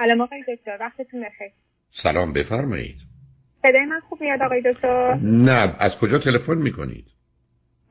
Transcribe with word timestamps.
سلام 0.00 0.20
آقای 0.20 0.44
دکتر 0.48 0.76
وقتتون 0.80 1.20
بخیر. 1.20 1.50
سلام 2.02 2.32
بفرمایید. 2.32 2.96
صدای 3.62 3.84
من 3.84 4.00
خوب 4.00 4.20
میاد 4.20 4.42
آقای 4.42 4.62
دکتر؟ 4.62 5.18
نه 5.22 5.76
از 5.78 5.92
کجا 6.00 6.18
تلفن 6.18 6.54
می‌کنید؟ 6.54 7.04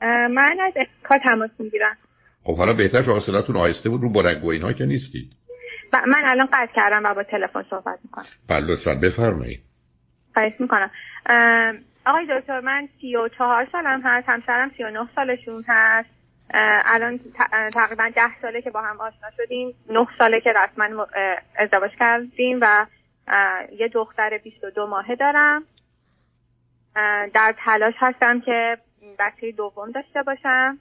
من 0.01 0.57
از 0.67 0.73
افکا 0.75 1.17
تماس 1.23 1.51
می‌گیرم. 1.59 1.97
خب 2.43 2.57
حالا 2.57 2.73
بهتر 2.73 3.03
شما 3.03 3.19
صداتون 3.19 3.55
آهسته 3.55 3.89
بود 3.89 4.01
رو 4.01 4.09
بلنگو 4.09 4.49
اینها 4.49 4.73
که 4.73 4.85
نیستید. 4.85 5.31
من 5.93 6.21
الان 6.25 6.47
قطع 6.53 6.73
کردم 6.75 7.03
و 7.05 7.13
با 7.13 7.23
تلفن 7.23 7.63
صحبت 7.69 7.99
می‌کنم. 8.03 8.25
بله 8.49 8.65
لطفا 8.65 8.95
بفرمایید. 8.95 9.59
خواهش 10.33 10.53
می‌کنم. 10.59 10.91
آقای 12.05 12.27
دکتر 12.39 12.59
من 12.59 12.87
سی 13.01 13.15
و 13.15 13.29
چهار 13.37 13.67
سالم 13.71 14.01
هست 14.03 14.29
همسرم 14.29 14.71
سی 14.77 14.83
و 14.83 14.89
نه 14.89 15.07
سالشون 15.15 15.63
هست. 15.67 16.09
الان 16.53 17.19
تقریبا 17.73 18.09
ده 18.15 18.41
ساله 18.41 18.61
که 18.61 18.69
با 18.69 18.81
هم 18.81 19.01
آشنا 19.01 19.29
شدیم. 19.37 19.73
نه 19.89 20.07
ساله 20.17 20.41
که 20.41 20.49
رسما 20.49 21.07
ازدواج 21.57 21.91
کردیم 21.99 22.59
و 22.61 22.85
یه 23.79 23.87
دختر 23.87 24.37
22 24.43 24.87
ماهه 24.87 25.15
دارم. 25.15 25.63
در 27.33 27.55
تلاش 27.65 27.93
هستم 27.97 28.39
که 28.39 28.77
بچه 29.19 29.51
دوم 29.51 29.91
داشته 29.91 30.21
باشم. 30.23 30.77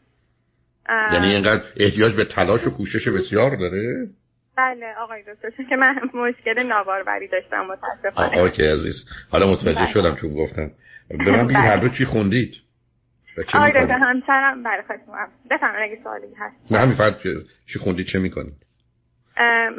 یعنی 1.13 1.35
اینقدر 1.35 1.65
احتیاج 1.77 2.17
به 2.17 2.25
تلاش 2.25 2.67
و 2.67 2.77
کوشش 2.77 3.09
بسیار 3.09 3.57
داره؟ 3.57 4.07
بله 4.57 4.95
آقای 4.99 5.23
دکتر 5.23 5.51
چون 5.57 5.67
که 5.69 5.77
من 5.77 5.95
مشکل 6.15 6.63
ناباروری 6.63 7.29
داشتم 7.29 7.67
متاسفانه. 7.67 8.29
آقای 8.29 8.73
عزیز. 8.73 8.95
حالا 9.31 9.53
متوجه 9.53 9.75
بله. 9.75 9.93
شدم 9.93 10.15
چون 10.15 10.35
گفتم. 10.35 10.71
به 11.09 11.33
من 11.33 11.45
بگید 11.45 11.57
هر 11.57 11.77
دو 11.77 11.89
چی 11.89 12.05
خوندید. 12.05 12.55
دکتر 13.37 13.91
همسرم 13.91 14.63
بله 14.63 14.83
خواهش 14.83 15.01
بفرمایید 15.51 15.93
اگه 15.93 16.03
سوالی 16.03 16.35
هست. 16.39 16.73
نه 16.73 16.79
همین 16.79 16.95
فقط 16.95 17.15
چی 17.67 17.79
خوندید 17.79 18.07
چه 18.07 18.19
می‌کنید 18.19 18.67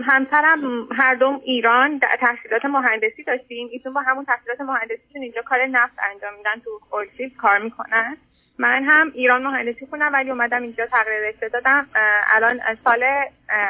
همسرم 0.06 0.88
هر 0.92 1.16
دوم 1.16 1.42
ایران 1.44 2.00
تحصیلات 2.00 2.66
مهندسی 2.66 3.24
داشتیم. 3.24 3.68
ایشون 3.72 3.94
با 3.94 4.02
همون 4.02 4.26
تحصیلات 4.26 4.62
مهندسیشون 4.62 5.22
اینجا 5.22 5.42
کار 5.42 5.66
نفت 5.66 5.94
انجام 6.14 6.34
میدن 6.38 6.62
تو 6.64 6.80
اولفیلد 6.92 7.36
کار 7.36 7.58
می‌کنن. 7.64 8.18
من 8.60 8.84
هم 8.84 9.12
ایران 9.14 9.44
مهندسی 9.44 9.86
خوندم 9.86 10.14
ولی 10.14 10.30
اومدم 10.30 10.62
اینجا 10.62 10.86
تغییر 10.86 11.30
رشته 11.30 11.50
دادم. 11.50 11.88
الان 12.34 12.60
سال 12.84 13.04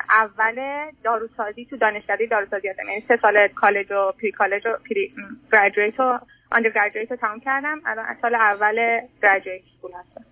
اول 0.10 0.56
داروسازی 1.04 1.66
تو 1.66 1.78
دانشکده 1.78 2.26
داروسازی 2.32 2.68
هستم 2.68 2.88
یعنی 2.90 3.04
سه 3.08 3.20
سال 3.22 3.48
کالج 3.48 3.92
و 3.92 4.12
پری 4.22 4.32
کالج 4.32 4.66
و 4.66 4.70
پری 4.90 5.14
graduate 5.54 6.00
و 6.00 6.20
undergraduate 6.52 7.12
رو 7.12 7.18
تمام 7.18 7.40
کردم. 7.40 7.82
الان 7.86 8.06
سال 8.22 8.36
اول 8.36 8.76
graduate 9.24 9.62
school 9.78 9.92
هستم. 9.92 10.26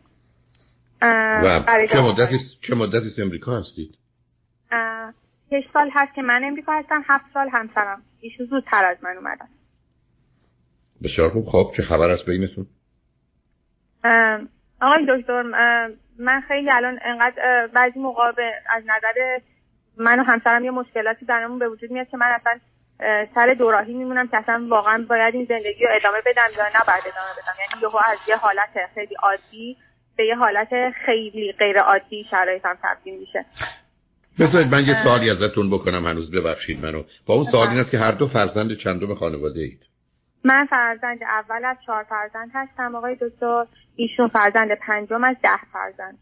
چه 1.88 2.02
مدتی 2.02 2.38
چه 2.62 2.76
مدتی 2.76 3.22
امریکا 3.22 3.60
هستید؟ 3.60 3.98
شش 5.50 5.64
سال 5.74 5.90
هست 5.94 6.14
که 6.16 6.22
من 6.22 6.44
امریکا 6.44 6.74
هستم 6.74 7.04
هفت 7.08 7.26
سال 7.34 7.50
همسرم. 7.54 8.02
ایشون 8.22 8.46
زودتر 8.46 8.86
از 8.86 8.98
من 9.04 9.18
اومدن. 9.18 9.48
بسیار 11.04 11.30
خوب. 11.30 11.46
خب 11.46 11.72
چه 11.78 11.84
خبر 11.84 12.10
است 12.10 12.26
بینتون؟ 12.26 12.66
آقای 14.82 15.06
دکتر 15.10 15.42
من 16.20 16.42
خیلی 16.48 16.72
الان 16.72 17.00
انقدر 17.06 17.68
بعضی 17.74 18.00
موقع 18.00 18.32
از 18.70 18.84
نظر 18.84 19.40
من 19.98 20.20
و 20.20 20.24
همسرم 20.24 20.66
یه 20.66 20.72
مشکلاتی 20.72 21.26
درمون 21.26 21.60
به 21.60 21.70
وجود 21.70 21.92
میاد 21.92 22.08
که 22.08 22.18
من 22.18 22.28
اصلا 22.28 22.60
سر 23.36 23.54
دوراهی 23.54 23.94
میمونم 23.94 24.28
که 24.28 24.38
اصلا 24.38 24.68
واقعا 24.70 25.06
باید 25.10 25.36
این 25.36 25.46
زندگی 25.46 25.84
رو 25.84 25.90
ادامه 25.96 26.18
بدم 26.26 26.48
یا 26.58 26.66
نباید 26.68 27.04
ادامه 27.08 27.32
بدم. 27.38 27.54
یعنی 27.60 27.82
یهو 27.82 27.98
از 27.98 28.18
یه 28.28 28.36
حالت 28.36 28.90
خیلی 28.94 29.16
عادی 29.24 29.78
به 30.18 30.26
یه 30.26 30.36
حالت 30.36 30.70
خیلی 31.06 31.52
غیر 31.52 31.80
عادی 31.80 32.26
شرایطم 32.32 32.78
تبدیل 32.84 33.20
میشه. 33.20 33.46
بذارید 34.40 34.72
من 34.72 34.86
یه 34.86 34.94
سوالی 35.04 35.30
ازتون 35.30 35.70
بکنم 35.70 36.08
هنوز 36.08 36.32
ببخشید 36.32 36.86
منو. 36.86 37.04
با 37.28 37.34
اون 37.34 37.46
سوال 37.52 37.68
این 37.68 37.80
است 37.80 37.92
که 37.92 37.98
هر 37.98 38.12
دو 38.12 38.28
فرزند 38.28 38.78
چندم 38.78 39.14
خانواده 39.14 39.60
اید 39.60 39.80
من 40.46 40.66
فرزند 40.70 41.20
اول 41.24 41.66
از 41.66 41.78
چهار 41.86 42.04
فرزند 42.04 42.52
هستم. 42.54 42.96
آقای 42.96 43.18
دکتر 43.22 43.66
ایشون 43.96 44.28
فرزند 44.28 44.70
پنجم 44.88 45.24
از 45.24 45.36
ده 45.44 45.60
فرزند. 45.74 46.18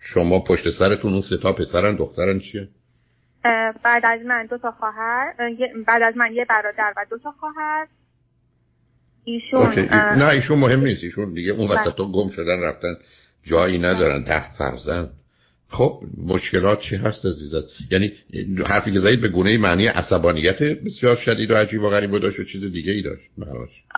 شما 0.00 0.40
پشت 0.40 0.70
سرتون 0.78 1.12
اون 1.12 1.22
سه 1.30 1.36
تا 1.42 1.52
پسرن 1.52 1.96
دخترن 1.96 2.38
چیه؟ 2.38 2.68
بعد 3.84 4.02
از 4.06 4.20
من 4.26 4.46
دو 4.46 4.58
تا 4.58 4.70
خواهر 4.70 5.34
بعد 5.86 6.02
از 6.02 6.16
من 6.16 6.32
یه 6.32 6.44
برادر 6.44 6.92
و 6.96 7.06
دو 7.10 7.18
تا 7.18 7.30
خواهر. 7.30 7.86
ایشون 9.24 9.78
نه 10.18 10.28
ایشون 10.28 10.58
مهم 10.58 10.80
نیست. 10.80 11.04
ایشون 11.04 11.34
دیگه 11.34 11.52
اون 11.52 11.70
وسط 11.70 11.96
گم 11.96 12.28
شدن 12.28 12.62
رفتن 12.62 12.94
جایی 13.42 13.78
ندارن. 13.78 14.22
ده 14.24 14.56
فرزند. 14.58 15.10
خب 15.74 16.00
مشکلات 16.26 16.80
چی 16.80 16.96
هست 16.96 17.26
عزیزت 17.26 17.64
یعنی 17.90 18.12
حرفی 18.66 18.92
که 18.92 18.98
زدید 18.98 19.20
به 19.20 19.28
گونه 19.28 19.58
معنی 19.58 19.86
عصبانیت 19.86 20.62
بسیار 20.62 21.16
شدید 21.16 21.50
و 21.50 21.54
عجیب 21.54 21.82
و 21.82 21.88
غریب 21.90 22.12
و 22.12 22.18
داشت 22.18 22.40
و 22.40 22.44
چیز 22.44 22.72
دیگه 22.72 22.92
ای 22.92 23.02
داشت. 23.02 23.30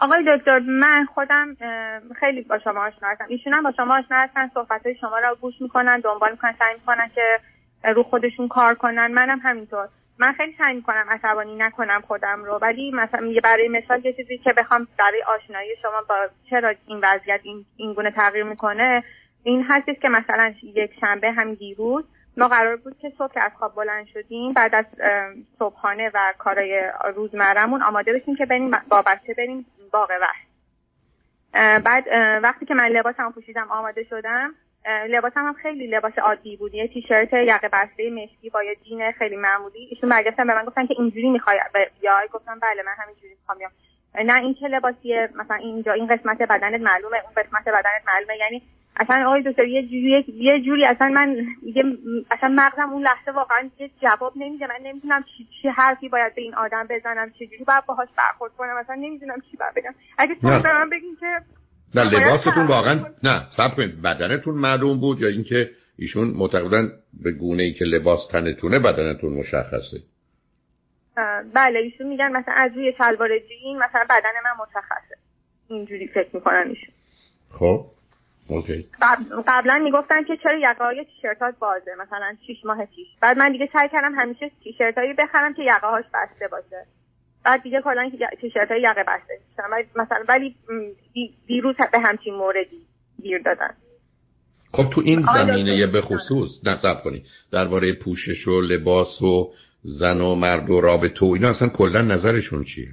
آقای 0.02 0.18
دکتر 0.28 0.58
من 0.58 1.06
خودم 1.14 1.56
خیلی 2.20 2.42
با 2.42 2.58
شما 2.58 2.86
آشنا 2.86 3.08
هستم. 3.08 3.24
ایشون 3.28 3.52
هم 3.52 3.62
با 3.62 3.72
شما 3.76 3.98
آشنا 3.98 4.16
هستن 4.16 4.50
صحبت 4.54 4.86
های 4.86 4.94
شما 5.00 5.18
را 5.18 5.36
گوش 5.40 5.54
می‌کنن 5.60 6.00
دنبال 6.00 6.30
می‌کنن 6.30 6.54
سعی 6.58 6.74
می‌کنن 6.74 7.06
که 7.14 7.38
رو 7.94 8.02
خودشون 8.02 8.48
کار 8.48 8.74
کنن. 8.74 9.06
منم 9.06 9.38
همینطور. 9.42 9.88
من 10.18 10.32
خیلی 10.32 10.54
سعی 10.58 10.74
می‌کنم 10.74 11.06
عصبانی 11.10 11.56
نکنم 11.56 12.00
خودم 12.06 12.44
رو 12.44 12.58
ولی 12.62 12.90
مثلا 12.90 13.32
برای 13.44 13.68
مثال 13.68 14.04
یه 14.04 14.12
چیزی 14.12 14.38
که 14.38 14.52
بخوام 14.56 14.88
برای 14.98 15.22
آشنایی 15.36 15.70
شما 15.82 16.02
با 16.08 16.28
چرا 16.50 16.74
این 16.86 17.00
وضعیت 17.02 17.40
این, 17.42 17.64
این 17.76 17.94
گونه 17.94 18.10
تغییر 18.10 18.44
می‌کنه 18.44 19.02
این 19.46 19.66
هستش 19.68 19.96
که 20.02 20.08
مثلا 20.08 20.54
یک 20.62 20.90
شنبه 21.00 21.32
هم 21.32 21.54
دیروز 21.54 22.04
ما 22.36 22.48
قرار 22.48 22.76
بود 22.76 22.98
که 22.98 23.12
صبح 23.18 23.32
که 23.32 23.42
از 23.44 23.52
خواب 23.58 23.74
بلند 23.74 24.06
شدیم 24.06 24.52
بعد 24.52 24.74
از 24.74 24.84
صبحانه 25.58 26.10
و 26.14 26.32
کارای 26.38 26.90
روزمرمون 27.14 27.82
آماده 27.82 28.12
بشیم 28.12 28.36
که 28.36 28.46
بریم 28.46 28.70
با 28.88 29.02
بچه 29.02 29.34
بریم 29.34 29.66
باغ 29.92 30.10
وحش. 30.20 30.46
بعد 31.84 32.04
وقتی 32.42 32.66
که 32.66 32.74
من 32.74 32.86
لباسم 32.86 33.32
پوشیدم 33.32 33.68
آماده 33.70 34.04
شدم 34.04 34.54
لباسم 35.08 35.40
هم 35.46 35.52
خیلی 35.52 35.86
لباس 35.86 36.18
عادی 36.18 36.56
بود. 36.56 36.74
یه 36.74 36.88
تیشرت 36.88 37.32
یقه 37.32 37.68
بسته 37.72 38.10
مشکی 38.10 38.50
با 38.50 38.62
یه 38.62 38.76
جین 38.84 39.12
خیلی 39.12 39.36
معمولی. 39.36 39.88
ایشون 39.90 40.10
برگشتن 40.10 40.46
به 40.46 40.54
من 40.54 40.64
گفتن 40.64 40.86
که 40.86 40.94
اینجوری 40.98 41.30
می‌خوای 41.30 41.60
بیای 42.00 42.28
گفتم 42.32 42.58
بله 42.58 42.82
من 42.82 42.94
همینجوری 42.98 43.34
می‌خوام 43.40 43.58
بیام. 43.58 43.70
نه 44.14 44.40
این 44.40 44.54
چه 44.54 44.68
لباسیه 44.68 45.28
مثلا 45.34 45.56
اینجا 45.56 45.92
این 45.92 46.06
قسمت 46.06 46.42
بدنت 46.42 46.80
معلومه 46.80 47.16
اون 47.16 47.32
قسمت 47.36 47.68
بدنت 47.68 48.02
معلومه. 48.06 48.36
یعنی 48.36 48.62
اصلا 48.96 49.26
آقای 49.26 49.42
دکتر 49.42 49.64
یه 49.64 49.82
جوری 49.82 50.24
یه 50.28 50.60
جوری 50.60 50.84
اصلا 50.84 51.08
من 51.08 51.36
دیگه 51.62 51.82
اصلا 52.30 52.48
مغزم 52.48 52.90
اون 52.92 53.02
لحظه 53.02 53.30
واقعا 53.30 53.70
یه 53.78 53.90
جواب 54.02 54.32
نمیده. 54.36 54.66
من 54.66 54.78
نمی‌دونم 54.82 55.22
چی 55.22 55.48
چی 55.62 55.68
حرفی 55.68 56.08
باید 56.08 56.34
به 56.34 56.42
این 56.42 56.54
آدم 56.54 56.86
بزنم 56.90 57.32
چه 57.38 57.46
جوری 57.46 57.64
باید 57.64 57.86
باهاش 57.86 58.08
برخورد 58.18 58.52
کنم. 58.52 58.76
اصلا 58.76 58.94
نمی‌دونم 58.94 59.40
چی 59.50 59.56
باید 59.56 59.74
بگم. 59.76 59.94
اگه 60.18 60.34
تو 60.34 60.48
من 60.48 60.90
بگین 60.90 61.16
که 61.20 61.26
نه 61.94 62.04
لباستون 62.04 62.66
واقعا 62.66 63.06
نه 63.22 63.46
صبر 63.56 63.74
کنید. 63.76 64.02
بدنتون 64.02 64.54
معلوم 64.54 65.00
بود 65.00 65.20
یا 65.20 65.28
اینکه 65.28 65.70
ایشون 65.98 66.34
معتقدن 66.36 66.88
به 67.22 67.32
گونه 67.32 67.62
ای 67.62 67.72
که 67.72 67.84
لباس 67.84 68.28
تنتونه 68.32 68.78
بدنتون 68.78 69.32
مشخصه؟ 69.32 69.98
بله 71.54 71.78
ایشون 71.78 72.06
میگن 72.06 72.32
مثلا 72.32 72.54
از 72.54 72.70
روی 72.74 72.92
شلوار 72.98 73.38
جین 73.38 73.78
مثلا 73.78 74.04
بدن 74.10 74.32
من 74.44 74.64
مشخصه. 74.64 75.16
اینجوری 75.68 76.06
فکر 76.06 76.28
می‌کنن 76.32 76.64
ایشون. 76.68 76.94
خب. 77.50 77.86
اوکی. 78.48 78.88
قبلا 79.46 79.78
می‌گفتن 79.78 80.24
که 80.24 80.36
چرا 80.42 80.58
یقه 80.58 80.84
های 80.84 81.04
تیشرتات 81.04 81.58
بازه 81.58 81.90
مثلا 82.00 82.36
6 82.46 82.64
ماه 82.64 82.84
پیش. 82.84 83.06
بعد 83.20 83.38
من 83.38 83.52
دیگه 83.52 83.68
سعی 83.72 83.88
کردم 83.88 84.14
همیشه 84.14 84.50
تیشرت 84.64 84.98
هایی 84.98 85.12
بخرم 85.12 85.54
که 85.54 85.62
یقه 85.62 85.86
هاش 85.86 86.04
بسته 86.14 86.48
باشه. 86.48 86.86
بعد 87.44 87.62
دیگه 87.62 87.80
کلا 87.84 88.10
تیشرت 88.40 88.70
های 88.70 88.80
یقه 88.80 89.04
بسته 89.08 89.40
مثلا 89.96 90.24
ولی 90.28 90.56
دیروز 91.46 91.76
به 91.92 92.00
همچین 92.00 92.34
موردی 92.34 92.86
گیر 93.22 93.42
دادن. 93.42 93.74
خب 94.72 94.90
تو 94.90 95.00
این 95.04 95.24
زمینه 95.34 95.86
به 95.86 96.00
خصوص 96.00 96.50
نصب 96.64 97.02
کنی. 97.04 97.24
درباره 97.52 97.92
پوشش 97.92 98.48
و 98.48 98.60
لباس 98.60 99.22
و 99.22 99.52
زن 99.82 100.20
و 100.20 100.34
مرد 100.34 100.70
و 100.70 100.80
رابطه 100.80 101.26
و 101.26 101.28
اینا 101.28 101.50
اصلا 101.50 101.68
کلا 101.68 102.02
نظرشون 102.02 102.64
چیه؟ 102.64 102.88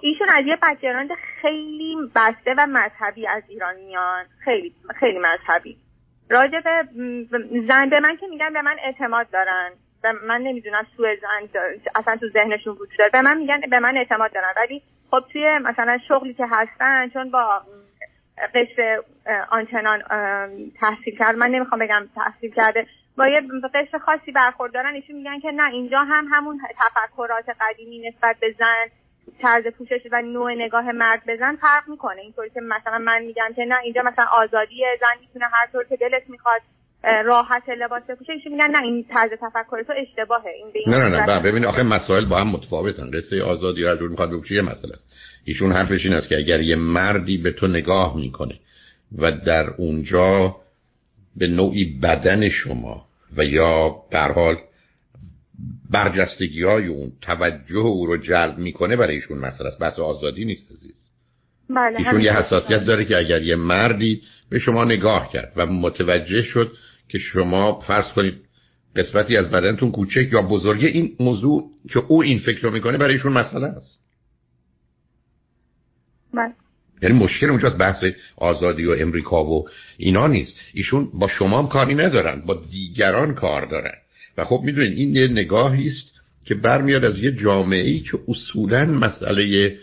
ایشون 0.00 0.28
از 0.28 0.46
یه 0.46 0.56
background 0.56 1.10
خیلی 1.42 1.96
بسته 2.16 2.54
و 2.58 2.66
مذهبی 2.66 3.26
از 3.26 3.42
ایرانیان. 3.48 4.24
خیلی 4.44 4.72
خیلی 5.00 5.18
مذهبی. 5.18 5.76
راجع 6.30 6.60
به 6.60 6.84
زن 7.66 7.88
به 7.88 8.00
من 8.00 8.16
که 8.16 8.26
میگن 8.26 8.52
به 8.52 8.62
من 8.62 8.76
اعتماد 8.84 9.30
دارن. 9.30 9.70
من 10.26 10.40
نمی‌دونم 10.40 10.86
سوء 10.96 11.16
زن 11.16 11.60
اصلا 11.94 12.16
تو 12.16 12.28
ذهنشون 12.28 12.72
وجود 12.72 12.98
داره. 12.98 13.10
به 13.10 13.22
من 13.22 13.36
میگن 13.36 13.60
به 13.70 13.78
من 13.78 13.96
اعتماد 13.96 14.32
دارن. 14.32 14.52
ولی 14.56 14.82
خب 15.10 15.20
توی 15.32 15.58
مثلا 15.58 15.98
شغلی 16.08 16.34
که 16.34 16.46
هستن 16.50 17.08
چون 17.08 17.30
با 17.30 17.62
قشر 18.54 19.02
آنچنان 19.50 20.02
تحصیل 20.80 21.18
کرد 21.18 21.36
من 21.36 21.50
نمی‌خوام 21.50 21.80
بگم 21.80 22.08
تحصیل 22.14 22.50
کرده 22.54 22.86
با 23.18 23.28
یه 23.28 23.42
قشر 23.74 23.98
خاصی 23.98 24.32
برخوردارن 24.32 24.94
ایشون 24.94 25.16
میگن 25.16 25.40
که 25.40 25.50
نه 25.50 25.70
اینجا 25.70 25.98
هم 25.98 26.26
همون 26.32 26.60
تفکرات 26.78 27.44
قدیمی 27.60 28.08
نسبت 28.08 28.36
به 28.40 28.54
زن 28.58 28.86
طرز 29.42 29.66
پوشش 29.78 30.00
و 30.12 30.22
نوع 30.22 30.54
نگاه 30.54 30.92
مرد 30.92 31.22
بزن 31.28 31.56
فرق 31.56 31.88
می‌کنه. 31.88 32.20
اینطوری 32.20 32.50
که 32.50 32.60
مثلا 32.60 32.98
من 32.98 33.22
میگم 33.22 33.50
که 33.56 33.64
نه 33.64 33.74
اینجا 33.84 34.02
مثلا 34.02 34.24
آزادی 34.32 34.84
زن 35.00 35.20
می‌تونه 35.20 35.44
هر 35.52 35.66
طور 35.72 35.84
که 35.84 35.96
دلت 35.96 36.22
می‌خواد 36.30 36.60
راحت 37.24 37.68
لباس 37.68 38.02
بپوشه. 38.02 38.32
ایشون 38.32 38.52
میگن 38.52 38.70
نه 38.70 38.82
این 38.82 39.04
طرز 39.04 39.30
تفکر 39.30 39.82
تو 39.82 39.92
اشتباهه. 39.96 40.50
این 40.56 40.72
به 40.72 40.80
نه 40.90 41.08
نه 41.08 41.26
نه 41.26 41.42
ببین 41.42 41.64
آخه 41.64 41.82
مسائل 41.82 42.24
با 42.24 42.36
هم 42.36 42.48
متفاوتن. 42.48 43.10
قصه 43.10 43.42
آزادی 43.42 43.84
هر 43.84 43.96
جور 43.96 44.08
می‌خواد 44.08 44.30
بپوشه 44.30 44.54
یه 44.54 44.62
مسئله 44.62 44.94
است. 44.94 45.12
ایشون 45.44 45.72
حرفش 45.72 46.04
این 46.04 46.14
است 46.14 46.28
که 46.28 46.36
اگر 46.36 46.60
یه 46.60 46.76
مردی 46.76 47.38
به 47.38 47.52
تو 47.52 47.66
نگاه 47.66 48.16
می‌کنه 48.16 48.54
و 49.18 49.32
در 49.32 49.70
اونجا 49.78 50.56
به 51.36 51.46
نوعی 51.46 51.98
بدن 52.02 52.48
شما 52.48 53.04
و 53.36 53.44
یا 53.44 53.96
به 54.10 54.18
حال 54.18 54.56
برجستگی 55.90 56.62
های 56.62 56.86
اون 56.86 57.12
توجه 57.22 57.76
او 57.76 58.06
رو 58.06 58.16
جلب 58.16 58.58
می‌کنه 58.58 58.96
برای 58.96 59.14
ایشون 59.14 59.38
مسئله 59.38 59.68
است. 59.68 59.78
بس 59.78 59.98
آزادی 59.98 60.44
نیست 60.44 60.72
عزیز. 60.72 60.94
بله 61.70 61.98
ایشون 61.98 62.20
یه 62.20 62.32
حساسیت 62.32 62.84
داره 62.84 63.04
که 63.04 63.16
اگر 63.16 63.42
یه 63.42 63.56
مردی 63.56 64.22
به 64.50 64.58
شما 64.58 64.84
نگاه 64.84 65.32
کرد 65.32 65.52
و 65.56 65.66
متوجه 65.66 66.42
شد 66.42 66.72
که 67.08 67.18
شما 67.18 67.80
فرض 67.80 68.12
کنید 68.12 68.34
قسمتی 68.96 69.36
از 69.36 69.50
بدنتون 69.50 69.90
کوچک 69.90 70.32
یا 70.32 70.42
بزرگه 70.42 70.88
این 70.88 71.16
موضوع 71.20 71.70
که 71.88 71.98
او 71.98 72.22
این 72.22 72.38
فکر 72.38 72.60
رو 72.60 72.70
می‌کنه 72.70 72.98
برای 72.98 73.12
ایشون 73.12 73.32
مسئله 73.32 73.66
است. 73.66 73.98
بله. 76.34 76.52
یعنی 77.02 77.18
مشکل 77.18 77.50
اونجاست 77.50 77.78
بحث 77.78 78.04
آزادی 78.36 78.84
و 78.84 78.90
امریکا 78.98 79.44
و 79.44 79.68
اینا 79.96 80.26
نیست. 80.26 80.56
ایشون 80.74 81.08
با 81.14 81.28
شما 81.28 81.58
هم 81.58 81.68
کاری 81.68 81.94
ندارن 81.94 82.40
با 82.40 82.62
دیگران 82.70 83.34
کار 83.34 83.66
دارن. 83.66 83.94
و 84.38 84.44
خب 84.44 84.60
می‌دونین 84.64 84.92
این 84.92 85.16
یه 85.16 85.28
نگاهی 85.28 85.88
است 85.88 86.12
که 86.44 86.54
برمیاد 86.54 87.04
از 87.04 87.18
یه 87.18 87.32
جامعه 87.32 87.88
ای 87.88 88.00
که 88.00 88.18
اصولا 88.28 88.84
مسئله 88.84 89.76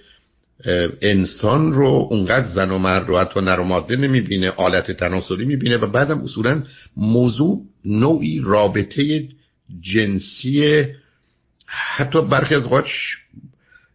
انسان 1.01 1.73
رو 1.73 2.07
اونقدر 2.11 2.47
زن 2.47 2.71
و 2.71 2.77
مرد 2.77 3.07
رو 3.07 3.17
حتی 3.17 3.41
نر 3.41 3.59
و 3.59 3.63
ماده 3.63 3.95
نمی‌بینه 3.95 4.49
آلت 4.49 4.91
تناسلی 4.91 5.45
می‌بینه 5.45 5.77
و 5.77 5.87
بعدم 5.87 6.23
اصولا 6.23 6.63
موضوع 6.97 7.61
نوعی 7.85 8.41
رابطه 8.43 9.27
جنسی 9.81 10.85
حتی 11.65 12.21
برخی 12.21 12.55
از 12.55 12.63
اوقات 12.63 12.85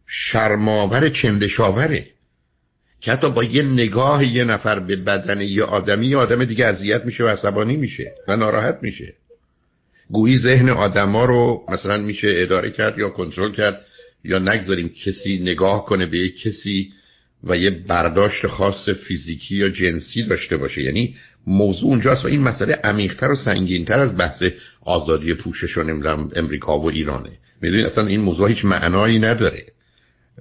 شرماور 0.07 1.09
چندشاوره 1.09 2.07
که 3.01 3.12
حتی 3.12 3.31
با 3.31 3.45
یه 3.45 3.62
نگاه 3.62 4.27
یه 4.27 4.45
نفر 4.45 4.79
به 4.79 4.97
بدن 4.97 5.41
یه 5.41 5.62
آدمی 5.62 6.07
یه 6.07 6.17
آدم 6.17 6.45
دیگه 6.45 6.67
اذیت 6.67 7.05
میشه 7.05 7.25
و 7.25 7.27
عصبانی 7.27 7.77
میشه 7.77 8.12
و 8.29 8.37
ناراحت 8.37 8.79
میشه. 8.83 9.15
گویی 10.12 10.39
ذهن 10.39 10.69
آدما 10.69 11.25
رو 11.25 11.62
مثلا 11.69 11.97
میشه 11.97 12.29
اداره 12.31 12.71
کرد 12.71 12.99
یا 12.99 13.09
کنترل 13.09 13.53
کرد 13.53 13.81
یا 14.25 14.39
نگذاریم 14.39 14.89
کسی 14.89 15.39
نگاه 15.39 15.85
کنه 15.85 16.07
به 16.07 16.19
یک 16.19 16.43
کسی 16.43 16.93
و 17.45 17.57
یه 17.57 17.71
برداشت 17.71 18.47
خاص 18.47 18.89
فیزیکی 18.89 19.57
یا 19.57 19.69
جنسی 19.69 20.23
داشته 20.23 20.57
باشه. 20.57 20.83
یعنی 20.83 21.15
موضوع 21.47 21.91
اونجاست 21.91 22.25
و 22.25 22.29
این 22.29 22.41
مسئله 22.41 22.75
عمیقتر 22.75 23.31
و 23.31 23.37
سنگینتر 23.37 24.01
از 24.01 24.17
بحث 24.17 24.43
آزادی 24.81 25.35
پوشش 25.35 25.79
و 25.79 25.83
نمی‌دونم 25.83 26.31
امریکا 26.37 26.81
و 26.81 26.91
ایرانه. 26.91 27.31
می‌دونید 27.62 27.87
اصلا 27.87 28.07
این 28.07 28.21
موضوع 28.21 28.49
هیچ 28.49 28.65
معنایی 28.65 29.19
نداره. 29.19 29.62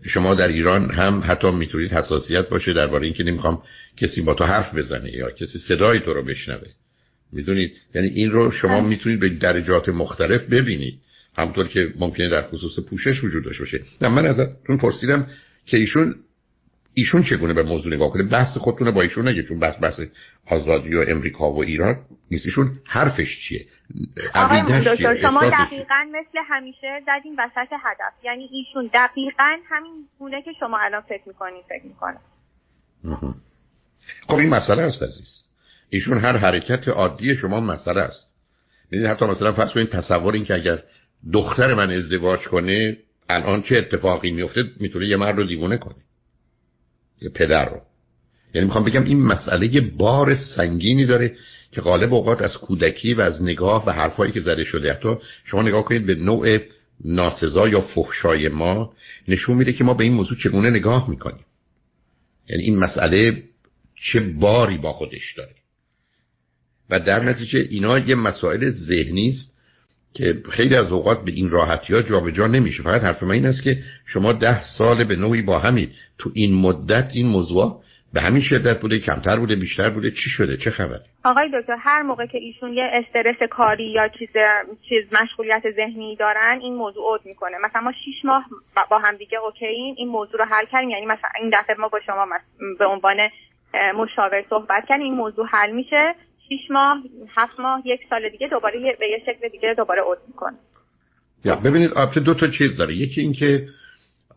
شما 0.07 0.35
در 0.35 0.47
ایران 0.47 0.91
هم 0.91 1.23
حتی 1.25 1.51
می‌تونید 1.51 1.91
حساسیت 1.91 2.49
باشه 2.49 2.73
درباره 2.73 3.05
اینکه 3.05 3.23
نمی‌خوام 3.23 3.61
کسی 3.97 4.21
با 4.21 4.33
تو 4.33 4.43
حرف 4.43 4.75
بزنه 4.75 5.15
یا 5.15 5.31
کسی 5.31 5.59
صدای 5.59 5.99
تو 5.99 6.13
رو 6.13 6.25
بشنوه. 6.25 6.67
می‌دونید؟ 7.33 7.73
یعنی 7.95 8.07
این 8.07 8.31
رو 8.31 8.51
شما 8.51 8.81
می‌تونید 8.81 9.19
به 9.19 9.29
درجات 9.29 9.89
مختلف 9.89 10.41
ببینید. 10.41 10.99
همطور 11.37 11.67
که 11.67 11.93
ممکنه 11.99 12.29
در 12.29 12.41
خصوص 12.41 12.79
پوشش 12.89 13.23
وجود 13.23 13.43
داشته 13.43 13.63
باشه. 13.63 13.81
نه 14.01 14.07
من 14.07 14.25
ازتون 14.25 14.77
پرسیدم 14.77 15.27
که 15.65 15.77
ایشون 15.77 16.15
ایشون 16.93 17.23
چگونه 17.23 17.53
به 17.53 17.63
موضوع 17.63 17.93
نگاه 17.93 18.09
کنه؟ 18.09 18.23
بحث 18.23 18.57
خودتونه 18.57 18.91
با 18.91 19.01
ایشون 19.01 19.27
نگه 19.27 19.43
چون 19.43 19.59
بحث 19.59 19.75
بحث 19.81 19.99
آزادی 20.47 20.95
و 20.95 21.05
امریکا 21.07 21.51
و 21.51 21.63
ایران 21.63 21.95
نیست. 22.31 22.45
ایشون 22.45 22.71
حرفش 22.85 23.39
چیه؟ 23.47 23.65
آقای 24.35 24.97
چیه؟ 24.97 25.21
شما 25.21 25.49
دقیقا 25.49 26.05
مثل 26.11 26.39
همیشه 26.47 27.01
زدین 27.05 27.35
وسط 27.39 27.71
هدف. 27.71 28.25
یعنی 28.25 28.49
ایشون 28.51 28.89
دقیقا 28.93 29.57
همین 29.69 29.93
گونه 30.19 30.41
که 30.41 30.51
شما 30.59 30.77
الان 30.79 31.01
فکر 31.01 31.27
می‌کنین 31.27 31.61
فکر 31.69 31.85
می‌کنه 31.85 32.19
خب 34.27 34.35
این 34.35 34.49
مسئله 34.49 34.81
است 34.81 35.03
عزیز. 35.03 35.48
ایشون 35.89 36.17
هر 36.17 36.37
حرکت 36.37 36.87
عادی 36.87 37.35
شما 37.35 37.59
مسئله 37.59 38.01
است. 38.01 38.25
یعنی 38.91 39.05
حتی 39.05 39.25
مثلا 39.25 39.53
فرض 39.53 39.71
کنید 39.71 39.89
تصور 39.89 40.33
این 40.33 40.45
که 40.45 40.53
اگر 40.53 40.83
دختر 41.33 41.73
من 41.73 41.91
ازدواج 41.91 42.39
کنه 42.39 42.97
الان 43.29 43.61
چه 43.61 43.77
اتفاقی 43.77 44.31
میفته؟ 44.31 44.63
می‌تونه 44.79 45.07
یه 45.07 45.17
مرد 45.17 45.37
رو 45.37 45.47
دیوونه 45.47 45.77
کنه. 45.77 45.95
یه 47.21 47.29
پدر 47.29 47.69
رو. 47.69 47.81
یعنی 48.53 48.67
می‌خوام 48.67 48.85
بگم 48.85 49.03
این 49.03 49.21
مسئله 49.21 49.81
بار 49.81 50.35
سنگینی 50.35 51.05
داره 51.05 51.35
که 51.71 51.81
غالب 51.81 52.13
اوقات 52.13 52.41
از 52.41 52.57
کودکی 52.57 53.13
و 53.13 53.21
از 53.21 53.43
نگاه 53.43 53.85
و 53.85 53.91
حرفایی 53.91 54.31
که 54.31 54.39
زده 54.39 54.63
شده 54.63 54.93
حتی 54.93 55.15
شما 55.45 55.61
نگاه 55.61 55.85
کنید 55.85 56.05
به 56.05 56.15
نوع 56.15 56.59
ناسزا 57.05 57.67
یا 57.67 57.81
فحشای 57.81 58.47
ما 58.47 58.93
نشون 59.27 59.57
میده 59.57 59.73
که 59.73 59.83
ما 59.83 59.93
به 59.93 60.03
این 60.03 60.13
موضوع 60.13 60.37
چگونه 60.37 60.69
نگاه 60.69 61.09
می‌کنیم. 61.09 61.45
یعنی 62.49 62.63
این 62.63 62.77
مسئله 62.77 63.43
چه 63.95 64.19
باری 64.19 64.77
با 64.77 64.93
خودش 64.93 65.33
داره؟ 65.37 65.58
و 66.89 66.99
در 66.99 67.19
نتیجه 67.19 67.59
اینا 67.69 67.99
یه 67.99 68.15
مسائل 68.15 68.69
ذهنی 68.69 69.29
است 69.29 69.59
که 70.13 70.33
خیلی 70.51 70.75
از 70.75 70.91
اوقات 70.91 71.25
به 71.25 71.31
این 71.31 71.49
راحتی 71.49 71.93
ها 71.93 72.01
جابجا 72.01 72.47
نمیشه. 72.47 72.83
فقط 72.83 73.01
حرف 73.01 73.23
من 73.23 73.31
این 73.31 73.45
است 73.45 73.63
که 73.63 73.77
شما 74.05 74.33
ده 74.33 74.61
سال 74.77 75.03
به 75.03 75.15
نوعی 75.15 75.41
با 75.41 75.59
همین 75.59 75.89
تو 76.17 76.29
این 76.33 76.53
مدت 76.53 77.11
این 77.13 77.27
موضوع 77.27 77.81
به 78.13 78.21
همین 78.21 78.41
شدت 78.41 78.81
بوده 78.81 78.99
کمتر 78.99 79.39
بوده 79.39 79.55
بیشتر 79.55 79.89
بوده 79.89 80.11
چی 80.11 80.29
شده؟ 80.29 80.57
چه 80.57 80.71
خبره؟ 80.71 81.01
آقای 81.25 81.49
دکتر 81.53 81.75
هر 81.79 82.01
موقع 82.01 82.25
که 82.25 82.37
ایشون 82.37 82.73
یه 82.73 82.83
استرس 82.93 83.49
کاری 83.49 83.91
یا 83.91 84.07
چیز 84.19 84.29
چیز 84.89 85.03
مشغولیت 85.21 85.63
ذهنی 85.75 86.15
دارن 86.15 86.59
این 86.61 86.75
موضوع 86.75 87.03
عود 87.11 87.21
می‌کنه. 87.25 87.57
مثلا 87.63 87.81
ما 87.81 87.91
شیش 88.05 88.25
ماه 88.25 88.45
با 88.91 88.99
هم 88.99 89.17
دیگه 89.17 89.37
اوکییم 89.37 89.95
این 89.97 90.07
موضوع 90.07 90.39
رو 90.39 90.45
حل 90.45 90.65
کردیم. 90.71 90.89
یعنی 90.89 91.05
مثلا 91.05 91.29
این 91.41 91.51
دفعه 91.53 91.75
ما 91.79 91.87
با 91.87 91.99
شما 92.05 92.27
به 92.79 92.85
عنوان 92.85 93.17
مشاور 93.95 94.43
صحبت 94.49 94.85
کردیم 94.89 95.05
این 95.05 95.15
موضوع 95.15 95.47
حل 95.51 95.71
میشه. 95.71 96.15
شیش 96.49 96.71
ماه 96.71 96.97
هفت 97.35 97.59
ماه 97.59 97.81
یک 97.85 97.99
سال 98.09 98.29
دیگه 98.29 98.47
دوباره 98.47 98.97
به 98.99 99.05
یه 99.09 99.19
شکل 99.25 99.49
دیگه 99.49 99.73
دوباره 99.77 100.01
عود 100.01 100.17
می‌کنه. 100.27 100.57
یا 101.45 101.55
ببینید 101.55 101.91
البته 101.95 102.19
دو 102.19 102.33
تا 102.33 102.47
چیز 102.47 102.75
داره. 102.75 102.95
یکی 102.95 103.21
اینکه 103.21 103.67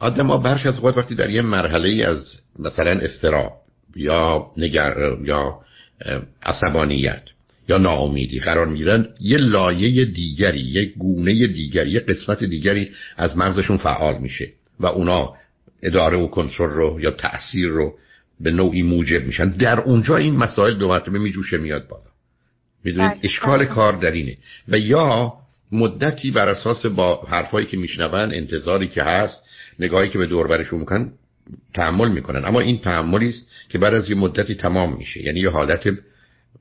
آدم 0.01 0.27
ها 0.27 0.37
برخی 0.37 0.69
از 0.69 0.77
اوقات 0.77 0.97
وقتی 0.97 1.15
در 1.15 1.31
یه 1.31 1.43
مرحله 1.43 1.89
ای 1.89 2.03
از 2.03 2.41
مثلا 2.59 2.91
استراب 2.91 3.53
یا 3.97 4.47
نگر 4.57 4.95
یا 5.25 5.61
عصبانیت 6.43 7.23
یا 7.69 7.79
ناامیدی 7.79 8.41
قرار 8.41 8.67
می‌گیرن 8.67 9.09
یه 9.21 9.39
لایه 9.39 10.05
دیگری 10.05 10.61
یه 10.61 10.93
گونه 10.99 11.47
دیگری 11.47 11.91
یه 11.91 12.01
قسمت 12.01 12.45
دیگری 12.45 12.91
از 13.17 13.37
مغزشون 13.37 13.77
فعال 13.77 14.19
میشه 14.19 14.49
و 14.81 14.87
اونا 14.87 15.35
اداره 15.83 16.19
و 16.19 16.27
کنترل 16.27 16.71
رو 16.71 17.01
یا 17.01 17.11
تاثیر 17.11 17.69
رو 17.69 17.95
به 18.41 18.51
نوعی 18.51 18.83
موجب 18.83 19.25
میشن. 19.27 19.49
در 19.49 19.81
اونجا 19.81 20.17
این 20.17 20.37
مسائل 20.37 20.75
دو 20.75 20.89
مرتبه 20.89 21.19
میجوشه 21.19 21.57
میاد 21.57 21.89
بالا. 21.89 22.12
می‌دونید 22.85 23.11
بله، 23.11 23.21
اشکال 23.23 23.59
بله. 23.59 23.67
کار 23.67 23.93
در 23.93 24.11
اینه. 24.11 24.37
و 24.69 24.79
یا 24.79 25.33
مدتی 25.73 26.31
بر 26.31 26.49
اساس 26.49 26.87
با 26.87 27.23
حرفایی 27.29 27.67
که 27.67 27.77
میشنون 27.77 28.35
انتظاری 28.35 28.89
که 28.89 29.03
هست 29.03 29.45
نگاهی 29.79 30.09
که 30.09 30.19
به 30.19 30.27
دور 30.27 30.47
برشون 30.47 30.81
می‌کنن 30.81 31.13
تحمل 31.75 32.09
می‌کنن. 32.09 32.45
اما 32.45 32.61
این 32.61 32.79
تحملی 32.79 33.29
است 33.29 33.51
که 33.69 33.79
بعد 33.79 33.95
از 33.95 34.11
یه 34.11 34.17
مدتی 34.17 34.55
تمام 34.55 34.97
میشه. 34.97 35.23
یعنی 35.23 35.41
یه 35.41 35.51
حالت 35.51 35.99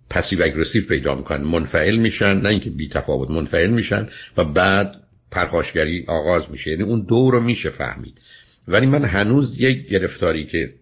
passive 0.09 0.43
aggressive 0.43 0.87
پیدا 0.87 1.15
می‌کنن. 1.15 1.43
منفعل 1.43 1.95
میشن 1.95 2.37
نه 2.37 2.49
اینکه 2.49 2.69
بی 2.69 2.89
تفاوت 2.89 3.31
منفعل 3.31 3.69
میشن 3.69 4.07
و 4.37 4.45
بعد 4.45 4.95
پرخاشگری 5.31 6.05
آغاز 6.07 6.51
میشه. 6.51 6.71
یعنی 6.71 6.83
اون 6.83 7.05
دو 7.09 7.31
رو 7.31 7.39
میشه 7.39 7.69
فهمید. 7.69 8.13
ولی 8.67 8.85
من 8.85 9.05
هنوز 9.05 9.55
یک 9.59 9.87
گرفتاری 9.87 10.45
که 10.45 10.73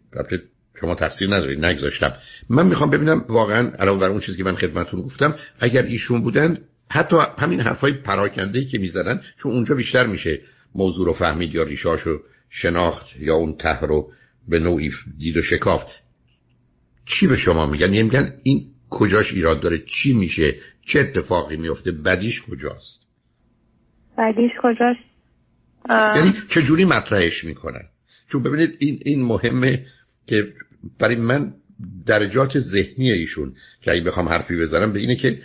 شما 0.82 0.96
تفسیر 0.96 1.28
ندارید 1.28 1.66
نگذاشتم. 1.66 2.14
من 2.50 2.68
می‌خوام 2.68 2.90
ببینم 2.90 3.26
واقعا 3.30 3.72
علاوه 3.80 4.00
بر 4.00 4.10
اون 4.10 4.20
چیزی 4.20 4.38
که 4.38 4.44
من 4.44 4.56
خدمتتون 4.56 5.02
گفتم 5.02 5.36
اگر 5.60 5.84
ایشون 5.84 6.22
بودن 6.22 6.58
حتی 6.92 7.16
همین 7.38 7.62
حرفای 7.62 7.94
پراکنده 7.94 8.66
که 8.66 8.78
می‌زدن 8.78 9.22
چون 9.38 9.52
اونجا 9.52 9.76
بیشتر 9.76 10.08
میشه 10.08 10.42
موضوع 10.76 11.06
رو 11.06 11.14
فهمید 11.14 11.56
یا 11.56 11.64
ریشاش 11.64 12.02
رو 12.02 12.20
شناخت 12.50 13.08
یا 13.20 13.36
اون 13.36 13.56
ته 13.58 13.80
رو 13.80 14.12
به 14.48 14.60
نوعی 14.60 14.92
دید 15.18 15.38
و 15.38 15.42
شکافت. 15.42 15.88
چی 17.06 17.28
به 17.28 17.38
شما 17.38 17.66
میگن؟ 17.66 17.94
یعنی 17.94 18.04
میگن 18.04 18.34
این 18.44 18.66
کجاش 18.90 19.34
ایراد 19.34 19.60
داره؟ 19.60 19.78
چی 19.78 20.14
میشه؟ 20.14 20.56
چه 20.86 21.00
اتفاقی 21.00 21.58
میفته 21.58 21.92
بدیش 21.92 22.42
کجاست؟ 22.42 23.00
بدیش 24.18 24.52
کجاست؟ 24.64 25.10
یعنی 25.90 26.34
چجوری 26.50 26.86
مطرحش 26.86 27.44
می‌کنن؟ 27.44 27.84
چون 28.32 28.44
ببینید 28.44 28.76
این 28.80 29.00
این 29.06 29.24
مهمه 29.24 29.86
که 30.28 30.54
برای 31.00 31.16
من 31.16 31.54
درجات 32.06 32.60
ذهنی 32.60 33.12
ایشون 33.12 33.54
که 33.82 33.92
اگه 33.92 34.04
بخوام 34.04 34.30
حرفی 34.30 34.62
بزنم 34.62 34.94
به 34.94 35.00
اینه 35.00 35.16
که 35.16 35.40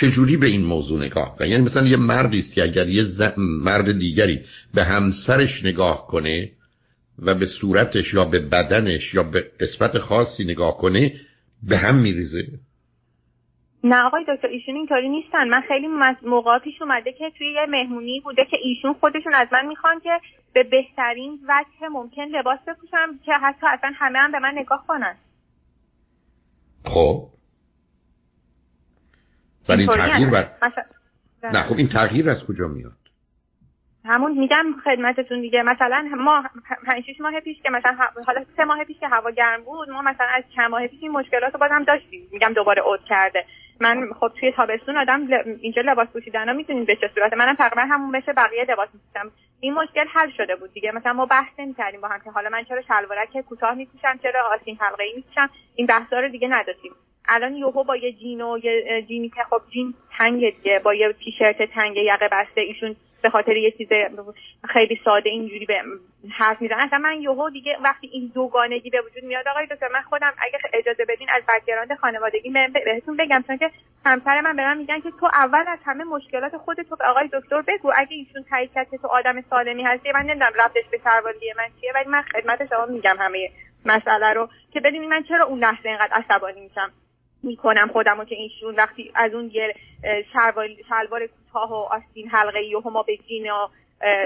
چجوری 0.00 0.36
به 0.36 0.46
این 0.46 0.64
موضوع 0.64 1.00
نگاه 1.00 1.36
کنه 1.36 1.48
یعنی 1.48 1.64
مثلا 1.64 1.86
یه 1.86 1.96
مردی 1.96 2.38
است 2.38 2.54
که 2.54 2.62
اگر 2.62 2.88
یه 2.88 3.04
مرد 3.36 3.98
دیگری 3.98 4.40
به 4.74 4.84
همسرش 4.84 5.64
نگاه 5.64 6.06
کنه 6.06 6.50
و 7.18 7.34
به 7.34 7.46
صورتش 7.46 8.14
یا 8.14 8.24
به 8.24 8.38
بدنش 8.38 9.14
یا 9.14 9.22
به 9.22 9.44
قسمت 9.60 9.98
خاصی 9.98 10.44
نگاه 10.44 10.78
کنه 10.78 11.12
به 11.68 11.76
هم 11.76 11.94
میریزه؟ 11.94 12.46
نه 13.84 14.02
آقای 14.02 14.24
دکتر 14.28 14.48
ایشون 14.48 14.76
اینطوری 14.76 15.08
نیستن. 15.08 15.48
من 15.48 15.60
خیلی 15.68 15.86
موقع 16.22 16.58
پیش 16.58 16.82
اومده 16.82 17.12
که 17.12 17.32
توی 17.38 17.52
یه 17.52 17.66
مهمونی 17.68 18.20
بوده 18.20 18.44
که 18.50 18.56
ایشون 18.62 18.92
خودشون 18.92 19.34
از 19.34 19.48
من 19.52 19.66
می‌خوان 19.66 20.00
که 20.00 20.10
به 20.56 20.62
بهترین 20.62 21.40
وجه 21.48 21.88
ممکن 21.88 22.22
لباس 22.22 22.58
بپوشم 22.66 23.18
که 23.24 23.32
حتی 23.32 23.66
اصلا 23.66 23.92
همه 23.94 24.18
هم 24.18 24.32
به 24.32 24.38
من 24.38 24.52
نگاه 24.54 24.84
کنن. 24.86 25.16
خب. 26.84 27.28
ولی 29.68 29.82
این 29.82 29.96
تغییر 29.96 30.30
بر... 30.30 30.48
نه 31.42 31.62
خب 31.62 31.74
این 31.76 31.88
تغییر 31.88 32.30
از 32.30 32.46
کجا 32.46 32.68
میاد؟ 32.68 32.92
همون 34.04 34.38
میگم 34.38 34.64
خدمتتون 34.84 35.40
دیگه. 35.40 35.62
مثلا 35.62 36.08
ما 36.16 36.44
پنج 36.86 37.04
ماه 37.20 37.40
پیش 37.40 37.62
که 37.62 37.70
مثلا 37.70 37.96
حالا 38.26 38.44
سه 38.56 38.64
ماه 38.64 38.84
پیش 38.84 38.98
که 38.98 39.08
هوا 39.08 39.30
گرم 39.30 39.64
بود 39.64 39.90
ما 39.90 40.02
مثلا 40.02 40.26
از 40.36 40.44
چند 40.56 40.70
ماه 40.70 40.86
پیش 40.86 40.98
این 41.02 41.12
مشکلات 41.12 41.52
رو 41.52 41.60
بازم 41.60 41.84
داشتیم. 41.84 42.28
میگم 42.32 42.52
دوباره 42.52 42.82
اوت 42.82 43.00
کرده. 43.08 43.44
من 43.80 44.12
خب 44.20 44.28
توی 44.40 44.52
تابستون 44.52 44.96
آدم 44.96 45.20
اینجا 45.60 45.82
لباس 45.82 46.08
پوشیدن 46.08 46.48
ها 46.48 46.54
می‌تونیم 46.54 46.84
به 46.84 46.96
چه 46.96 47.10
صورت 47.14 47.32
منم 47.32 47.54
تقریبا 47.54 47.82
همون 47.82 48.16
مثل 48.16 48.32
بقیه 48.32 48.66
لباس 48.68 48.88
میپوشم 48.94 49.30
این 49.60 49.74
مشکل 49.74 50.04
حل 50.14 50.30
شده 50.36 50.56
بود 50.56 50.72
دیگه. 50.72 50.92
مثلا 50.92 51.12
ما 51.12 51.26
بحث 51.26 51.52
نمی‌کردیم 51.58 52.00
با 52.00 52.08
هم 52.08 52.20
که 52.24 52.30
حالا 52.30 52.50
من 52.50 52.64
چرا 52.64 52.82
شلوارک 52.82 53.40
کوتاه 53.48 53.74
میپوشم 53.74 54.18
چرا 54.22 54.40
آستین 54.54 54.76
حلقه 54.80 55.04
ای 55.04 55.12
میپوشم. 55.16 55.50
این 55.74 55.86
بحثا 55.86 56.20
رو 56.20 56.28
دیگه 56.28 56.48
نداشتیم. 56.48 56.92
الان 57.28 57.56
یوهو 57.56 57.84
با 57.84 57.96
یه 57.96 58.12
جین 58.12 58.40
و 58.40 58.58
یه 58.64 59.02
جینی 59.08 59.28
که 59.28 59.42
خب 59.50 59.60
جین 59.72 59.94
تنگ 60.18 60.56
دیگه 60.56 60.78
با 60.84 60.94
یه 60.94 61.12
تیشرت 61.12 61.62
تنگ 61.62 61.96
یقه 61.96 62.28
بسته 62.32 62.60
ایشون 62.60 62.96
به 63.22 63.30
خاطر 63.30 63.56
یه 63.56 63.70
چیز 63.70 63.88
خیلی 64.68 65.00
ساده 65.04 65.30
اینجوری 65.30 65.66
به 65.66 65.82
حرف 66.30 66.62
می‌زنن 66.62 66.80
اصلا 66.80 66.98
من 66.98 67.22
یهو 67.22 67.50
دیگه 67.50 67.76
وقتی 67.84 68.10
این 68.12 68.32
دوگانگی 68.34 68.90
به 68.90 69.00
وجود 69.00 69.24
میاد 69.24 69.48
آقای 69.48 69.66
دکتر 69.66 69.88
من 69.92 70.02
خودم 70.02 70.32
اگه 70.38 70.58
اجازه 70.72 71.04
بدین 71.08 71.28
از 71.36 71.42
background 71.48 71.94
خانوادگی 71.94 72.52
بهتون 72.84 73.16
بگم 73.16 73.44
چون 73.46 73.56
که 73.56 73.70
همسر 74.04 74.40
من 74.40 74.56
به 74.56 74.62
من 74.62 74.78
میگن 74.78 75.00
که 75.00 75.10
تو 75.20 75.26
اول 75.26 75.64
از 75.68 75.78
همه 75.84 76.04
مشکلات 76.04 76.56
خودت 76.56 76.88
به 76.88 77.04
آقای 77.04 77.28
دکتر 77.32 77.62
بگو. 77.62 77.92
اگه 77.96 78.16
ایشون 78.16 78.44
تایید 78.50 78.72
کرد 78.74 78.90
که 78.90 78.98
تو 78.98 79.08
آدم 79.08 79.40
سالمی 79.50 79.82
هستی 79.82 80.12
من 80.12 80.20
نمی‌دونم 80.20 80.52
ربطش 80.64 80.88
به 80.90 81.00
سربازی 81.04 81.52
من 81.56 81.68
چیه 81.80 81.92
ولی 81.94 82.08
من 82.08 82.22
خدمت 82.22 82.68
شما 82.68 82.86
میگم 82.86 83.16
همه 83.18 83.50
مسئله 83.86 84.32
رو 84.32 84.48
که 84.72 84.80
ببینید 84.80 85.10
من 85.10 85.22
چرا 85.22 85.44
اون 85.44 85.58
لحظه 85.58 85.88
اینقدر 85.88 86.12
عصبانی 86.12 86.60
میشم. 86.60 86.92
می‌کنم 87.42 87.88
خودمو 87.92 88.24
که 88.24 88.34
ایشون 88.34 88.74
وقتی 88.74 89.12
از 89.14 89.34
اون 89.34 89.50
یه 89.54 89.74
شلوار 90.88 91.26
کوتاه 91.26 91.70
و 91.70 91.74
آستین 91.74 92.28
حلقه 92.28 92.62
یهو 92.62 92.90
ما 92.90 93.02
به 93.02 93.16
جین 93.16 93.50
و 93.50 93.68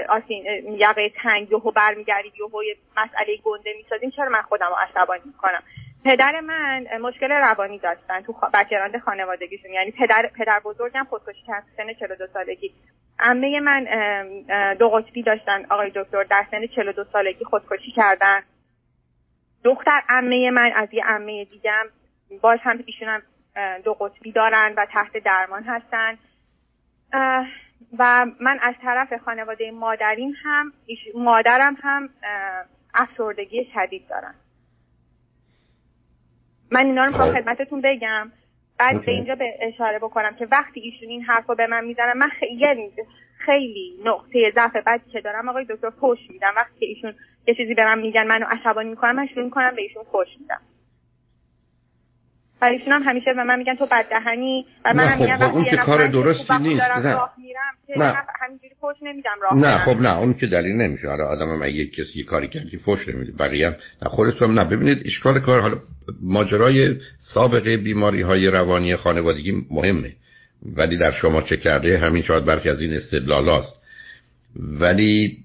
آستین 0.09 0.45
یقه 0.77 1.11
تنگ 1.23 1.51
یهو 1.51 1.71
برمیگردیم 1.71 2.31
یهو 2.39 2.63
یه 2.63 2.75
مسئله 2.97 3.37
گنده 3.43 3.73
می‌سازیم 3.77 4.09
چرا 4.09 4.29
من 4.29 4.41
خودم 4.41 4.67
رو 4.69 4.75
عصبانی 4.75 5.21
می‌کنم؟ 5.25 5.63
پدر 6.05 6.39
من 6.39 6.87
مشکل 7.01 7.31
روانی 7.31 7.79
داشتن 7.79 8.21
تو 8.21 8.33
بکراند 8.53 8.97
خانوادگیشون 8.97 9.71
یعنی 9.71 9.91
پدر 9.91 10.29
پدر 10.37 10.59
بزرگم 10.65 11.07
خودکشی 11.09 11.43
کرد 11.47 11.63
سن 11.77 11.93
42 11.93 12.27
سالگی. 12.33 12.71
عمه 13.19 13.59
من 13.59 13.83
دو 14.73 14.89
قطبی 14.89 15.23
داشتن 15.23 15.65
آقای 15.69 15.91
دکتر 15.95 16.23
در 16.23 16.45
سن 16.51 16.67
42 16.67 17.03
سالگی 17.03 17.45
خودکشی 17.45 17.91
کردن. 17.91 18.41
دختر 19.63 20.01
عمه 20.09 20.51
من 20.51 20.71
از 20.75 20.93
یه 20.93 21.03
عمه 21.05 21.45
دیگم 21.45 21.85
باز 22.37 22.59
هم 22.61 22.83
ایشون 22.85 23.07
هم 23.07 23.21
دو 23.83 23.93
قطبی 23.93 24.31
دارن 24.31 24.73
و 24.77 24.85
تحت 24.85 25.17
درمان 25.17 25.63
هستن. 25.63 26.17
و 27.99 28.25
من 28.41 28.59
از 28.61 28.75
طرف 28.81 29.13
خانواده 29.13 29.71
مادریم 29.71 30.33
هم 30.43 30.73
مادرم 31.15 31.77
هم 31.83 32.09
افسردگی 32.93 33.67
شدید 33.73 34.07
دارن. 34.07 34.33
من 36.71 36.85
اینا 36.85 37.01
رو 37.01 37.07
می‌خوام 37.07 37.33
خب. 37.33 37.39
خدمتتون 37.39 37.81
بگم. 37.81 38.31
بعد 38.79 39.05
به 39.05 39.11
اینجا 39.11 39.35
به 39.35 39.53
اشاره 39.61 39.99
بکنم 39.99 40.35
که 40.35 40.47
وقتی 40.51 40.79
ایشون 40.79 41.09
این 41.09 41.23
حرف 41.23 41.45
رو 41.45 41.55
به 41.55 41.67
من 41.67 41.85
می‌زنن 41.85 42.13
من 42.17 42.29
خیلی 42.29 42.91
خیلی 43.37 43.99
نقطه 44.05 44.51
ضعف 44.55 44.75
بعدی 44.75 45.11
که 45.11 45.21
دارم 45.21 45.49
آقای 45.49 45.65
دکتر 45.69 45.89
فوش 45.89 46.19
میدم. 46.29 46.53
وقتی 46.55 46.79
که 46.79 46.85
ایشون 46.85 47.15
یه 47.47 47.55
چیزی 47.55 47.73
به 47.73 47.85
من 47.85 47.99
میگن 47.99 48.27
منو 48.27 48.45
عصبانی 48.49 48.89
می‌کنم 48.89 49.15
من 49.15 49.27
شروع 49.27 49.45
می‌کنم 49.45 49.75
به 49.75 49.81
ایشون 49.81 50.03
فوش 50.03 50.27
میدم. 50.39 50.61
و 52.61 52.65
ایشون 52.65 52.93
هم 52.93 53.03
همیشه 53.03 53.33
به 53.35 53.43
من 53.43 53.57
میگن 53.57 53.75
تو 53.75 53.85
بددهنی 53.85 54.65
و 54.85 54.93
من 54.93 55.07
هم 55.07 55.21
میگم 55.21 55.37
خب 55.37 55.55
اون 55.55 55.65
که 55.65 55.77
کار 55.77 56.07
درستی 56.07 56.53
نیست 56.57 56.81
نه. 56.81 57.17
نه. 57.97 58.17
همینجوری 58.41 58.75
فوش 58.81 58.95
نمیدم 59.01 59.31
راه 59.41 59.55
نه 59.55 59.77
خب 59.77 60.01
نه 60.01 60.17
اون 60.17 60.33
که 60.33 60.47
دلیل 60.47 60.75
نمیشه. 60.75 61.07
حالا 61.07 61.27
آدم 61.27 61.49
هم 61.49 61.69
یک 61.69 61.95
کسی 61.95 62.19
یه 62.19 62.25
کاری 62.25 62.47
کرد 62.47 62.69
که 62.69 62.77
فوش 62.77 63.07
نمیده 63.07 63.31
بقیه 63.31 63.67
هم. 63.67 63.75
نه 64.01 64.09
خودتون 64.09 64.53
نه. 64.53 64.65
ببینید 64.65 65.01
اشکال 65.05 65.39
کار 65.39 65.61
حالا 65.61 65.77
ماجرای 66.21 66.95
سابقه 67.19 67.77
بیماری 67.77 68.21
های 68.21 68.47
روانی 68.47 68.95
خانوادگی 68.95 69.65
مهمه. 69.71 70.11
ولی 70.75 70.97
در 70.97 71.11
شما 71.11 71.41
چه 71.41 71.57
کرده 71.57 71.97
همین 71.97 72.23
شاید 72.23 72.45
برخی 72.45 72.69
از 72.69 72.81
این 72.81 72.93
استدلالاست 72.93 73.81
ولی 74.55 75.37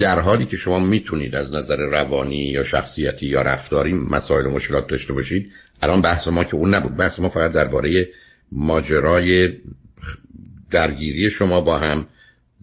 در 0.00 0.20
حالی 0.20 0.46
که 0.46 0.56
شما 0.56 0.78
می‌تونید 0.78 1.34
از 1.34 1.54
نظر 1.54 1.76
روانی 1.76 2.44
یا 2.44 2.64
شخصیتی 2.64 3.26
یا 3.26 3.42
رفتاری 3.42 3.92
مسائل 3.94 4.46
و 4.46 4.50
مشکلات 4.50 4.88
داشته 4.88 5.12
باشید 5.12 5.52
الان 5.82 6.02
بحث 6.02 6.28
ما 6.28 6.44
که 6.44 6.54
اون 6.54 6.74
نبود. 6.74 6.96
بحث 6.96 7.18
ما 7.18 7.28
فقط 7.28 7.52
درباره 7.52 8.08
ماجرای 8.52 9.52
درگیری 10.70 11.30
شما 11.30 11.60
با 11.60 11.78
هم 11.78 12.06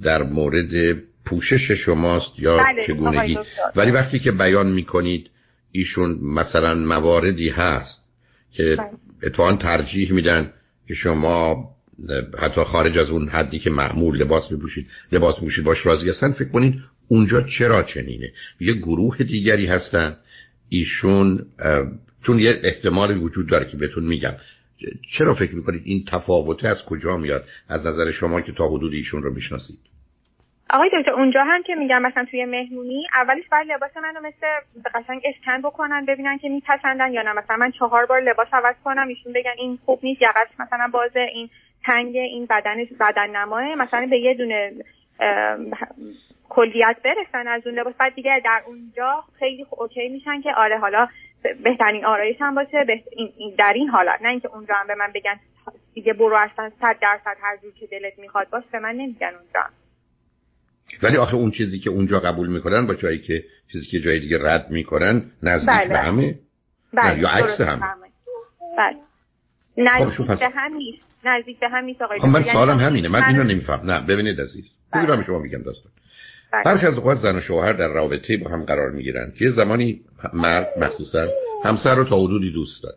در 0.02 0.24
مورد 0.24 0.98
پوشش 1.26 1.72
شماست 1.72 2.40
یا 2.40 2.58
بله، 2.58 2.88
چگونگی. 2.88 3.38
ولی 3.76 3.92
وقتی 3.92 4.20
که 4.20 4.32
بیان 4.32 4.72
می‌کنید 4.72 5.30
ایشون 5.72 6.20
مثلا 6.22 6.76
مواردی 6.76 7.50
هست 7.50 8.06
که 8.52 8.76
بله. 8.76 8.90
اتفاقا 9.24 9.56
ترجیح 9.56 10.14
میدن 10.14 10.54
که 10.88 10.94
شما 10.94 11.70
حتی 12.40 12.64
خارج 12.64 12.98
از 12.98 13.10
اون 13.10 13.28
حدی 13.28 13.60
که 13.60 13.70
معمول 13.70 14.18
لباس 14.18 14.54
بپوشید 14.54 14.88
لباس 15.12 15.38
بپوشید 15.38 15.64
باش 15.64 15.86
راضی 15.86 16.10
هستن 16.10 16.32
فکر 16.32 16.50
کنید 16.50 16.82
اونجا 17.08 17.42
چرا 17.42 17.84
چنینه؟ 17.84 18.32
یه 18.60 18.74
گروه 18.74 19.18
دیگری 19.18 19.66
هستن. 19.66 20.18
ایشون 20.70 21.46
چون 22.26 22.40
یه 22.40 22.60
احتمال 22.64 23.18
وجود 23.18 23.50
داره 23.50 23.70
که 23.72 23.78
بهتون 23.78 24.04
میگم. 24.04 24.34
چرا 25.18 25.34
فکر 25.34 25.56
می‌کنید 25.56 25.82
این 25.86 26.06
تفاوته 26.08 26.68
از 26.68 26.86
کجا 26.86 27.18
میاد؟ 27.18 27.46
از 27.70 27.86
نظر 27.86 28.12
شما 28.12 28.42
که 28.42 28.52
تا 28.52 28.68
حدود 28.68 28.94
ایشون 28.94 29.24
رو 29.24 29.34
می‌شناسید. 29.34 29.80
آقای 30.70 30.90
دکتر 31.00 31.14
اونجا 31.14 31.44
هم 31.44 31.64
که 31.64 31.76
میگم 31.76 32.02
مثلا 32.02 32.26
توی 32.32 32.46
مهمونی 32.46 33.08
اولیش 33.14 33.46
باید 33.52 33.68
لباس 33.72 33.98
منو 33.98 34.20
مثل 34.28 34.48
قشنگ 34.96 35.22
اسکن 35.26 35.62
بکنن 35.62 36.06
ببینن 36.08 36.38
که 36.38 36.50
میپسندن 36.50 37.14
یا 37.14 37.22
نه. 37.22 37.34
مثلا 37.34 37.56
من 37.56 37.72
چهار 37.72 38.06
بار 38.06 38.22
لباس 38.22 38.48
عوض 38.54 38.76
کنم 38.84 39.08
ایشون 39.08 39.34
بگن 39.34 39.54
این 39.58 39.80
خوب 39.86 40.00
نیست 40.04 40.22
یقش 40.22 40.60
مثلا 40.60 40.88
بازه 40.94 41.20
این 41.20 41.50
تنگ 41.86 42.16
این 42.16 42.46
بدن 42.50 42.76
بدن 43.00 43.36
نماه 43.36 43.76
مثلا 43.76 44.08
به 44.10 44.20
یه 44.20 44.34
دونه 44.34 44.72
کلیت 46.50 46.98
برسن 47.04 47.48
از 47.48 47.68
اون 47.68 47.80
لباس. 47.80 47.94
بعد 48.00 48.16
دیگه 48.16 48.42
در 48.46 48.62
اونجا 48.68 49.24
خیلی 49.40 49.66
اوکی 49.70 50.10
میشن 50.10 50.42
که 50.42 50.50
آره 50.58 50.80
حالا 50.80 51.08
بهترین 51.64 52.06
آرایش 52.06 52.38
هم 52.40 52.56
باشه 52.56 52.86
در 53.58 53.74
این 53.76 53.90
حالت. 53.90 54.22
نه 54.22 54.30
اینکه 54.30 54.48
اونجا 54.48 54.74
هم 54.76 54.88
به 54.88 54.96
من 54.96 55.12
بگن 55.16 55.40
دیگه 55.94 56.14
برو 56.14 56.38
اصلا 56.40 56.72
صد 56.82 56.96
درصد 57.02 57.38
هر 57.42 57.58
جور 57.58 57.72
که 57.80 57.88
دلت 57.88 58.20
می‌خواد 58.20 58.50
باش 58.50 58.64
به 58.72 58.80
من 58.80 58.96
نمیگن 58.96 59.28
اونجا. 59.28 59.70
ولی 61.04 61.18
آخه 61.18 61.36
اون 61.36 61.52
چیزی 61.52 61.80
که 61.80 61.90
اونجا 61.90 62.20
قبول 62.20 62.48
می‌کنن 62.48 62.88
با 62.88 62.96
جایی 62.96 63.20
که 63.20 63.44
چیزی 63.72 63.86
که 63.86 64.00
جای 64.00 64.20
دیگه 64.20 64.38
رد 64.42 64.72
می‌کنن 64.72 65.32
نزدیک 65.44 65.70
بله. 65.70 65.88
به 65.88 65.98
همه؟ 65.98 66.36
بله. 66.94 67.20
یا 67.20 67.30
عکس 67.30 67.62
هم 67.62 67.80
بله. 68.78 68.96
نزدیک 69.78 70.28
خب 70.28 70.40
به 70.40 70.50
هم 70.56 70.74
نیست. 70.74 71.04
نزدیک 71.26 71.60
به 71.60 71.70
هم 71.70 71.86
نیست 71.86 72.02
آقای 72.02 72.20
من 72.24 72.42
یعنی 72.42 72.52
سوالم 72.52 72.78
همینه. 72.78 73.08
من 73.08 73.24
اینو 73.24 73.44
نمیفهم. 73.44 73.92
نه 73.92 74.06
ببینید 74.06 74.42
عزیز. 74.42 74.66
بله. 74.94 75.24
شما 75.24 75.40
میگم 75.40 75.64
داستان. 75.64 75.92
برخی 76.66 76.86
از 76.86 76.98
اوقات 76.98 77.18
زن 77.18 77.36
و 77.36 77.40
شوهر 77.40 77.74
در 77.74 77.88
رابطه 77.88 78.38
با 78.38 78.50
هم 78.50 78.64
قرار 78.64 78.92
می‌گیرن 78.92 79.34
که 79.40 79.46
یه 79.46 79.52
زمانی 79.52 80.02
مرد 80.34 80.68
مخصوصا 80.78 81.28
همسر 81.64 81.96
رو 81.96 82.04
تا 82.04 82.18
حدودی 82.24 82.52
دوست 82.52 82.84
داره 82.84 82.96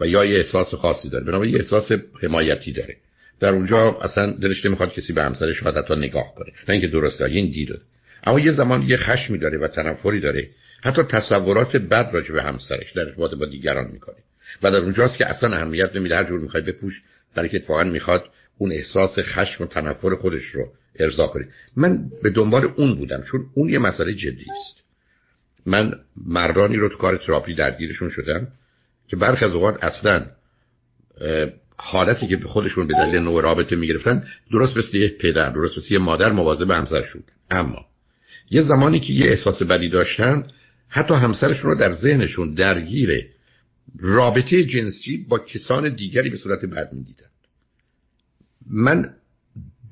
و 0.00 0.06
یا 0.06 0.24
یه 0.24 0.36
احساس 0.36 0.74
خاصی 0.74 1.08
داره. 1.08 1.24
بنابراین 1.24 1.54
یه 1.54 1.60
احساس 1.60 1.92
حمایتی 2.22 2.72
داره. 2.72 2.96
در 3.40 3.48
اونجا 3.48 3.96
اصلا 4.02 4.32
دلش 4.32 4.66
نمی‌خواد 4.66 4.92
کسی 4.92 5.12
به 5.12 5.22
همسرش 5.22 5.60
شاید 5.60 5.76
حتی 5.76 5.96
نگاه 5.96 6.34
کنه. 6.34 6.52
نه 6.68 6.72
اینکه 6.72 6.88
درسته 6.88 7.24
این 7.24 7.50
دید. 7.50 7.68
اما 8.24 8.40
یه 8.40 8.52
زمان 8.52 8.82
یه 8.82 8.96
خشمی 8.96 9.38
داره 9.38 9.58
و 9.58 9.68
تنفری 9.68 10.20
داره. 10.20 10.48
حتی 10.82 11.02
تصورات 11.02 11.76
بد 11.76 12.10
راجع 12.12 12.32
به 12.32 12.42
همسرش 12.42 12.92
در 12.92 13.02
ارتباط 13.02 13.34
با 13.34 13.46
دیگران 13.46 13.90
می‌کنه. 13.92 14.16
و 14.62 14.70
در 14.70 14.78
اونجاست 14.78 15.18
که 15.18 15.26
اصلا 15.26 15.56
اهمیت 15.56 15.96
نمیده. 15.96 16.16
هر 16.16 16.24
جور 16.24 16.40
می‌خوای 16.40 16.62
بپوش 16.62 17.02
در 17.34 17.48
که 17.48 17.56
اتفاقا 17.56 17.84
می‌خواد 17.84 18.24
اون 18.58 18.72
احساس 18.72 19.18
خشم 19.18 19.64
و 19.64 19.66
تنفر 19.66 20.14
خودش 20.14 20.42
رو 20.42 20.72
ارضا 20.98 21.26
کنه. 21.26 21.48
من 21.76 22.10
به 22.22 22.30
دنبال 22.30 22.64
اون 22.76 22.94
بودم 22.94 23.22
چون 23.22 23.46
اون 23.54 23.68
یه 23.68 23.78
مسئله 23.78 24.14
جدی 24.14 24.46
است. 24.60 24.82
من 25.66 25.94
مردانی 26.26 26.76
رو 26.76 26.88
تو 26.88 26.96
کار 26.96 27.16
تراپی 27.16 27.54
درگیرشون 27.54 28.10
شدم 28.10 28.48
که 29.08 29.16
برخی 29.16 29.44
از 29.44 29.52
اوقات 29.52 29.84
اصلا 29.84 30.26
حالتی 31.76 32.26
که 32.26 32.36
به 32.36 32.48
خودشون 32.48 32.86
به 32.86 32.94
دلیل 32.94 33.18
نوع 33.18 33.42
رابطه 33.42 33.76
می‌گرفتن 33.76 34.24
درست 34.52 34.76
مثل 34.76 34.96
یه 34.96 35.08
پدر 35.08 35.50
درست 35.50 35.78
مثل 35.78 35.94
یه 35.94 35.98
مادر 35.98 36.32
مواظب 36.32 36.70
همسرشون. 36.70 37.22
اما 37.50 37.86
یه 38.50 38.62
زمانی 38.62 39.00
که 39.00 39.12
یه 39.12 39.26
احساس 39.26 39.62
بدی 39.62 39.88
داشتن 39.88 40.46
حتی 40.88 41.14
همسرشون 41.14 41.70
رو 41.70 41.76
در 41.76 41.92
ذهنشون 41.92 42.54
درگیر 42.54 43.26
رابطه 44.00 44.64
جنسی 44.64 45.26
با 45.28 45.38
کسان 45.38 45.94
دیگری 45.94 46.30
به 46.30 46.36
صورت 46.36 46.64
بد 46.64 46.92
می‌دیدن. 46.92 47.26
من 48.70 49.10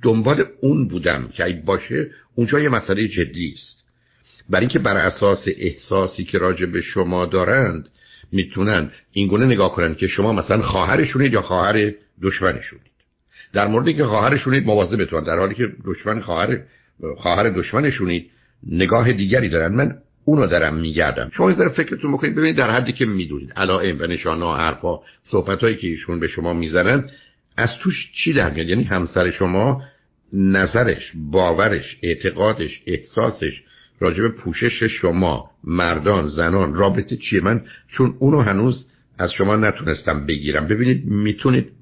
دنبال 0.02 0.47
اون 0.61 0.88
بودم 0.88 1.28
که 1.28 1.44
اگه 1.44 1.62
باشه 1.64 2.11
اونجا 2.35 2.61
یه 2.61 2.68
مسئله 2.68 3.09
جدی 3.09 3.52
است. 3.52 3.85
برای 4.50 4.62
اینکه 4.62 4.78
بر 4.78 4.97
اساس 4.97 5.49
احساسی 5.56 6.25
که 6.25 6.38
راجع 6.38 6.66
به 6.66 6.80
شما 6.80 7.26
دارند 7.26 7.88
می‌تونن 8.32 8.90
اینگونه 9.12 9.47
نگاه 9.47 9.75
کنن 9.75 9.94
که 9.94 10.06
شما 10.06 10.32
مثلا 10.32 10.62
خواهرشونید 10.62 11.32
یا 11.32 11.42
خواهر 11.42 11.94
دشمنشونید. 12.23 12.90
در 13.52 13.66
موردی 13.66 13.94
که 13.94 14.04
خواهرشونید 14.04 14.66
مواظبتون 14.66 15.25
در 15.25 15.38
حالی 15.38 15.54
که 15.54 15.68
دشمن 15.85 16.20
خواهر 16.20 16.62
خواهر 17.16 17.50
دشمنشونید 17.50 18.30
نگاه 18.66 19.12
دیگری 19.12 19.49
دارن. 19.49 19.75
من 19.75 19.99
اونو 20.30 20.46
دارم 20.46 20.76
میگردم. 20.76 21.30
شما 21.32 21.50
از 21.50 21.62
فکرتون 21.76 22.12
بکنید 22.12 22.34
ببینید 22.34 22.56
در 22.56 22.70
حدی 22.70 22.92
که 22.92 23.06
می‌دونید. 23.06 23.52
علائم 23.56 24.00
و 24.00 24.06
نشانه 24.06 24.44
و 24.44 24.52
حرفا 24.52 24.99
صحبتهایی 25.22 25.76
که 25.76 25.87
ایشون 25.87 26.20
به 26.20 26.26
شما 26.26 26.52
می‌زنن 26.52 27.10
از 27.56 27.70
توش 27.82 28.10
چی 28.14 28.32
در 28.32 28.50
میاد؟ 28.50 28.68
یعنی 28.68 28.82
همسر 28.82 29.30
شما 29.30 29.82
نظرش 30.32 31.12
باورش 31.14 31.96
اعتقادش 32.02 32.82
احساسش 32.87 33.62
راجب 34.00 34.28
پوشش 34.28 34.82
شما 34.82 35.50
مردان 35.64 36.28
زنان 36.28 36.75
رابطه 36.75 37.16
چیه؟ 37.16 37.40
من 37.40 37.64
چون 37.88 38.16
اونو 38.18 38.40
هنوز 38.40 38.87
از 39.20 39.32
شما 39.32 39.56
نتونستم 39.56 40.26
بگیرم. 40.26 40.66
ببینید 40.66 41.04
می‌تونید 41.04 41.72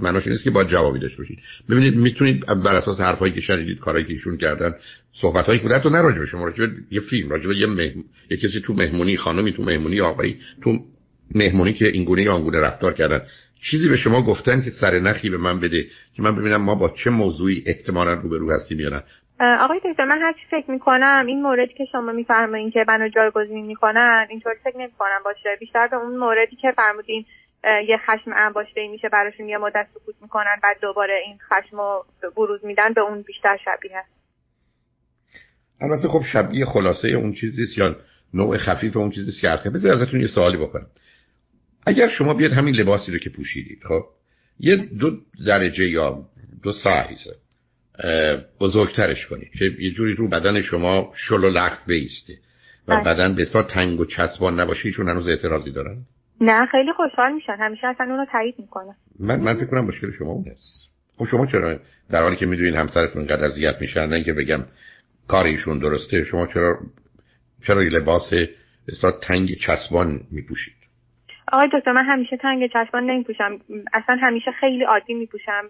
معنوش 0.00 0.26
نیست 0.26 0.44
که 0.44 0.50
با 0.50 0.64
جوابی 0.64 0.98
داشته 0.98 1.18
باشید. 1.18 1.38
ببینید 1.68 1.96
می‌تونید 1.96 2.46
بر 2.46 2.74
اساس 2.74 3.00
حرفایی 3.00 3.32
که 3.32 3.40
شنیدید 3.40 3.78
کارهایی 3.78 4.06
که 4.06 4.12
ایشون 4.12 4.36
کردن 4.36 4.74
صحبت 5.20 5.44
هایی 5.46 5.58
که 5.58 5.68
تو 5.82 5.90
نه 5.90 6.26
شما 6.26 6.44
راجع 6.44 6.66
یه 6.90 7.00
فیلم 7.00 7.30
راجع 7.30 7.52
یه 7.52 7.66
مهم... 7.66 8.04
یه 8.30 8.36
کسی 8.36 8.60
تو 8.60 8.72
مهمونی 8.72 9.16
خانمی 9.16 9.52
تو 9.52 9.62
مهمونی 9.62 10.00
آقایی 10.00 10.36
تو 10.62 10.78
مهمونی 11.34 11.72
که 11.72 11.88
اینگونه 11.88 12.22
یا 12.22 12.34
آنگونه 12.34 12.58
رفتار 12.58 12.92
کردن. 12.92 13.20
چیزی 13.62 13.88
به 13.88 13.96
شما 13.96 14.22
گفتن 14.22 14.62
که 14.62 14.70
سر 14.70 15.00
نخی 15.00 15.30
به 15.30 15.36
من 15.36 15.60
بده 15.60 15.86
که 16.16 16.22
من 16.22 16.36
ببینم 16.36 16.62
ما 16.62 16.74
با 16.74 16.94
چه 17.04 17.10
موضوعی 17.10 17.62
احتمالا 17.66 18.14
روبرو 18.14 18.50
هستیم 18.50 18.80
یا 18.80 18.88
نه. 18.88 19.02
آقای 19.40 19.80
دکتر 19.84 20.04
من 20.04 20.18
هر 20.22 20.32
چی 20.32 20.46
فکر 20.50 20.70
می‌کنم 20.70 21.24
این 21.26 21.42
موردی 21.42 21.74
که 21.74 21.84
شما 21.92 22.12
میفرمایین 22.12 22.70
که 22.70 22.84
منو 22.88 23.08
جایگزین 23.08 23.66
می‌کنن 23.66 24.26
اینطوری 24.30 24.56
فکر 24.64 24.76
نمی‌کنم. 24.76 25.20
باشه 25.24 25.56
بیشتر 25.60 25.86
به 25.86 25.96
اون 25.96 26.16
موردی 26.16 26.56
که 26.56 26.72
فرمودین 26.76 27.24
یه 27.64 27.96
خشم 28.06 28.30
انباشته 28.36 28.88
میشه 28.88 29.08
براشون 29.08 29.48
یه 29.48 29.58
مدت 29.58 29.86
سکوت 29.94 30.14
می‌کنن 30.22 30.56
بعد 30.62 30.76
دوباره 30.82 31.14
این 31.26 31.38
خشم 31.38 31.76
رو 31.76 32.04
بروز 32.36 32.64
میدن 32.64 32.92
به 32.92 33.00
اون 33.00 33.22
بیشتر 33.22 33.56
شبیه. 33.64 34.02
البته 35.80 36.08
خب 36.08 36.22
شبیه 36.32 36.64
خلاصه 36.64 37.08
اون 37.08 37.32
چیزیست 37.32 37.78
یا 37.78 37.96
نوع 38.34 38.56
خفیف 38.56 38.96
اون 38.96 39.10
چیزیست 39.10 39.40
که 39.40 39.48
هست 39.48 39.68
بذار 39.68 39.92
ازتون 39.92 40.20
یه 40.20 40.26
سوالی 40.26 40.56
بکنم. 40.56 40.86
اگر 41.86 42.08
شما 42.08 42.34
بیاد 42.34 42.52
همین 42.52 42.74
لباسی 42.74 43.12
رو 43.12 43.18
که 43.18 43.30
پوشیدید 43.30 43.82
خب 43.88 44.02
یه 44.58 44.76
دو 44.76 45.10
درجه 45.46 45.84
یا 45.84 46.18
دو 46.62 46.72
سایز 46.72 47.28
بزرگترش 48.60 49.26
کنید 49.26 49.50
که 49.58 49.64
یه 49.78 49.90
جوری 49.90 50.14
رو 50.14 50.28
بدن 50.28 50.62
شما 50.62 51.12
شل 51.16 51.44
و 51.44 51.50
لخت 51.50 51.86
بیسته 51.86 52.34
و 52.88 52.96
بله. 52.96 53.04
بدن 53.04 53.34
بسیار 53.34 53.64
تنگ 53.64 54.00
و 54.00 54.04
چسبان 54.04 54.60
نباشه 54.60 54.86
ایشون 54.86 55.08
هنوز 55.08 55.28
اعتراضی 55.28 55.72
دارن؟ 55.72 55.96
نه 56.40 56.66
خیلی 56.66 56.92
خوشحال 56.96 57.32
میشن. 57.32 57.56
همیشه 57.60 57.86
اصلا 57.86 58.06
اونو 58.06 58.24
تایید 58.32 58.54
می‌کنن. 58.58 58.94
من 59.20 59.40
من 59.40 59.54
فکر 59.54 59.66
کنم 59.66 59.84
مشکل 59.84 60.10
شما 60.18 60.30
اون 60.30 60.44
است 60.50 60.80
خب 61.16 61.24
شما 61.24 61.46
چرا 61.46 61.78
در 62.10 62.22
حالی 62.22 62.36
که 62.36 62.46
می‌دونین 62.46 62.74
همسرتون 62.74 63.26
قد 63.26 63.42
اذیت 63.42 63.76
میشن 63.80 64.06
نه 64.06 64.24
که 64.24 64.32
بگم 64.32 64.64
کار 65.28 65.44
ایشون 65.44 65.78
درسته 65.78 66.24
شما 66.24 66.46
چرا 66.46 66.78
چرا 67.66 67.82
لباس 67.82 68.30
اصلا 68.88 69.10
تنگ 69.10 69.48
چسبان 69.66 70.20
میپوشید؟ 70.30 70.79
آقای 71.52 71.68
دکتر 71.72 71.92
من 71.92 72.04
همیشه 72.04 72.36
تنگ 72.36 72.70
چشمان 72.72 73.10
نمیپوشم. 73.10 73.58
اصلا 73.92 74.16
همیشه 74.22 74.50
خیلی 74.60 74.84
عادی 74.84 75.14
میپوشم. 75.14 75.64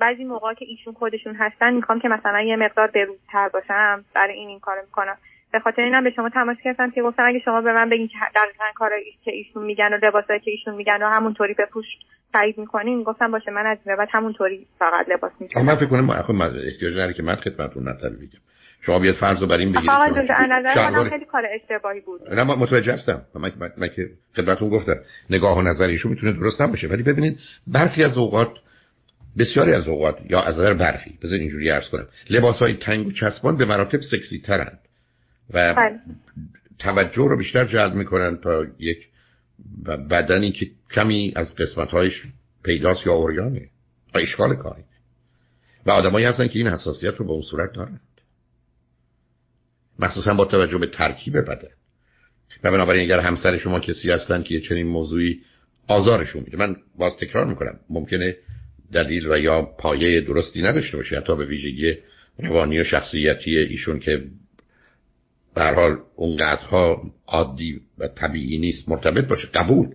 بعضی 0.00 0.24
موقع 0.24 0.54
که 0.54 0.64
ایشون 0.64 0.94
خودشون 0.94 1.34
هستن 1.34 1.74
می‌خوام 1.74 2.00
که 2.00 2.08
مثلا 2.08 2.40
یه 2.40 2.56
مقدار 2.56 2.86
بروزتر 2.86 3.48
باشم. 3.48 4.04
برای 4.14 4.34
این 4.34 4.48
این 4.48 4.60
کارو 4.60 4.80
می‌کنم. 4.80 5.16
به 5.52 5.60
خاطر 5.60 5.82
اینم 5.82 6.04
به 6.04 6.10
شما 6.10 6.28
تماس 6.28 6.56
گرفتم 6.64 6.90
که 6.90 7.02
گفتم 7.02 7.22
اگه 7.26 7.38
شما 7.38 7.60
به 7.60 7.72
من 7.72 7.90
بگین 7.90 8.08
که 8.08 8.14
دقیقا 8.34 8.64
کارایی 8.74 9.18
که 9.24 9.32
ایشون 9.32 9.64
میگن 9.64 9.92
و 9.92 10.06
لباسایی 10.06 10.40
که 10.40 10.50
ایشون 10.50 10.74
میگن 10.74 11.02
و 11.02 11.06
همونطوری 11.06 11.54
بپوش 11.54 11.86
تایید 12.32 12.58
می‌کنین 12.58 13.02
گفتم 13.02 13.30
باشه 13.30 13.50
من 13.50 13.66
از 13.66 13.78
این 13.86 13.96
بعد 13.96 14.08
همونطوری 14.12 14.66
فقط 14.78 15.08
لباس 15.08 15.32
میپوشم. 15.40 15.66
من 15.66 15.76
فکر 15.76 15.86
کنم 15.86 16.10
احتیاج 16.10 16.94
نداره 16.94 17.14
که 17.14 17.22
من 17.22 17.36
خدمتتون 17.36 17.88
نطر 17.88 18.08
بگم 18.08 18.40
شما 18.86 18.98
بیاد 18.98 19.14
فرض 19.14 19.40
رو 19.40 19.46
بر 19.46 19.56
این 19.56 19.72
بگیرید 19.72 19.90
آقا 19.90 20.06
نظر 20.06 20.90
من 20.90 21.10
خیلی 21.10 21.24
کار 21.24 21.42
اشتباهی 21.54 22.00
بود. 22.00 22.20
نه 22.32 22.44
من 22.44 22.54
متوجه 22.54 22.92
هستم. 22.92 23.22
من, 23.34 23.52
من, 23.76 23.88
که 23.88 24.10
خدمتتون 24.36 24.68
گفتم. 24.68 24.96
نگاه 25.30 25.58
و 25.58 25.62
نظر 25.62 25.84
ایشون 25.84 26.12
می‌تونه 26.12 26.32
درست 26.32 26.60
نباشه. 26.60 26.88
ولی 26.88 27.02
ببینید 27.02 27.38
برخی 27.66 28.04
از 28.04 28.18
اوقات 28.18 28.50
بسیاری 29.38 29.72
از 29.72 29.88
اوقات 29.88 30.18
یا 30.30 30.42
از 30.42 30.54
نظر 30.54 30.74
برخی 30.74 31.18
بذار 31.22 31.38
اینجوری 31.38 31.68
عرض 31.68 31.88
کنم. 31.88 32.06
لباس 32.30 32.58
های 32.58 32.74
تنگ 32.74 33.06
و 33.06 33.12
چسبان 33.12 33.56
به 33.56 33.64
مراتب 33.64 34.00
سکسی 34.00 34.38
ترند. 34.38 34.78
و 35.50 35.74
بله. 35.74 36.00
توجه 36.78 37.28
رو 37.28 37.38
بیشتر 37.38 37.64
جلب 37.64 37.94
می‌کنن 37.94 38.36
تا 38.36 38.64
یک 38.78 38.98
بدنی 40.10 40.52
که 40.52 40.66
کمی 40.94 41.32
از 41.36 41.54
قسمت 41.54 41.88
هایش 41.88 42.22
پیداست 42.64 43.06
یا 43.06 43.12
اوریانه. 43.12 43.68
و 44.14 44.18
اشکال 44.18 44.56
کاری. 44.56 44.82
و 45.86 45.90
آدمایی 45.90 46.26
هستن 46.26 46.48
که 46.48 46.58
این 46.58 46.68
حساسیت 46.68 47.14
رو 47.14 47.26
به 47.26 47.32
اون 47.32 47.42
صورت 47.42 47.72
دارن. 47.72 48.00
مخصوصا 49.98 50.34
با 50.34 50.44
توجه 50.44 50.78
به 50.78 50.86
ترکیب 50.86 51.38
بدن. 51.38 51.68
و 52.64 52.70
بنابراین 52.70 53.02
اگر 53.02 53.20
همسر 53.20 53.58
شما 53.58 53.80
کسی 53.80 54.10
هستن 54.10 54.42
که 54.42 54.60
چنین 54.60 54.86
موضوعی 54.86 55.40
آزارشون 55.88 56.42
میده. 56.42 56.56
من 56.56 56.76
باز 56.98 57.16
تکرار 57.16 57.46
می‌کنم. 57.46 57.80
ممکنه 57.90 58.36
دلیل 58.92 59.26
و 59.26 59.38
یا 59.38 59.62
پایه 59.62 60.20
درستی 60.20 60.62
نداشته 60.62 60.96
باشه 60.96 61.16
حتی 61.16 61.36
به 61.36 61.46
ویژگی 61.46 61.94
روانی 62.38 62.80
و 62.80 62.84
شخصیتی 62.84 63.58
ایشون 63.58 63.98
که 63.98 64.24
به 65.54 65.62
حال 65.62 65.98
اونقدرها 66.16 67.02
عادی 67.26 67.80
و 67.98 68.08
طبیعی 68.08 68.58
نیست 68.58 68.88
مرتبط 68.88 69.24
باشه 69.24 69.48
قبول. 69.54 69.88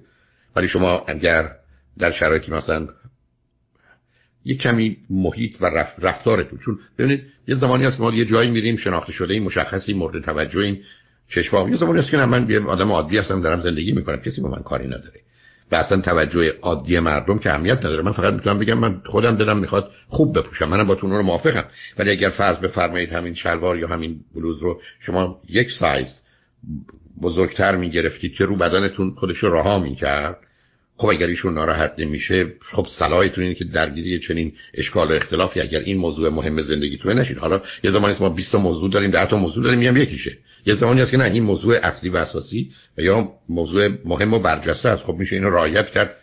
ولی 0.56 0.68
شما 0.68 1.06
اگر 1.08 1.52
در 1.98 2.12
شرایطی 2.12 2.52
مثلا 2.52 2.88
یه 4.50 4.56
کمی 4.56 4.98
محیط 5.10 5.62
و 5.62 5.66
رف... 5.66 5.94
رفتارتون. 6.02 6.60
چون 6.60 6.80
ببینید 6.98 7.24
یه 7.48 7.56
زمانی 7.56 7.86
هست 7.86 8.00
ما 8.00 8.14
یه 8.14 8.26
جایی 8.26 8.52
میریم 8.52 8.78
شناخته 8.78 9.12
شده 9.12 9.34
این 9.34 9.44
مشخصی 9.44 9.94
مورد 9.94 10.24
توجه 10.26 10.60
این 10.60 10.80
چشمام 11.30 11.72
یه 11.72 11.78
زمانی 11.78 12.00
هست 12.00 12.12
که 12.12 12.18
من 12.18 12.50
یه 12.50 12.60
آدم 12.60 12.92
عادی 12.92 13.18
هستم 13.18 13.42
دارم 13.42 13.60
زندگی 13.60 13.92
می‌کنم 13.92 14.18
کسی 14.18 14.42
با 14.42 14.50
من 14.50 14.64
کاری 14.64 14.88
نداره. 14.88 15.20
و 15.72 15.76
اصلا 15.76 16.02
توجه 16.02 16.54
عادی 16.62 17.00
مردم 17.00 17.40
که 17.40 17.50
اهمیت 17.50 17.78
نداره. 17.78 18.02
من 18.02 18.12
فقط 18.12 18.34
می‌تونم 18.34 18.60
بگم 18.60 18.78
من 18.78 19.02
خودم 19.06 19.36
دلم 19.36 19.58
می‌خواد 19.58 19.92
خوب 20.08 20.38
بپوشم. 20.40 20.70
منم 20.70 20.88
با 20.88 20.94
رو 20.94 21.22
موافقم. 21.22 21.66
ولی 21.98 22.12
اگر 22.12 22.30
فرض 22.30 22.58
بفرمایید 22.58 23.14
همین 23.14 23.34
شلوار 23.34 23.78
یا 23.78 23.88
همین 23.88 24.20
بلوز 24.36 24.60
رو 24.60 24.82
شما 25.00 25.42
یک 25.50 25.72
سایز 25.80 26.20
بزرگتر 27.22 27.76
می‌گرفتید 27.76 28.34
که 28.34 28.46
رو 28.46 28.56
بدنتون 28.56 29.12
خودش 29.12 29.38
رو 29.38 29.54
رها 29.54 29.80
می‌کرد 29.80 30.38
خب 31.00 31.08
اگر 31.08 31.28
ایشون 31.28 31.54
ناراحت 31.54 31.94
نمیشه 31.98 32.46
خب 32.72 32.88
صلاحتون 33.00 33.44
اینه 33.44 33.56
که 33.56 33.66
درگیری 33.66 34.20
چنین 34.20 34.54
اشکال 34.74 35.12
و 35.12 35.14
اختلافی 35.14 35.62
اگر 35.62 35.80
این 35.80 35.98
موضوع 35.98 36.30
مهم 36.30 36.62
زندگیتونه 36.62 37.22
نشید 37.22 37.38
حالا 37.38 37.62
یه 37.84 37.92
زمانی 37.92 38.16
ما 38.20 38.30
20 38.30 38.52
تا 38.52 38.58
موضوع 38.58 38.90
داریم 38.90 39.12
10 39.12 39.26
تا 39.26 39.38
موضوع 39.38 39.64
داریم 39.64 39.80
میام 39.80 39.98
یکیشه. 39.98 40.38
یه 40.66 40.76
زمانی 40.76 41.02
هست 41.02 41.12
که 41.12 41.18
نه 41.18 41.24
این 41.24 41.44
موضوع 41.44 41.76
اصلی 41.84 42.10
و 42.10 42.18
اساسی 42.18 42.72
و 42.98 43.02
یا 43.02 43.32
موضوع 43.50 43.90
مهم 44.06 44.34
و 44.34 44.40
برجسته 44.40 44.90
است. 44.90 45.04
خب 45.04 45.14
میشه 45.14 45.36
اینو 45.36 45.50
رعایت 45.50 45.92
کرد. 45.92 46.16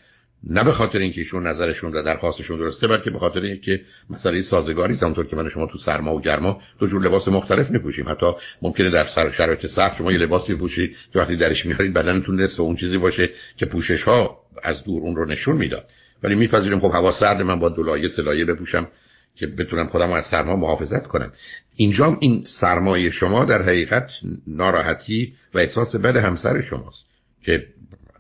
نه 0.45 0.65
به 0.65 0.73
خاطر 0.73 0.99
اینکه 0.99 1.21
ایشون 1.21 1.47
نظرشون 1.47 1.93
و 1.93 2.03
درخواستشون 2.03 2.59
درسته 2.59 2.89
بلکه 2.89 3.11
به 3.11 3.19
خاطر 3.19 3.41
اینکه 3.41 3.81
مسئله 4.11 4.43
سازگاری 4.43 4.93
است 4.93 5.03
همونطور 5.03 5.27
که 5.27 5.37
من 5.37 5.49
شما 5.49 5.67
تو 5.67 5.79
سرما 5.79 6.15
و 6.15 6.21
گرما 6.21 6.61
دو 6.79 6.87
جور 6.87 7.03
لباس 7.03 7.29
مختلف 7.29 7.71
میپوشیم. 7.71 8.09
حتی 8.09 8.27
ممکنه 8.63 8.91
در 8.91 9.07
سر 9.15 9.31
شرایط 9.31 9.67
سخت 9.67 9.97
شما 9.99 10.13
یه 10.13 10.19
لباسی 10.19 10.55
بپوشید 10.55 10.97
که 11.13 11.19
وقتی 11.19 11.37
درش 11.37 11.67
میارید 11.67 11.93
بدنتون 11.93 12.41
نصف 12.41 12.61
اون 12.61 12.77
چیزی 12.77 12.99
باشه 12.99 13.31
که 13.57 13.67
پوشش 13.67 14.03
ها 14.03 14.39
از 14.63 14.85
دور 14.85 15.03
اون 15.03 15.17
رو 15.17 15.25
نشون 15.25 15.57
می‌داد. 15.57 15.89
ولی 16.23 16.35
میپذیریم 16.35 16.81
خب 16.81 16.91
هوا 16.95 17.13
سرد 17.13 17.43
من 17.43 17.59
با 17.59 17.69
دولایه 17.69 18.09
سلایه 18.09 18.45
بپوشم 18.45 18.89
که 19.37 19.47
بتونم 19.47 19.87
خودم 19.87 20.13
از 20.13 20.25
سرما 20.31 20.57
محافظت 20.57 21.07
کنم. 21.07 21.33
اینجا 21.77 22.17
این 22.21 22.45
سرمایه 22.61 23.11
شما 23.11 23.45
در 23.45 23.63
حقیقت 23.63 24.11
ناراحتی 24.47 25.33
و 25.55 25.59
احساس 25.59 25.97
بد 25.97 26.17
همسر 26.17 26.63
شماست 26.63 27.05
که 27.45 27.67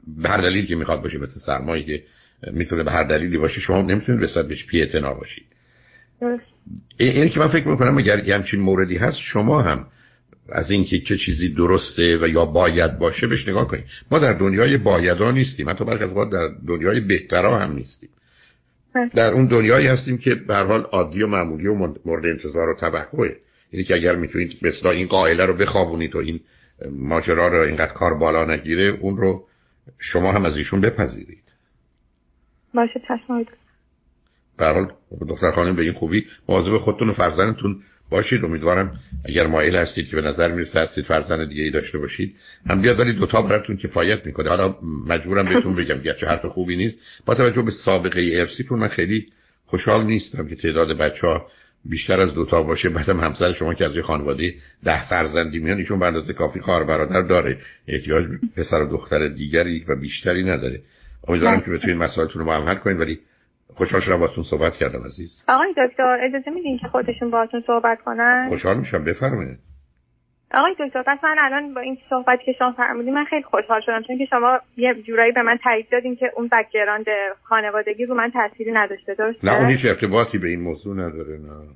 به 0.07 0.29
هر 0.29 0.41
دلیلی 0.41 0.67
که 0.67 0.75
می‌خواد 0.75 1.03
باشه 1.03 1.19
مثل 1.19 1.41
سرمایه 1.47 1.85
که 1.85 2.03
می‌تونه 2.53 2.83
به 2.83 2.91
هر 2.91 3.03
دلیلی 3.03 3.39
باشه 3.39 3.61
شما 3.61 3.83
نمی‌تونید 3.83 4.23
رسالت 4.23 4.49
بهش 4.49 4.67
پی 4.67 5.01
باشید 5.01 5.47
اینه 6.99 7.29
که 7.29 7.41
من 7.41 7.49
فکر 7.49 7.69
می‌کنم 7.69 7.99
اگر 7.99 8.25
یه 8.25 8.35
همچین 8.35 8.61
موردی 8.61 8.97
هست 8.97 9.19
شما 9.19 9.63
هم 9.63 9.87
از 10.49 10.71
اینکه 10.71 11.01
چه 11.01 11.17
چیزی 11.17 11.49
درسته 11.49 12.19
و 12.23 12.29
یا 12.29 12.45
باید 12.45 12.99
باشه 12.99 13.27
بهش 13.27 13.49
نگاه 13.49 13.69
کنید. 13.69 13.85
ما 14.11 14.19
در 14.19 14.33
دنیای 14.33 14.77
بایدا 14.77 15.31
نیستیم. 15.31 15.71
حتی 15.71 15.85
برخی 15.85 16.05
از 16.05 16.31
در 16.31 16.49
دنیای 16.67 17.01
بهترا 17.01 17.59
هم 17.59 17.73
نیستیم. 17.73 18.09
در 19.15 19.33
اون 19.33 19.47
دنیایی 19.47 19.87
هستیم 19.87 20.19
که 20.19 20.35
به 20.35 20.57
حال 20.57 20.81
عادی 20.81 21.23
و 21.23 21.27
معمولی 21.27 21.67
و 21.67 21.75
مورد 22.05 22.27
انتظار 22.27 22.69
و 22.69 22.77
توقعه. 22.81 23.37
یعنی 23.73 23.85
که 23.85 23.95
اگر 23.95 24.15
می‌تونید 24.15 24.53
مثلا 24.63 24.91
این 24.91 25.07
قائله 25.07 25.47
رو 25.47 25.55
بخوابونید 25.57 26.17
و 26.17 26.19
این 26.19 26.41
ماجرا 26.93 27.49
رو 27.49 27.61
اینقدر 27.61 27.93
کار 27.93 28.15
بالا 28.15 28.45
نگیره 28.45 28.85
اون 28.85 29.17
رو 29.17 29.45
شما 29.99 30.33
هم 30.33 30.45
از 30.45 30.57
ایشون 30.57 30.81
بپذیرید. 30.81 31.43
باشه 32.75 33.01
چشم 33.09 33.45
به 35.21 35.27
دختر 35.29 35.51
خانم 35.51 35.77
به 35.77 35.83
این 35.83 35.93
خوبی 35.93 36.27
مواظب 36.49 36.79
خودتون 36.79 37.09
و 37.09 37.13
فرزندتون 37.13 37.83
باشید. 38.11 38.45
امیدوارم 38.45 38.99
اگر 39.25 39.47
مایل 39.47 39.77
هستید 39.77 40.09
که 40.09 40.17
به 40.17 40.23
نظر 40.23 40.53
می‌رسه 40.53 40.81
هستید 40.81 41.05
فرزند 41.05 41.49
دیگه 41.49 41.63
ای 41.63 41.71
داشته 41.71 41.99
باشید 41.99 42.37
هم 42.67 42.83
بیاد. 42.83 43.01
ولی 43.01 43.13
دوتا 43.13 43.43
براتون 43.43 43.77
کفایت 43.77 44.27
می‌کنه. 44.27 44.49
حالا 44.49 44.77
مجبورم 45.07 45.49
بهتون 45.49 45.75
بگم 45.85 45.99
گرچه 45.99 46.27
حرف 46.27 46.47
خوبی 46.47 46.77
نیست. 46.77 46.99
با 47.27 47.35
توجه 47.35 47.63
به 47.63 47.71
سابقه 47.71 48.31
ارسیتون 48.33 48.79
من 48.79 48.89
خیلی 48.89 49.27
خوشحال 49.67 50.05
نیستم 50.05 50.49
که 50.49 50.57
تعداد 50.57 50.89
بچه 50.99 51.27
ها 51.27 51.47
بیشتر 51.91 52.21
از 52.21 52.35
دوتا 52.35 52.63
باشه 52.63 52.89
بعدم 52.89 53.21
همسر 53.21 53.53
شما 53.53 53.75
که 53.75 53.85
از 53.85 53.97
یه 53.97 54.03
خانواده 54.03 54.55
ده 54.85 55.09
فرزندی 55.09 55.59
میان 55.59 55.79
ایشون 55.79 55.99
به 55.99 56.07
اندازه 56.07 56.33
کافی 56.33 56.61
خواهر 56.61 56.85
برادر 56.85 57.23
داره. 57.23 57.59
احتیاج 57.89 58.25
پسر 58.57 58.83
و 58.83 58.89
دختر 58.91 59.29
دیگری 59.29 59.85
و 59.89 59.97
بیشتری 59.97 60.45
نداره. 60.45 60.81
امیدوارم 61.29 61.61
که 61.61 61.71
بتونید 61.71 61.97
مسائلتون 61.97 62.41
رو 62.41 62.47
با 62.47 62.55
هم 62.55 62.63
حل 62.63 62.75
کنید 62.75 63.01
ولی 63.01 63.19
خوشحال 63.75 64.01
شدم 64.01 64.19
باهاتون 64.19 64.45
صحبت 64.45 64.77
کردم 64.77 65.05
عزیز. 65.05 65.45
آقای 65.49 65.75
دکتر 65.77 66.19
اجازه 66.29 66.51
میدین 66.51 66.79
که 66.79 66.89
خودشون 66.89 67.31
باهاتون 67.31 67.63
صحبت 67.67 67.99
کنن؟ 68.05 68.47
خوشحال 68.49 68.79
میشم. 68.79 69.05
بفرمایید. 69.05 69.59
آقای 70.55 70.75
دکتر 70.79 71.03
پس 71.03 71.19
من 71.25 71.37
الان 71.39 71.75
با 71.75 71.81
این 71.81 71.99
صحبتی 72.11 72.45
که 72.45 72.53
شما 72.59 72.73
فرمودین 72.73 73.15
من 73.15 73.25
خیلی 73.25 73.43
خوشحال 73.43 73.81
شدم 73.81 74.03
چون 74.03 74.19
که 74.19 74.25
شما 74.25 74.61
یه 74.77 74.95
جورایی 74.95 75.33
به 75.33 75.43
من 75.43 75.59
تایید 75.65 75.87
دادین 75.93 76.17
که 76.17 76.33
اون 76.37 76.49
background 76.53 77.07
خانوادگی 77.43 78.07
رو 78.07 78.15
من 78.15 78.31
تأثیری 78.31 78.73
نداشته 78.73 79.15
درسته؟ 79.15 79.47
نه 79.47 79.57
اون 79.61 79.71
هیچ 79.71 79.85
ارتباطی 79.85 80.39
به 80.39 80.49
این 80.49 80.61
موضوع 80.61 80.95
نداره 80.95 81.39
نه. 81.39 81.67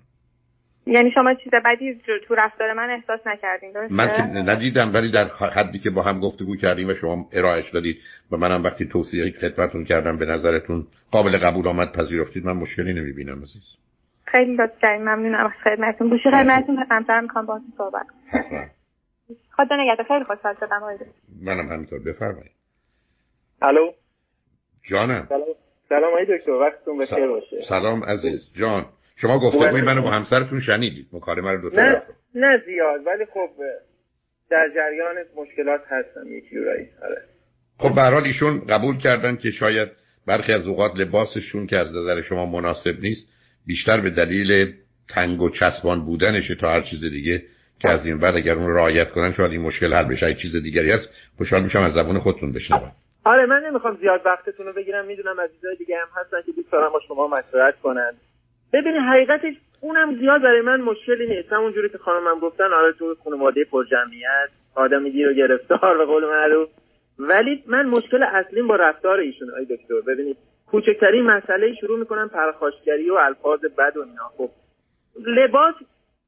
یعنی 0.87 1.11
شما 1.11 1.35
چیز 1.35 1.53
بدی 1.65 2.01
تو 2.29 2.35
رفتار 2.35 2.73
من 2.73 2.91
احساس 2.91 3.21
نکردین 3.27 3.73
درسته؟ 3.73 3.95
من 3.95 4.09
که 4.17 4.23
ندیدم 4.23 4.95
ولی 4.95 5.11
در 5.11 5.25
حدی 5.29 5.79
که 5.79 5.91
با 5.91 6.03
هم 6.03 6.21
گفتگو 6.21 6.57
کردیم 6.57 6.89
و 6.89 6.95
شما 6.95 7.29
ارائهش 7.33 7.71
دادید 7.71 7.99
و 8.33 8.37
منم 8.37 8.63
وقتی 8.63 8.89
توصیه 8.89 9.31
خدمتتون 9.41 9.85
کردم 9.85 10.19
به 10.19 10.27
نظرتون 10.27 10.87
قابل 11.11 11.39
قبول 11.39 11.69
آمد 11.69 11.93
پذیرفتید 11.93 12.45
من 12.45 12.53
مشکلی 12.53 12.93
نمی‌بینم 12.93 13.43
عزیز. 13.43 13.63
خیلی 14.31 14.57
لطف 14.57 14.79
کردین 14.83 15.09
ممنونم. 15.09 15.47
از 15.47 15.53
خدمتتون. 15.65 16.09
گوشی 16.09 16.31
خدمتتون 16.31 16.87
همسرم 16.91 17.23
می‌خوام 17.23 17.47
باهاتون 17.47 17.73
صحبت. 17.77 18.07
خدا 19.57 19.77
نگهدار. 19.77 20.07
خیلی 20.07 20.25
خوشحال 20.25 20.55
شدم. 20.61 20.83
آقای 20.83 20.97
منم 21.43 21.73
همینطور. 21.73 21.99
بفرمایید. 21.99 22.53
الو؟ 23.63 23.93
جانم. 24.91 25.27
سلام. 25.29 25.45
سلام 25.89 26.13
آقای 26.13 26.39
دکتر. 26.39 26.51
وقتتون 26.51 26.99
بخیر 26.99 27.27
باشه. 27.27 27.57
سلام 27.69 28.05
عزیز. 28.05 28.41
جان 28.61 28.87
شما 29.17 29.39
گفته 29.39 29.85
منو 29.85 30.03
با 30.03 30.11
همسرتون 30.11 30.61
شنیدید. 30.61 31.07
مکالمه 31.13 31.51
رو 31.51 31.71
دو 31.71 31.77
نه 31.77 32.03
نه 32.35 32.63
زیاد. 32.67 33.07
ولی 33.07 33.25
خب 33.25 33.51
در 34.51 34.69
جریان 34.75 35.15
مشکلات 35.37 35.81
هستم. 35.89 36.33
یک 36.33 36.51
جورایی. 36.51 36.87
آره. 37.03 37.23
خب 37.79 37.95
به 37.95 38.23
ایشون 38.27 38.67
قبول 38.69 38.99
کردن 38.99 39.37
که 39.37 39.51
شاید 39.51 39.89
برخی 40.27 40.53
از 40.53 40.67
اوقات 40.67 40.93
لباسشون 40.97 41.67
که 41.67 41.77
از 41.77 41.97
نظر 41.97 42.21
شما 42.21 42.47
مناسب 42.47 43.01
نیست 43.01 43.40
بیشتر 43.71 44.01
به 44.01 44.11
دلیل 44.11 44.73
تنگ 45.15 45.43
و 45.43 45.51
چسبان 45.51 46.05
بودنشه 46.07 46.55
تا 46.55 46.71
هر 46.71 46.81
چیز 46.81 47.05
دیگه 47.05 47.43
که 47.81 47.89
از 47.89 48.07
این 48.07 48.19
بعد 48.19 48.37
اگر 48.37 48.55
اون 48.55 48.75
رعایت 48.77 49.11
کنن 49.11 49.33
شاید 49.33 49.53
این 49.53 49.61
مشکل 49.61 49.93
حل 49.95 50.05
بشه. 50.05 50.35
چیز 50.35 50.57
دیگری 50.57 50.91
هست 50.91 51.09
خوشحال 51.39 51.63
میشم 51.63 51.79
از 51.79 51.93
زبون 51.93 52.19
خودتون 52.19 52.53
بشنوم. 52.53 52.93
آره 53.25 53.47
من 53.47 53.63
نمی‌خوام 53.67 53.97
زیاد 54.01 54.21
وقتتون 54.25 54.67
رو 54.67 54.73
بگیرم. 54.73 55.07
می‌دونم 55.07 55.41
عزیزای 55.41 55.77
دیگه 55.77 55.97
هم 55.97 56.09
هستن 56.21 56.37
که 56.47 56.53
دوست 56.53 56.73
دارم 56.73 56.93
با 56.93 57.01
شما 57.09 57.27
مشورت 57.27 57.81
کنن. 57.83 58.13
ببینید 58.73 59.01
حقیقتش 59.13 59.55
اونم 59.81 60.19
زیاد 60.21 60.43
برای 60.43 60.61
من 60.61 60.81
مشکلی 60.81 61.27
نیست. 61.27 61.53
همونجوری 61.53 61.89
که 61.89 61.99
خانمم 61.99 62.41
گفتن 62.41 62.65
آره 62.65 62.93
تو 62.99 63.17
خانواده 63.25 63.65
پر 63.65 63.85
جمعیت 63.85 64.51
آدم 64.75 65.09
گیر 65.09 65.29
و 65.29 65.35
گرفتار 65.35 65.99
به 65.99 66.05
قول 66.05 66.25
معروف. 66.25 66.69
ولی 67.19 67.65
من 67.67 67.87
مشکل 67.87 68.23
اصلیم 68.23 68.67
با 68.69 68.77
رفتار 68.77 69.19
ایشون 69.19 69.49
آی 69.51 69.65
دکتر. 69.65 70.01
ببینید 70.07 70.37
کوچکترین 70.71 71.25
مسئله 71.25 71.75
شروع 71.81 71.99
می‌کنن 71.99 72.29
پرخاشگری 72.29 73.11
و 73.11 73.15
الفاظ 73.15 73.61
بد 73.61 73.97
و 73.97 74.01
اینا. 74.01 74.31
خب 74.37 74.51
لباس 75.27 75.75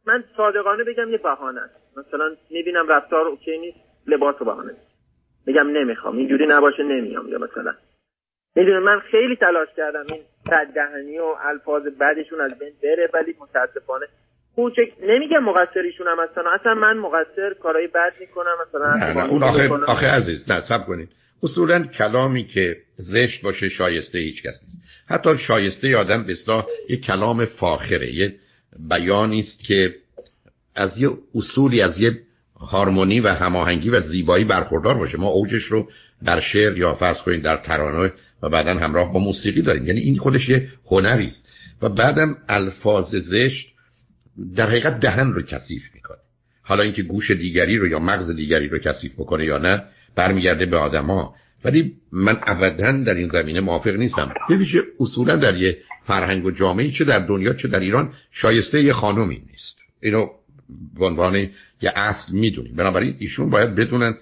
من 0.06 0.24
صادقانه 0.36 0.84
بگم 0.84 1.10
یه 1.10 1.18
بهانه 1.18 1.60
است. 1.60 1.98
مثلا 1.98 2.36
می‌بینم 2.50 2.88
رفتار 2.88 3.26
اوکی 3.26 3.58
نیست 3.58 3.78
لباس 4.06 4.42
و 4.42 4.44
بهانه 4.44 4.76
میگم 5.46 5.68
نمی‌خوام 5.68 6.16
اینجوری 6.18 6.46
نباشه 6.46 6.82
نمیام. 6.82 7.28
یا 7.28 7.38
مثلا 7.38 7.74
می‌دونه 8.56 8.78
من 8.78 9.00
خیلی 9.00 9.36
تلاش 9.36 9.68
کردم 9.76 10.04
این 10.12 10.22
دهنی 10.74 11.18
و 11.18 11.34
الفاظ 11.40 11.82
بعدشون 12.00 12.40
از 12.40 12.58
بین 12.58 12.72
بره 12.82 13.10
ولی 13.14 13.34
متاسفانه 13.40 14.06
کوچک 14.56 14.92
نمیگم 15.02 15.44
مقصریشون 15.44 16.06
هم 16.06 16.16
هستن 16.20 16.42
اصلا 16.60 16.74
من 16.74 16.98
مقصر 16.98 17.54
کارهای 17.62 17.86
بد 17.86 18.12
می‌کنم 18.20 18.56
مثلا 18.68 18.90
نه 18.90 19.14
نه 19.16 19.30
اون 19.30 19.42
آخه, 19.42 19.92
آخه 19.92 20.06
عزیز 20.06 20.50
نه 20.50 20.60
سب 20.68 20.86
کنید. 20.86 21.08
اصولا 21.42 21.86
کلامی 21.86 22.44
که 22.44 22.76
زشت 22.96 23.42
باشه 23.42 23.68
شایسته 23.68 24.18
هیچ 24.18 24.42
کس 24.42 24.60
نیست. 24.62 24.78
حتی 25.06 25.38
شایسته 25.38 25.96
آدم 25.96 26.24
به 26.24 26.36
یک 26.88 27.04
کلام 27.04 27.44
فاخره 27.44 28.14
یه 28.14 28.34
بیانی 28.88 29.40
است 29.40 29.64
که 29.64 29.94
از 30.74 30.98
یه 30.98 31.10
اصولی 31.34 31.82
از 31.82 31.98
یه 31.98 32.18
هارمونی 32.56 33.20
و 33.20 33.28
هماهنگی 33.28 33.90
و 33.90 34.00
زیبایی 34.00 34.44
برخوردار 34.44 34.94
باشه. 34.94 35.18
ما 35.18 35.28
اوجش 35.28 35.62
رو 35.62 35.88
در 36.24 36.40
شعر 36.40 36.78
یا 36.78 36.94
فرض 36.94 37.18
کنید 37.18 37.42
در 37.42 37.56
ترانه 37.56 38.12
و 38.42 38.48
بعدا 38.48 38.74
همراه 38.74 39.12
با 39.12 39.20
موسیقی 39.20 39.62
داریم. 39.62 39.86
یعنی 39.86 40.00
این 40.00 40.18
خودش 40.18 40.48
یه 40.48 40.68
هنری 40.86 41.26
است. 41.26 41.48
و 41.82 41.88
بعدم 41.88 42.36
الفاظ 42.48 43.14
زشت 43.14 43.68
در 44.56 44.70
حقیقت 44.70 45.00
دهن 45.00 45.32
رو 45.32 45.42
کثیف 45.42 45.82
می‌کنه. 45.94 46.18
حالا 46.62 46.82
اینکه 46.82 47.02
گوش 47.02 47.30
دیگری 47.30 47.76
رو 47.76 47.86
یا 47.88 47.98
مغز 47.98 48.30
دیگری 48.30 48.68
رو 48.68 48.78
کثیف 48.78 49.12
بکنه 49.12 49.44
یا 49.44 49.58
نه 49.58 49.82
برمیگرده 50.16 50.66
به 50.66 50.76
آدما. 50.76 51.34
ولی 51.64 51.92
من 52.12 52.38
ابدا 52.42 52.92
در 52.92 53.14
این 53.14 53.28
زمینه 53.28 53.60
موافق 53.60 53.96
نیستم. 53.96 54.34
ببینید 54.50 54.84
اصولا 55.00 55.36
در 55.36 55.56
یه 55.56 55.78
فرهنگ 56.06 56.44
و 56.44 56.50
جامعه 56.50 56.90
چه 56.90 57.04
در 57.04 57.18
دنیا 57.18 57.52
چه 57.52 57.68
در 57.68 57.80
ایران 57.80 58.12
شایسته 58.30 58.82
یه 58.82 58.92
خانومی 58.92 59.42
نیست. 59.50 59.78
اینو 60.02 60.26
به 60.98 61.06
عنوان 61.06 61.36
یه 61.82 61.92
اصل 61.96 62.32
می‌دونیم. 62.32 62.76
بنابراین 62.76 63.16
ایشون 63.18 63.50
باید 63.50 63.74
بدونن 63.74 64.14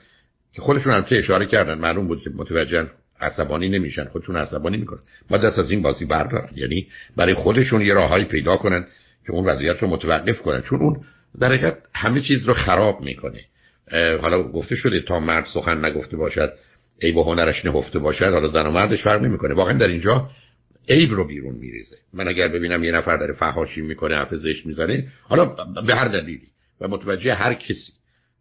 که 0.55 0.63
خودشون 0.63 0.93
هم 0.93 1.05
اشاره 1.11 1.47
کردن. 1.47 1.75
معلوم 1.79 2.07
بود 2.07 2.23
که 2.23 2.31
متوجه 2.31 2.87
عصبانی 3.21 3.69
نمیشن. 3.69 4.05
خودشون 4.05 4.37
عصبانی 4.37 4.77
می‌کنن. 4.77 5.01
با 5.31 5.37
دست 5.37 5.59
از 5.59 5.71
این 5.71 5.83
بازی 5.83 6.05
بردارن 6.05 6.49
یعنی 6.57 6.87
برای 7.17 7.35
خودشون 7.35 7.81
یه 7.81 7.95
راههایی 7.95 8.25
پیدا 8.25 8.57
کنن 8.57 8.87
که 9.27 9.33
اون 9.33 9.45
وضعیت 9.45 9.83
رو 9.83 9.89
متوقف 9.89 10.43
کنن. 10.43 10.63
چون 10.63 10.81
اون 10.81 11.01
در 11.41 11.49
حقیقت 11.49 11.79
همه 11.95 12.21
چیز 12.21 12.45
رو 12.45 12.55
خراب 12.55 13.01
می‌کنه. 13.01 13.41
حالا 13.93 14.43
گفته 14.43 14.77
شده 14.77 15.01
تا 15.01 15.21
مرد 15.21 15.47
سخن 15.55 15.85
نگفته 15.85 16.17
باشد 16.17 16.53
ای 17.03 17.13
و 17.13 17.23
هنرش 17.23 17.65
نهفته 17.65 17.99
باشد 17.99 18.33
حالا 18.33 18.47
زن 18.47 18.67
و 18.67 18.71
مردش 18.71 19.03
فرق 19.03 19.23
نمی‌کنه. 19.23 19.55
واقعا 19.55 19.79
در 19.79 19.89
اینجا 19.89 20.31
عیب 20.89 21.11
رو 21.13 21.27
بیرون 21.27 21.55
میریزه. 21.55 21.97
من 22.15 22.29
اگر 22.29 22.49
ببینم 22.49 22.85
یه 22.85 22.93
نفر 22.93 23.17
داره 23.17 23.35
فحاشی 23.35 23.81
می‌کنه 23.81 24.15
حرف 24.15 24.35
زشت 24.35 24.67
می‌زنه 24.67 25.09
حالا 25.23 25.45
به 25.87 25.95
هر 25.95 26.09
دلیلی 26.09 26.49
و 26.81 26.89
متوجه 26.89 27.35
هر 27.35 27.55
کسی 27.55 27.93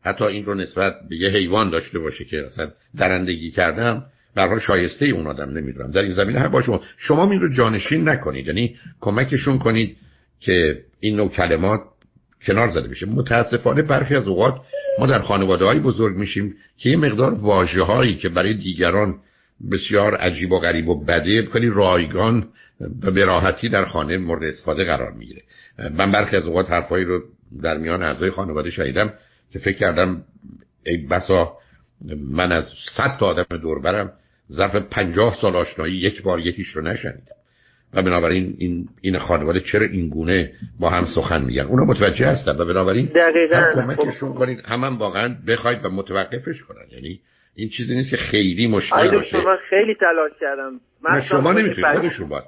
حتی 0.04 0.24
این 0.24 0.46
رو 0.46 0.56
نسبت 0.56 0.96
به 1.10 1.16
یه 1.16 1.30
حیوان 1.30 1.70
داشته 1.70 2.00
باشه 2.00 2.26
که 2.26 2.46
اصلا 2.46 2.72
درندگی 2.98 3.52
کردم 3.52 4.06
حال 4.38 4.60
شایسته 4.60 5.06
اون 5.06 5.28
آدم 5.28 5.50
نمی‌دونم. 5.50 5.92
در 5.92 6.02
این 6.02 6.14
زمینه 6.14 6.40
هر 6.40 6.48
با 6.48 6.62
شما 6.62 6.82
شما 6.98 7.32
این 7.32 7.42
رو 7.42 7.54
جانشین 7.54 8.10
نکنید. 8.10 8.48
یعنی 8.48 8.76
کمکشون 9.02 9.60
کنید 9.60 9.98
که 10.40 10.82
این 11.00 11.16
نوع 11.16 11.30
کلمات 11.30 11.82
کنار 12.46 12.70
زده 12.70 12.88
بشه. 12.88 13.06
متاسفانه 13.06 13.82
برخی 13.82 14.16
از 14.16 14.28
اوقات 14.28 14.62
ما 14.98 15.06
در 15.06 15.22
خانواده 15.22 15.80
بزرگ 15.80 16.16
میشیم 16.18 16.56
که 16.78 16.90
یه 16.90 16.98
مقدار 16.98 17.34
واجه 17.34 17.82
هایی 17.82 18.16
که 18.16 18.30
برای 18.30 18.54
دیگران 18.54 19.16
بسیار 19.72 20.16
عجیب 20.16 20.52
و 20.52 20.60
غریب 20.60 20.90
و 20.90 21.06
بده 21.06 21.50
خیلی 21.54 21.70
رایگان 21.70 22.48
و 23.02 23.12
به 23.12 23.26
راحتی 23.26 23.70
در 23.70 23.86
خانه 23.86 24.18
مورد 24.18 24.44
استفاده 24.44 24.84
قرار 24.84 25.12
می‌گیره. 25.12 25.42
من 25.98 26.12
برخی 26.12 26.36
از 26.36 26.46
اوقات 26.46 26.72
حرفایی 26.72 27.06
رو 27.06 27.22
در 27.62 27.78
میان 27.78 28.04
اعضای 28.04 28.32
خانواده 28.32 28.72
شنیدم 28.72 29.14
که 29.52 29.60
فکر 29.60 29.78
کردم 29.78 30.24
ای 30.86 30.98
بسا 30.98 31.54
من 32.32 32.52
از 32.52 32.66
صد 32.98 33.18
تا 33.20 33.26
آدم 33.26 33.58
دوربرم 33.58 34.12
ظرف 34.52 34.76
پنجاه 34.76 35.38
سال 35.42 35.56
آشنایی 35.56 35.96
یک 35.96 36.22
بار 36.22 36.40
یکیش 36.40 36.68
رو 36.68 36.82
نشنیدم. 36.82 37.39
و 37.94 38.02
بنابراین 38.02 38.56
این 38.58 38.88
این 39.02 39.18
خانواده 39.18 39.60
چرا 39.60 39.86
این 39.86 40.10
گونه 40.10 40.52
با 40.80 40.90
هم 40.90 41.06
سخن 41.16 41.46
میگن؟ 41.46 41.64
اونا 41.64 41.86
متوجه 41.86 42.26
هستن 42.26 42.52
و 42.58 42.66
بنابراین 42.66 43.06
دقیقاً. 43.06 43.64
کمکشون 43.76 44.34
کنید 44.34 44.60
هم, 44.66 44.84
هم 44.84 44.98
واقعا 44.98 45.36
بخواید 45.48 45.86
و 45.86 45.90
متوقفش 45.90 46.64
کنن. 46.64 46.86
یعنی 46.92 47.20
این 47.56 47.70
چیزی 47.70 47.96
نیست 47.96 48.12
که 48.12 48.18
خیلی 48.18 48.68
مشکل 48.68 49.12
باشه. 49.12 49.38
من 49.38 49.58
خیلی 49.70 49.96
تلاش 49.96 50.32
کردم. 50.40 50.80
من 51.10 51.22
شما 51.22 51.54
نمی‌تونید. 51.54 51.86
خودشون 51.86 52.30
باید. 52.30 52.44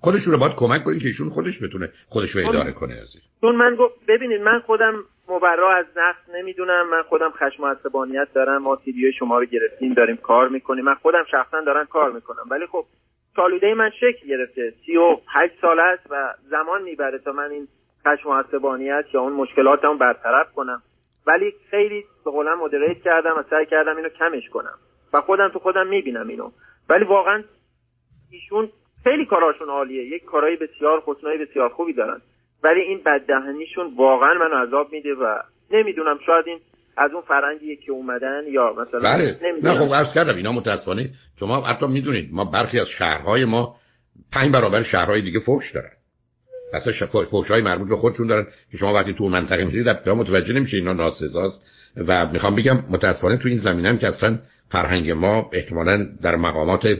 خودشون 0.00 0.32
رو 0.32 0.38
باید 0.38 0.52
کمک 0.54 0.84
کنید 0.84 1.02
که 1.02 1.08
ایشون 1.08 1.30
خودش 1.30 1.62
بتونه 1.62 1.88
خودش 2.08 2.30
رو 2.30 2.48
اداره 2.48 2.72
کنه 2.72 2.94
عزیز. 2.94 3.22
چون 3.40 3.56
من 3.56 3.74
گفت 3.74 3.94
ببینید 4.08 4.40
من 4.40 4.60
خودم 4.66 4.94
مبرا 5.28 5.76
از 5.76 5.86
نقص 5.96 6.36
نمی‌دونم. 6.40 6.90
من 6.90 7.02
خودم 7.08 7.30
خشم 7.30 7.62
و 7.62 7.66
عصبانیت 7.66 8.28
دارم. 8.34 8.62
ما 8.62 8.78
سیدیو 8.84 9.12
شما 9.18 9.38
رو 9.38 9.44
گرفتیم 9.44 9.94
داریم 9.94 10.16
کار 10.16 10.48
می‌کنیم. 10.48 10.84
من 10.84 10.94
خودم 10.94 11.24
شخصا 11.30 11.60
دارم 11.66 11.86
کار 11.86 12.12
می‌کنم. 12.12 12.44
ولی 12.50 12.66
خب 12.72 12.84
سالوده 13.38 13.74
من 13.74 13.90
شکل 13.90 14.28
گرفته. 14.28 14.74
سی 14.86 14.96
و 14.96 15.16
هشت 15.28 15.52
سال 15.60 15.80
است 15.80 16.06
و 16.10 16.34
زمان 16.50 16.82
می‌بره 16.82 17.18
تا 17.18 17.32
من 17.32 17.50
این 17.50 17.68
خشم 18.06 18.28
و 18.28 18.78
یا 19.14 19.20
اون 19.20 19.32
مشکلاتم 19.32 19.98
برطرف 19.98 20.52
کنم. 20.52 20.82
ولی 21.26 21.54
خیلی 21.70 22.04
به 22.24 22.30
قولم 22.30 22.58
مدریت 22.58 23.02
کردم 23.02 23.38
و 23.38 23.42
سعی 23.50 23.66
کردم 23.66 23.96
اینو 23.96 24.08
کمش 24.08 24.48
کنم. 24.48 24.78
و 25.12 25.20
خودم 25.20 25.48
تو 25.48 25.58
خودم 25.58 25.86
می‌بینم 25.86 26.28
اینو. 26.28 26.50
ولی 26.88 27.04
واقعا 27.04 27.44
ایشون 28.32 28.68
خیلی 29.04 29.26
کاراشون 29.26 29.68
عالیه. 29.68 30.04
یک 30.04 30.24
کارهای 30.24 30.56
بسیار 30.56 31.00
خوشنای 31.00 31.38
بسیار 31.38 31.68
خوبی 31.68 31.92
دارن. 31.92 32.20
ولی 32.64 32.80
این 32.80 33.00
بددهنیشون 33.06 33.94
واقعا 33.96 34.34
منو 34.34 34.54
عذاب 34.54 34.92
میده 34.92 35.14
و 35.14 35.38
نمی‌دونم 35.70 36.18
شاید 36.26 36.46
این 36.46 36.60
از 36.98 37.10
اون 37.12 37.22
فرنگیه 37.22 37.76
که 37.76 37.92
اومدن 37.92 38.42
یا 38.52 38.74
مثلا 38.78 39.00
بله. 39.00 39.38
نه 39.62 39.74
خب 39.74 39.94
عرض 39.94 40.14
کردم 40.14 40.36
اینا 40.36 40.52
متاسفانه 40.52 41.10
شما 41.40 41.60
حتی 41.60 41.86
می‌دونید 41.86 42.28
ما 42.32 42.44
برخی 42.44 42.80
از 42.80 42.88
شهرهای 42.88 43.44
ما 43.44 43.76
پنج 44.32 44.52
برابر 44.52 44.82
شهرهای 44.82 45.22
دیگه 45.22 45.40
فوش 45.40 45.72
دارن. 45.74 45.90
اصلا 46.72 47.24
فوش 47.30 47.48
های 47.48 47.62
مربوط 47.62 47.88
به 47.88 47.96
خودشون 47.96 48.26
دارن 48.26 48.46
که 48.70 48.76
شما 48.76 48.94
وقتی 48.94 49.14
تو 49.14 49.28
منطقه 49.28 49.64
میشید 49.64 49.84
در 49.84 50.12
متوجه 50.12 50.52
نمیشه 50.52 50.76
اینا 50.76 50.92
ناسزاست. 50.92 51.62
و 51.96 52.26
می‌خوام 52.26 52.54
بگم 52.54 52.84
متاسفانه 52.90 53.36
تو 53.36 53.48
این 53.48 53.58
زمینه 53.58 53.88
هم 53.88 53.98
که 53.98 54.08
اصلا 54.08 54.38
فرهنگ 54.68 55.10
ما 55.10 55.50
احتمالا 55.52 56.06
در 56.22 56.36
مقامات 56.36 56.98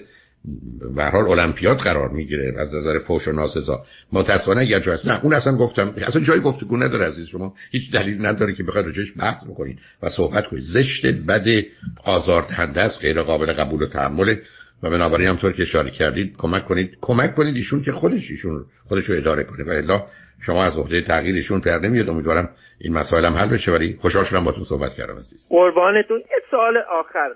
به 0.96 1.04
حال 1.04 1.38
المپیاد 1.38 1.76
قرار 1.76 2.08
می‌گیره 2.08 2.54
از 2.58 2.74
نظر 2.74 2.98
فوش 2.98 3.28
و 3.28 3.32
ناسزا. 3.32 3.84
متاسفانه 4.12 4.60
اگر 4.60 4.80
جای 4.80 4.98
نه 5.04 5.20
اون 5.24 5.32
اصلا 5.32 5.56
گفتم 5.56 5.94
اصلا 5.96 6.22
جای 6.22 6.40
گفتگو 6.40 6.76
نداره 6.76 7.06
عزیز 7.06 7.26
شما. 7.26 7.54
هیچ 7.70 7.92
دلیل 7.92 8.26
نداره 8.26 8.54
که 8.54 8.62
بخواید 8.62 8.86
روش 8.86 9.12
بحث 9.16 9.44
بکنید 9.44 9.78
و 10.02 10.08
صحبت 10.08 10.46
کنید. 10.46 10.62
زشت 10.62 11.06
بد 11.06 11.64
آزاردهنده 12.04 12.80
است 12.80 13.00
غیر 13.00 13.22
قابل 13.22 13.52
قبول 13.52 13.82
و 13.82 13.88
تحمل. 13.88 14.36
و 14.82 14.90
بنابراین 14.90 15.28
همطور 15.28 15.52
که 15.52 15.62
اشاره 15.62 15.90
کردید 15.90 16.36
کمک 16.36 16.64
کنید. 16.64 16.98
کمک 17.00 17.34
کنید 17.34 17.56
ایشون 17.56 17.82
که 17.82 17.92
خودش 17.92 18.30
ایشون 18.30 18.64
خودش 18.88 19.04
رو 19.04 19.16
اداره 19.16 19.44
کنه. 19.44 19.64
و 19.64 19.70
الا 19.70 20.06
شما 20.46 20.64
از 20.64 20.76
عهده 20.76 21.00
تغییرشون 21.00 21.60
پر 21.60 21.78
نمیاد. 21.78 22.08
امیدوارم 22.08 22.50
این 22.78 22.92
مسائل 22.92 23.24
هم 23.24 23.32
حل 23.32 23.48
بشه. 23.48 23.72
ولی 23.72 23.98
خوشحال 24.00 24.24
شدم 24.24 24.44
با 24.44 24.52
تو 24.52 24.64
صحبت 24.64 24.92
کردم 24.92 25.18
عزیز. 25.18 25.46
قربانتون. 25.50 26.18
یه 26.18 26.42
سوال 26.50 26.76
آخر. 26.76 27.34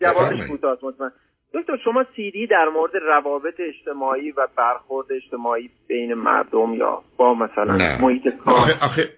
جوابش 0.00 0.48
کوتاه 0.48 0.78
مطمئن. 0.82 1.10
دکتر 1.54 1.76
شما 1.84 2.04
سیدی 2.16 2.46
در 2.46 2.68
مورد 2.74 2.92
روابط 2.96 3.54
اجتماعی 3.58 4.30
و 4.30 4.46
برخورد 4.58 5.06
اجتماعی 5.12 5.70
بین 5.88 6.14
مردم 6.14 6.74
یا 6.74 7.02
با 7.16 7.34
مثلا 7.34 7.76
نه. 7.76 8.02
محیط 8.02 8.22
کار؟ 8.44 8.54
آخه, 8.54 8.78
آخه 8.80 9.08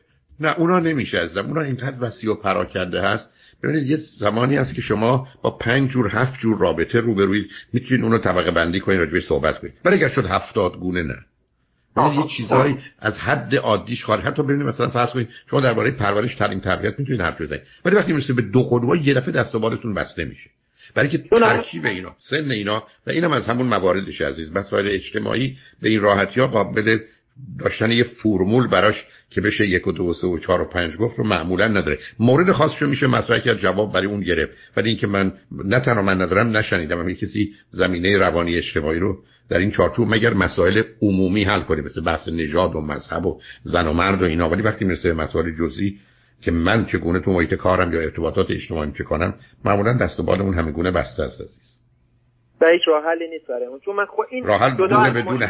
نه 0.41 0.59
اونا 0.59 0.79
نمیشه 0.79 1.19
ازم 1.19 1.47
اونا 1.47 1.61
اینقدر 1.61 1.97
وسیع 2.01 2.31
و 2.31 2.35
پراکنده 2.35 3.01
هست. 3.01 3.33
ببینید 3.63 3.91
یه 3.91 3.97
زمانی 4.19 4.57
هست 4.57 4.75
که 4.75 4.83
شما 4.83 5.29
با 5.43 5.51
پنج 5.51 5.91
جور 5.91 6.09
هفت 6.09 6.39
جور 6.41 6.59
رابطه 6.59 7.01
روبروید 7.01 7.51
می‌تونید 7.73 8.05
اونو 8.05 8.19
طبقه 8.19 8.51
بندی 8.51 8.81
کنید 8.81 8.99
راجبش 8.99 9.25
صحبت 9.25 9.59
کنید. 9.59 9.75
ولی 9.85 9.97
اگر 9.97 10.09
شد 10.09 10.25
هفتاد 10.25 10.77
گونه 10.77 11.03
نه. 11.03 11.17
یه 11.97 12.27
چیزهایی 12.37 12.79
از 12.99 13.19
حد 13.19 13.55
عادیش 13.55 14.05
خارج. 14.05 14.21
حتی 14.21 14.43
ببینید 14.43 14.67
مثلا 14.67 14.89
فرض 14.91 15.13
کنید 15.13 15.29
شما 15.51 15.61
درباره 15.61 15.91
پرورش 15.91 16.35
تعلیم 16.35 16.61
تربیت 16.61 16.99
می‌تونید 16.99 17.21
حرف 17.21 17.41
بزنید. 17.41 17.63
ولی 17.85 17.97
وقتی 17.97 18.13
می‌رسه 18.13 18.33
به 18.33 18.43
دو 18.43 18.63
قلوها 18.63 18.97
یه 18.97 19.15
دفعه 19.15 19.33
دست 19.33 19.55
و 19.55 19.59
بالتون 19.59 19.95
بسته 19.95 20.25
میشه. 20.25 20.51
برای 20.95 21.09
که 21.09 21.19
ترکیب 21.19 21.87
اینا 21.87 22.17
سن 22.19 22.51
اینا 22.51 22.85
و 23.07 23.11
اینم 23.11 23.33
از 23.33 23.47
همون 23.47 23.67
مواردش 23.67 24.21
عزیز. 24.21 24.53
مسائل 24.57 24.89
اجتماعی 24.89 25.57
به 25.83 25.89
این 25.89 26.01
راحتی 26.01 26.41
ها 26.41 26.47
قابل 26.47 26.99
داشتن 27.59 27.91
یه 27.91 28.05
فرمول 28.05 28.69
براش 28.69 29.05
که 29.31 29.41
بشه 29.41 29.67
یک 29.67 29.87
و 29.87 29.93
دو 29.93 30.05
و 30.05 30.15
سه 30.15 30.27
و 30.27 30.39
چهار 30.39 30.61
و 30.61 30.65
پنج 30.65 30.97
گفت 30.97 31.19
رو 31.19 31.25
معمولا 31.25 31.69
نداره. 31.69 31.99
مورد 32.19 32.53
خاصشو 32.53 32.87
میشه 32.87 33.07
مطرح 33.07 33.39
کرد 33.39 33.59
جواب 33.59 33.93
برای 33.93 34.07
اون 34.07 34.21
گرفت. 34.21 34.53
ولی 34.77 34.89
اینکه 34.89 35.07
من 35.07 35.33
نه 35.65 35.81
تنها 35.81 36.03
من 36.03 36.23
ندارم 36.23 36.57
نشنیدم. 36.57 36.99
هم 36.99 37.15
کسی 37.15 37.55
زمینه 37.71 38.19
روانی 38.19 38.57
اجتماعی 38.57 38.99
رو 38.99 39.19
در 39.49 39.59
این 39.59 39.71
چارچوب 39.71 40.15
مگر 40.15 40.35
مسائل 40.35 40.83
عمومی 41.03 41.45
حل 41.45 41.61
کنه 41.61 41.83
مثل 41.83 42.01
بحث 42.01 42.29
نژاد 42.29 42.75
و 42.75 42.81
مذهب 42.81 43.27
و 43.27 43.41
زن 43.63 43.87
و 43.87 43.93
مرد 43.93 44.23
و 44.23 44.25
اینا. 44.25 44.51
ولی 44.51 44.63
وقتی 44.63 44.85
می‌رسه 44.85 45.13
مسائل 45.13 45.55
جزئی 45.59 45.99
که 46.41 46.51
من 46.51 46.87
چگونه 46.87 47.21
تو 47.21 47.33
محیط 47.33 47.55
کارم 47.55 47.93
یا 47.93 48.01
ارتباطات 48.01 48.47
اجتماعی 48.51 48.93
چه 48.93 49.05
کنم 49.05 49.35
معمولا 49.65 49.93
دست 49.93 50.21
و 50.21 50.23
بالمون 50.23 50.55
همه 50.55 50.73
گونه 50.73 50.91
بسته 50.91 51.23
است 51.23 51.41
عزیز. 51.41 51.79
و 52.61 52.67
هیچ 52.67 52.83
راه 52.87 53.05
حلی 53.05 53.29
نیست 53.29 53.47
برای 53.47 53.67
اون 53.67 53.81
چون 53.81 53.97
من 53.97 54.07
خب 54.07 54.23
این 54.31 54.45
راه 54.45 54.61
حل 54.61 54.77
دونه 54.77 55.11
بدونه 55.11 55.49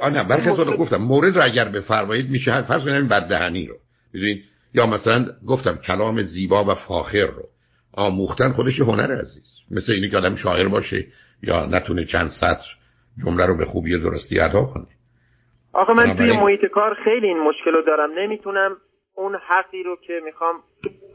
آ 0.00 0.08
نه. 0.08 0.76
گفتم 0.76 0.96
مورد 0.96 1.36
رو 1.36 1.44
اگر 1.44 1.68
بفرمایید 1.68 2.30
میشه 2.30 2.62
فرض 2.62 2.84
کنیم 2.84 3.08
بددهنی 3.08 3.66
رو. 3.66 3.74
ببینید 4.14 4.44
یا 4.74 4.86
مثلا 4.86 5.26
گفتم 5.46 5.76
کلام 5.76 6.22
زیبا 6.22 6.64
و 6.64 6.74
فاخر 6.74 7.26
رو. 7.26 7.48
آموختن 7.92 8.52
خودش 8.52 8.80
هنر 8.80 9.20
عزیز. 9.20 9.44
مثل 9.70 9.92
اینی 9.92 10.10
که 10.10 10.16
آدم 10.16 10.34
شاعر 10.34 10.68
باشه 10.68 11.06
یا 11.42 11.66
نتونه 11.66 12.04
چند 12.04 12.28
سطر 12.40 12.66
جمله 13.24 13.46
رو 13.46 13.56
به 13.56 13.64
خوبی 13.64 13.98
درستی 13.98 14.40
ادا 14.40 14.64
کنه. 14.64 14.86
آخه 15.72 15.92
من 15.92 16.16
توی 16.16 16.32
محیط 16.32 16.60
کار 16.74 16.96
خیلی 17.04 17.26
این 17.26 17.38
مشکل 17.38 17.70
رو 17.70 17.82
دارم. 17.86 18.10
نمی‌تونم 18.18 18.76
اون 19.22 19.36
حقی 19.46 19.82
رو 19.82 19.96
که 19.96 20.20
می‌خوام 20.24 20.54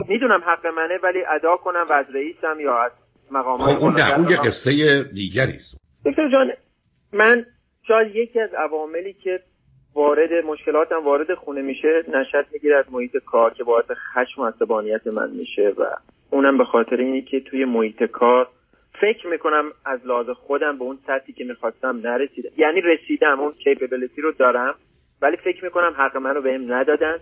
می‌دونم 0.07 0.41
حق 0.45 0.67
منه 0.67 0.97
ولی 1.03 1.23
ادا 1.25 1.57
کنم 1.57 1.85
و 1.89 1.93
از 1.93 2.05
رئیسم 2.13 2.59
یا 2.59 2.77
از 2.77 2.91
مقام 3.31 3.57
خب 3.57 3.83
اون 3.83 3.93
نه 3.93 4.19
اون 4.19 4.29
یه 4.29 4.37
قصه 4.37 5.03
دیگری 5.03 5.57
است. 5.57 5.77
دکتر 6.05 6.31
جان 6.31 6.51
من 7.13 7.45
شاید 7.87 8.15
یکی 8.15 8.39
از 8.39 8.53
عواملی 8.53 9.13
که 9.13 9.39
وارد 9.95 10.45
مشکلاتم 10.45 11.05
وارد 11.05 11.33
خونه 11.33 11.61
میشه 11.61 12.03
نشد 12.13 12.45
می‌گیره 12.51 12.77
از 12.77 12.85
محیط 12.91 13.17
کار 13.25 13.53
که 13.53 13.63
باعث 13.63 13.85
خشم 14.13 14.41
و 14.41 14.45
عصبانیت 14.45 15.07
من 15.07 15.29
میشه 15.29 15.73
و 15.77 15.83
اونم 16.31 16.57
به 16.57 16.65
خاطر 16.65 16.95
اینی 16.95 17.21
که 17.21 17.39
توی 17.39 17.65
محیط 17.65 18.03
کار 18.03 18.47
فکر 19.01 19.27
می‌کنم 19.27 19.71
از 19.85 19.99
لحاظ 20.05 20.29
خودم 20.29 20.77
به 20.77 20.83
اون 20.83 20.99
سطحی 21.07 21.33
که 21.33 21.43
می‌خواستم 21.43 21.99
نرسیدم. 22.03 22.49
یعنی 22.57 22.81
رسیدم 22.81 23.39
اون 23.39 23.51
کیپبلیتی 23.51 24.21
رو 24.21 24.31
دارم 24.31 24.75
ولی 25.21 25.37
فکر 25.37 25.63
می‌کنم 25.63 25.95
حق 25.97 26.17
منو 26.17 26.41
بهم 26.41 26.73
ندادن. 26.73 27.17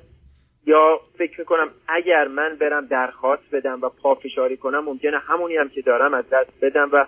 یا 0.66 1.00
فکر 1.18 1.40
می‌کنم 1.40 1.68
اگر 1.88 2.28
من 2.28 2.58
برم 2.62 2.86
درخواست 2.86 3.44
بدم 3.52 3.82
و 3.82 3.90
پافشاری 3.90 4.58
کنم 4.58 4.84
ممکنه 4.84 5.20
همونی 5.20 5.58
هم 5.58 5.70
که 5.70 5.82
دارم 5.82 6.14
از 6.14 6.26
دست 6.32 6.52
بدم 6.62 6.90
و 6.94 7.06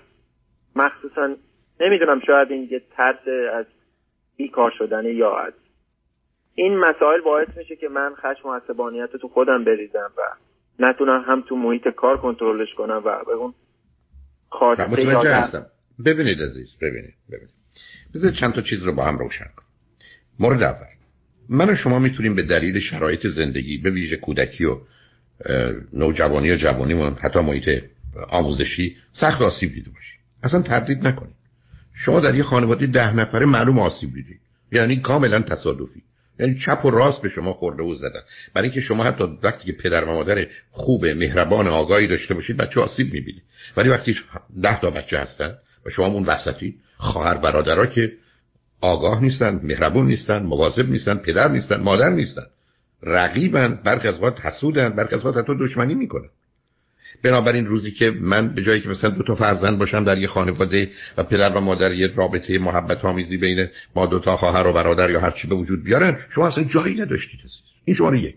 مخصوصا 0.75 1.35
نمی‌دونم 1.79 2.19
شاید 2.27 2.51
این 2.51 2.67
یه 2.71 2.81
ترس 2.97 3.27
از 3.53 3.65
بیکار 4.37 4.71
شدن 4.77 5.05
یا 5.05 5.37
از 5.37 5.53
این 6.55 6.77
مسائل 6.77 7.21
باعث 7.21 7.47
میشه 7.57 7.75
که 7.75 7.89
من 7.89 8.15
خشم 8.15 8.47
و 8.47 8.53
عصبانیت 8.53 9.15
تو 9.15 9.27
خودم 9.27 9.63
بریزم 9.63 10.11
و 10.17 10.21
نتونم 10.79 11.23
هم 11.27 11.41
تو 11.41 11.55
محیط 11.55 11.87
کار 11.87 12.17
کنترلش 12.17 12.73
کنم 12.77 13.01
و 13.05 13.23
به 13.25 13.31
اون 13.33 13.53
هستم. 15.25 15.65
ببینید 16.05 16.37
عزیز 16.41 16.77
ببینید 16.81 17.15
ببینید. 17.31 17.55
بذار 18.15 18.31
چند 18.39 18.53
تا 18.53 18.61
چیز 18.61 18.83
رو 18.83 18.95
با 18.95 19.03
هم 19.03 19.17
روشن 19.17 19.45
کنم 19.55 19.65
مورد 20.39 20.63
اول. 20.63 20.96
من 21.49 21.69
و 21.69 21.75
شما 21.75 21.99
می‌تونیم 21.99 22.35
به 22.35 22.43
دلیل 22.43 22.79
شرایط 22.79 23.27
زندگی 23.27 23.77
به 23.77 23.91
ویژه 23.91 24.17
کودکی 24.17 24.65
و 24.65 24.77
نوجوانی 25.93 26.51
و 26.51 26.55
جوانی 26.55 26.93
و 26.93 27.09
حتی 27.09 27.39
محیط 27.39 27.83
آموزشی 28.29 28.95
سخت 29.13 29.41
آسیب 29.41 29.73
دیده 29.73 29.89
باشید 29.89 30.19
اصلا 30.43 30.61
تردید 30.61 31.07
نکنید 31.07 31.35
شما 31.93 32.19
در 32.19 32.35
یه 32.35 32.43
خانواده 32.43 32.87
ده 32.87 33.15
نفره 33.15 33.45
معلوم 33.45 33.79
آسیب 33.79 34.13
دیدید. 34.13 34.39
یعنی 34.71 34.99
کاملا 34.99 35.41
تصادفی. 35.41 36.03
یعنی 36.39 36.59
چپ 36.65 36.85
و 36.85 36.89
راست 36.89 37.21
به 37.21 37.29
شما 37.29 37.53
خورده 37.53 37.83
و 37.83 37.95
زدن. 37.95 38.19
برای 38.53 38.67
اینکه 38.67 38.81
شما 38.81 39.03
حتی 39.03 39.23
وقتی 39.43 39.65
که 39.65 39.77
پدر 39.77 40.03
و 40.03 40.13
مادر 40.13 40.47
خوب 40.71 41.05
مهربان 41.05 41.67
آگاهی 41.67 42.07
داشته 42.07 42.33
باشید 42.33 42.57
بچه 42.57 42.81
آسیب 42.81 43.13
می‌بینید. 43.13 43.43
ولی 43.77 43.89
وقتی 43.89 44.15
ده 44.61 44.81
تا 44.81 44.89
بچه 44.89 45.19
هستن 45.19 45.53
و 45.85 45.89
شما 45.89 46.05
اون 46.05 46.23
وسطی 46.23 46.75
خواهر 46.97 47.37
برادرها 47.37 47.85
که 47.85 48.11
آگاه 48.81 49.21
نیستن 49.21 49.59
مهربون 49.63 50.07
نیستن 50.07 50.43
مواظب 50.43 50.89
نیستن 50.89 51.15
پدر 51.15 51.47
نیستن 51.47 51.81
مادر 51.81 52.09
نیستن. 52.09 52.45
رقیبن 53.03 53.79
برخی 53.85 54.07
از 54.07 54.23
وقت 54.23 54.45
حسودن 54.45 54.89
برخی 54.89 55.15
از 55.15 55.25
وقت 55.25 55.37
حتی 55.37 55.53
دشمنی 55.59 55.95
می‌کنن. 55.95 56.29
بنابراین 57.23 57.65
روزی 57.65 57.91
که 57.91 58.11
من 58.11 58.47
به 58.47 58.63
جایی 58.63 58.81
که 58.81 58.89
مثلا 58.89 59.09
دو 59.09 59.23
تا 59.23 59.35
فرزند 59.35 59.77
باشم 59.77 60.03
در 60.03 60.17
یه 60.17 60.27
خانواده 60.27 60.89
و 61.17 61.23
پدر 61.23 61.49
و 61.49 61.59
مادر 61.59 61.93
یه 61.93 62.07
رابطه 62.15 62.59
محبت 62.59 63.05
آمیزی 63.05 63.37
بین 63.37 63.67
ما 63.95 64.05
دو 64.05 64.19
تا 64.19 64.37
خواهر 64.37 64.67
و 64.67 64.73
برادر 64.73 65.09
یا 65.11 65.19
هر 65.19 65.31
چی 65.31 65.47
به 65.47 65.55
وجود 65.55 65.83
بیارن 65.83 66.17
شما 66.29 66.47
اصلا 66.47 66.63
جایی 66.63 66.95
نداشتید 66.95 67.39
این 67.85 67.95
شما 67.95 68.15
یک. 68.15 68.35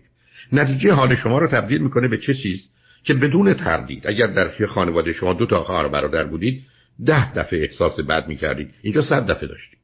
نتیجه 0.53 0.93
حال 0.93 1.15
شما 1.15 1.39
رو 1.39 1.47
تبدیل 1.47 1.81
می‌کنه 1.81 2.07
به 2.07 2.17
چه 2.17 2.33
چیز؟ 2.33 2.67
که 3.03 3.13
بدون 3.13 3.53
تردید 3.53 4.07
اگر 4.07 4.27
در 4.27 4.51
یه 4.59 4.67
خانواده 4.67 5.13
شما 5.13 5.33
دو 5.33 5.45
تا 5.45 5.63
خواهر 5.63 5.85
و 5.85 5.89
برادر 5.89 6.23
بودید 6.23 6.63
ده 7.05 7.33
دفعه 7.33 7.61
احساس 7.61 7.99
بد 7.99 8.27
می‌کردید. 8.27 8.69
اینجا 8.81 9.01
صد 9.01 9.31
دفعه 9.31 9.47
داشتید. 9.47 9.80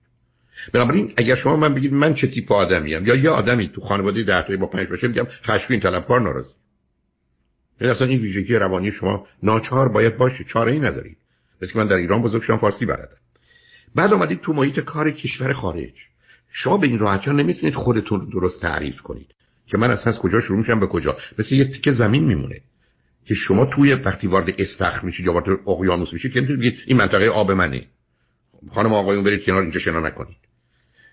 بنابراین 0.73 1.13
اگر 1.17 1.35
شما 1.35 1.55
من 1.57 1.75
بگید 1.75 1.93
من 1.93 2.13
چه 2.13 2.27
تیپ 2.27 2.51
آدمیم 2.51 3.05
یا 3.05 3.15
یه 3.15 3.29
آدمی 3.29 3.67
تو 3.67 3.81
خانواده 3.81 4.23
ده 4.23 4.57
با 4.57 4.67
پنج 4.67 4.87
باشه 4.89 5.07
میگم 5.07 5.27
خشمگین 5.43 5.79
طلبکار 5.79 6.21
ناراضی. 6.21 6.53
یعنی 7.81 7.93
اصلا 7.93 8.07
این 8.07 8.19
ویژگی 8.19 8.55
روانی 8.55 8.91
شما 8.91 9.27
ناچار 9.43 9.89
باید 9.89 10.17
باشه 10.17 10.43
چاره 10.43 10.71
ای 10.71 10.79
ندارید. 10.79 11.17
مثل 11.61 11.73
که 11.73 11.79
من 11.79 11.87
در 11.87 11.95
ایران 11.95 12.21
بزرگ 12.21 12.41
شدم 12.41 12.57
فارسی 12.57 12.85
بلدم. 12.85 13.17
بعد 13.95 14.13
آمدید 14.13 14.41
تو 14.41 14.53
محیط 14.53 14.79
کار 14.79 15.11
کشور 15.11 15.53
خارج. 15.53 15.93
شما 16.51 16.77
به 16.77 16.87
این 16.87 16.99
راحتی 16.99 17.25
ها 17.25 17.31
نمی‌تونید 17.35 17.75
خودتون 17.75 18.29
درست 18.29 18.61
تعریف 18.61 19.01
کنید 19.01 19.27
که 19.67 19.77
من 19.77 19.91
اصلا 19.91 20.13
از 20.13 20.19
کجا 20.19 20.41
شروع 20.41 20.59
میشم 20.59 20.79
به 20.79 20.87
کجا. 20.87 21.17
مثل 21.39 21.55
یه 21.55 21.65
تیکه 21.65 21.91
زمین 21.91 22.23
میمونه 22.23 22.61
که 23.25 23.33
شما 23.33 23.65
توی 23.65 23.93
وقتی 23.93 24.27
وارد 24.27 24.53
استخر 24.57 25.05
میشید 25.05 25.25
یا 25.25 25.33
وارد 25.33 25.59
اقیانوس 25.67 26.13
میشید 26.13 26.33
که 26.33 26.47
این 26.87 26.97
منطقه 26.97 27.27
آب 27.27 27.51
منه. 27.51 27.85
خانم 28.71 28.93
آقایون 28.93 29.23
برید 29.23 29.45
کنار 29.45 29.61
اینجا 29.61 29.79
شنا 29.79 29.99
نکنید. 29.99 30.37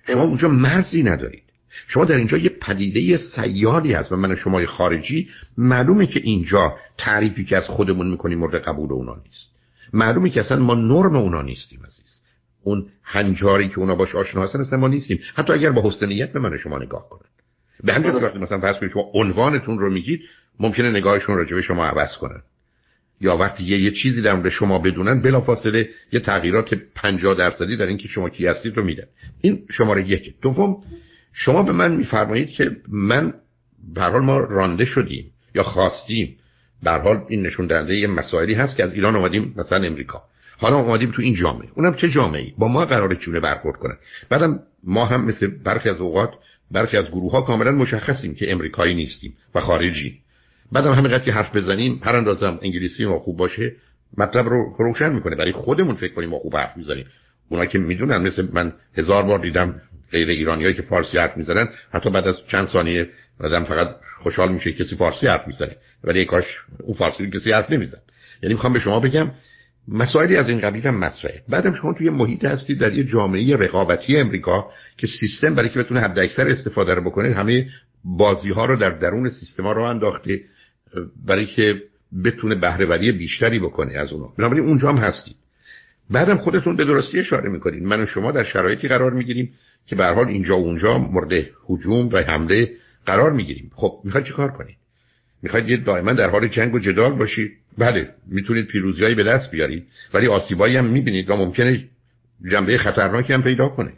شما 0.06 0.22
اونجا 0.22 0.48
مرزی 0.48 1.02
ندارید. 1.02 1.42
شما 1.86 2.04
در 2.04 2.16
اینجا 2.16 2.36
یه 2.36 2.50
پدیده 2.60 3.16
سیالی 3.16 3.92
هست 3.92 4.12
و 4.12 4.16
من 4.16 4.36
شما 4.36 4.66
خارجی. 4.66 5.28
معلومه 5.58 6.06
که 6.06 6.20
اینجا 6.20 6.76
تعریفی 6.98 7.44
که 7.44 7.56
از 7.56 7.66
خودمون 7.66 8.10
می‌کنیم 8.10 8.38
مورد 8.38 8.62
قبول 8.62 8.92
اونا 8.92 9.14
نیست. 9.14 9.46
معلومه 9.92 10.30
که 10.30 10.40
اصلا 10.40 10.58
ما 10.58 10.74
نرم 10.74 11.16
اونا 11.16 11.42
نیستیم 11.42 11.80
عزیز. 11.86 12.20
اون 12.62 12.86
هنجاری 13.02 13.68
که 13.68 13.78
اونا 13.78 13.94
باش 13.94 14.14
آشنا 14.14 14.42
هستن 14.42 14.60
اصلا 14.60 14.78
ما 14.78 14.88
نیستیم. 14.88 15.20
حتی 15.34 15.52
اگر 15.52 15.70
با 15.70 15.82
حسن 15.82 16.06
نیت 16.06 16.32
به 16.32 16.40
من 16.40 16.56
شما 16.56 16.78
نگاه 16.78 17.08
کنن. 17.08 17.28
به 17.84 17.92
همین 17.92 18.10
مثلا 18.38 18.60
فرض 18.60 18.76
کنید 18.76 18.92
شما 18.92 19.10
عنوانتون 19.14 19.78
رو 19.78 19.92
میگید 19.92 20.20
ممکنه 20.60 20.90
نگاهشون 20.90 21.36
راجع 21.36 21.54
به 21.54 21.62
شما 21.62 21.84
عوض 21.84 22.16
کنن. 22.16 22.42
یا 23.20 23.36
وقتی 23.36 23.64
یه, 23.64 23.78
یه 23.78 23.90
چیزی 23.90 24.22
در 24.22 24.34
مورد 24.34 24.48
شما 24.48 24.78
بدونن 24.78 25.20
بلافاصله 25.20 25.88
یه 26.12 26.20
تغییرات 26.20 26.74
50 26.94 27.34
درصدی 27.34 27.76
در 27.76 27.86
اینکه 27.86 28.08
شما 28.08 28.28
کی 28.28 28.46
هستید 28.46 28.76
رو 28.76 28.84
میدن 28.84 29.04
این 29.40 29.62
شماره 29.70 30.08
یک. 30.08 30.34
دوم 30.42 30.76
شما 31.32 31.62
به 31.62 31.72
من 31.72 31.96
میفرمایید 31.96 32.50
که 32.50 32.76
من 32.88 33.34
به 33.94 34.02
حال 34.02 34.22
ما 34.22 34.38
رانده 34.38 34.84
شدیم 34.84 35.30
یا 35.54 35.62
خواستیم. 35.62 36.36
به 36.82 36.90
حال 36.90 37.24
این 37.28 37.46
نشون 37.46 37.66
دهنده 37.66 37.96
یه 37.96 38.06
مسائلی 38.06 38.54
هست 38.54 38.76
که 38.76 38.84
از 38.84 38.94
ایران 38.94 39.16
اومدیم 39.16 39.54
مثلا 39.56 39.86
امریکا. 39.86 40.22
حالا 40.58 40.76
اومدیم 40.76 41.10
تو 41.10 41.22
این 41.22 41.34
جامعه. 41.34 41.68
اونم 41.74 41.94
چه 41.94 42.08
جامعه 42.08 42.42
ای 42.42 42.52
با 42.58 42.68
ما 42.68 42.84
قرار 42.84 43.14
چونه 43.14 43.40
برخورد 43.40 43.76
کنن. 43.76 43.96
بعدم 44.28 44.60
ما 44.84 45.04
هم 45.04 45.24
مثل 45.24 45.46
برخی 45.64 45.88
از 45.88 46.00
اوقات 46.00 46.30
برخی 46.70 46.96
از 46.96 47.06
گروه 47.06 47.32
ها 47.32 47.40
کاملا 47.40 47.72
مشخصیم 47.72 48.34
که 48.34 48.52
امریکایی 48.52 48.94
نیستیم 48.94 49.36
و 49.54 49.60
خارجی 49.60 50.20
بعدم 50.72 50.92
همینقدر 50.92 51.24
که 51.24 51.32
حرف 51.32 51.56
بزنیم 51.56 52.00
هر 52.02 52.16
اندازم 52.16 52.58
انگلیسی 52.62 53.04
ما 53.04 53.18
خوب 53.18 53.36
باشه 53.36 53.72
مطلب 54.18 54.46
رو 54.48 54.76
روشن 54.78 55.12
می‌کنه. 55.12 55.36
برای 55.36 55.52
خودمون 55.52 55.94
فکر 55.94 56.14
کنیم 56.14 56.28
ما 56.28 56.38
خوب 56.38 56.56
حرف 56.56 56.76
می‌زنیم. 56.76 57.06
اونا 57.48 57.66
که 57.66 57.78
می‌دونن 57.78 58.16
مثل 58.16 58.48
من 58.52 58.72
هزار 58.96 59.22
بار 59.22 59.38
دیدم 59.38 59.80
غیر 60.12 60.28
ایرانیایی 60.28 60.74
که 60.74 60.82
فارسی 60.82 61.18
حرف 61.18 61.36
می‌زنن 61.36 61.68
حتی 61.92 62.10
بعد 62.10 62.28
از 62.28 62.36
چند 62.46 62.66
ثانیه 62.66 63.08
آدم 63.40 63.64
فقط 63.64 63.88
خوشحال 64.22 64.52
میشه 64.52 64.72
کسی 64.72 64.96
فارسی 64.96 65.26
حرف 65.26 65.46
می‌زنه. 65.46 65.76
ولی 66.04 66.24
کاش 66.24 66.44
اون 66.82 66.94
فارسی 66.94 67.30
کسی 67.30 67.52
حرف 67.52 67.70
نمیزن 67.70 67.98
یعنی 68.42 68.54
می‌خوام 68.54 68.72
به 68.72 68.80
شما 68.80 69.00
بگم 69.00 69.30
مسائلی 69.88 70.36
از 70.36 70.48
این 70.48 70.60
قبیل 70.60 70.86
هم 70.86 70.98
مطرحه. 70.98 71.42
بعدم 71.48 71.74
شما 71.74 71.94
توی 71.94 72.10
محیط 72.10 72.44
هستید 72.44 72.78
در 72.78 72.92
یه 72.92 73.04
جامعه 73.04 73.56
رقابتی 73.56 74.16
امریکا 74.16 74.70
که 74.96 75.06
سیستم 75.06 75.54
برای 75.54 75.68
که 75.68 75.78
بتونه 75.78 76.00
حد 76.00 76.18
اکثر 76.18 76.48
استفاده 76.48 76.94
رو 76.94 77.04
بکنه 77.04 77.34
همه 77.34 77.68
بازی 78.04 78.50
ها 78.50 78.64
رو 78.64 78.76
در 78.76 78.90
درون 78.90 79.28
سیستم 79.28 79.66
رو 79.66 79.82
انداخته. 79.82 80.40
برای 81.26 81.46
که 81.46 81.82
بتونه 82.24 82.54
بهرهوری 82.54 83.12
بیشتری 83.12 83.58
بکنه 83.58 83.98
از 83.98 84.12
اونها 84.12 84.34
بنابراین 84.38 84.64
اونجا 84.64 84.88
هم 84.88 84.96
هستید 84.96 85.36
بعدم 86.10 86.36
خودتون 86.36 86.76
به 86.76 86.84
درستی 86.84 87.18
اشاره 87.18 87.50
می‌کنید 87.50 87.82
من 87.82 88.02
و 88.02 88.06
شما 88.06 88.32
در 88.32 88.44
شرایطی 88.44 88.88
قرار 88.88 89.12
می‌گیریم 89.12 89.52
که 89.86 89.96
به 89.96 90.06
حال 90.06 90.28
اینجا 90.28 90.58
و 90.58 90.64
اونجا 90.64 90.98
مورد 90.98 91.32
هجوم 91.70 92.08
و 92.12 92.16
حمله 92.18 92.70
قرار 93.06 93.32
می‌گیریم. 93.32 93.70
خب 93.74 94.00
می‌خواید 94.04 94.26
چیکار 94.26 94.50
کنید 94.50 94.76
می‌خواید 95.42 95.84
دائما 95.84 96.12
در 96.12 96.30
حال 96.30 96.48
جنگ 96.48 96.74
و 96.74 96.78
جدال 96.78 97.12
باشید؟ 97.12 97.52
بله 97.78 98.08
می‌تونید 98.26 98.66
پیروزیایی 98.66 99.14
به 99.14 99.24
دست 99.24 99.50
بیارید. 99.50 99.86
ولی 100.14 100.26
آسیبایی 100.26 100.76
هم 100.76 100.84
می‌بینید 100.84 101.30
و 101.30 101.36
ممکنه 101.36 101.84
جنبه 102.50 102.78
خطرناکی 102.78 103.32
هم 103.32 103.42
پیدا 103.42 103.68
کنه 103.68 103.92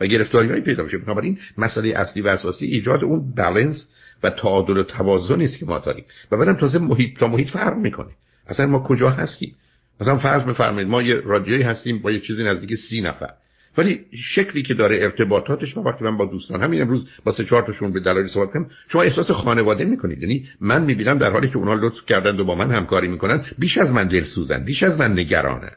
و 0.00 0.06
گرفتاریهایی 0.06 0.62
پیدا 0.62 0.84
بشه. 0.84 0.98
بنابراین 0.98 1.38
مسئله 1.58 1.88
اصلی 1.88 2.22
و 2.22 2.28
اساسی 2.28 2.66
ایجاد 2.66 3.04
اون 3.04 3.34
بالانس 3.36 3.88
و 4.22 4.30
تعادل 4.30 4.76
و 4.76 4.82
توازنی 4.82 5.44
است 5.44 5.58
که 5.58 5.66
ما 5.66 5.78
داریم. 5.78 6.04
و 6.32 6.36
بعدم 6.36 6.54
تازه 6.54 6.78
محیط 6.78 7.18
تا 7.18 7.26
محیط 7.26 7.48
فرق 7.48 7.76
می‌کنه. 7.76 8.10
اصلا 8.46 8.66
ما 8.66 8.78
کجا 8.78 9.10
هستیم؟ 9.10 9.54
مثلا 10.00 10.18
فرض 10.18 10.42
بفرمایید 10.42 10.88
ما 10.88 11.02
یه 11.02 11.14
رادیویی 11.14 11.62
هستیم 11.62 11.98
با 11.98 12.10
یه 12.10 12.20
چیزی 12.20 12.44
نزدیک 12.44 12.74
سی 12.74 13.00
نفر. 13.00 13.30
ولی 13.78 14.00
شکلی 14.34 14.62
که 14.62 14.74
داره 14.74 14.96
ارتباطاتش 15.02 15.76
و 15.76 15.80
وقتی 15.80 16.04
من 16.04 16.16
با 16.16 16.24
دوستان 16.24 16.62
همین 16.62 16.82
امروز 16.82 17.06
با 17.24 17.32
سه 17.32 17.44
چهار 17.44 17.62
تاشون 17.62 17.92
به 17.92 18.00
دلایل 18.00 18.28
صحبت 18.28 18.52
کنم 18.52 18.70
شما 18.88 19.02
احساس 19.02 19.30
خانواده 19.30 19.84
می‌کنید. 19.84 20.22
یعنی 20.22 20.48
من 20.60 20.82
می‌بینم 20.82 21.18
در 21.18 21.30
حالی 21.30 21.48
که 21.48 21.56
اونا 21.56 21.74
لطف 21.74 22.06
کردن 22.06 22.40
و 22.40 22.44
با 22.44 22.54
من 22.54 22.70
همکاری 22.70 23.08
می‌کنن 23.08 23.44
بیش 23.58 23.78
از 23.78 23.90
من 23.90 24.08
دلسوزن 24.08 24.64
بیش 24.64 24.82
از 24.82 24.98
من 24.98 25.12
نگرانن 25.12 25.72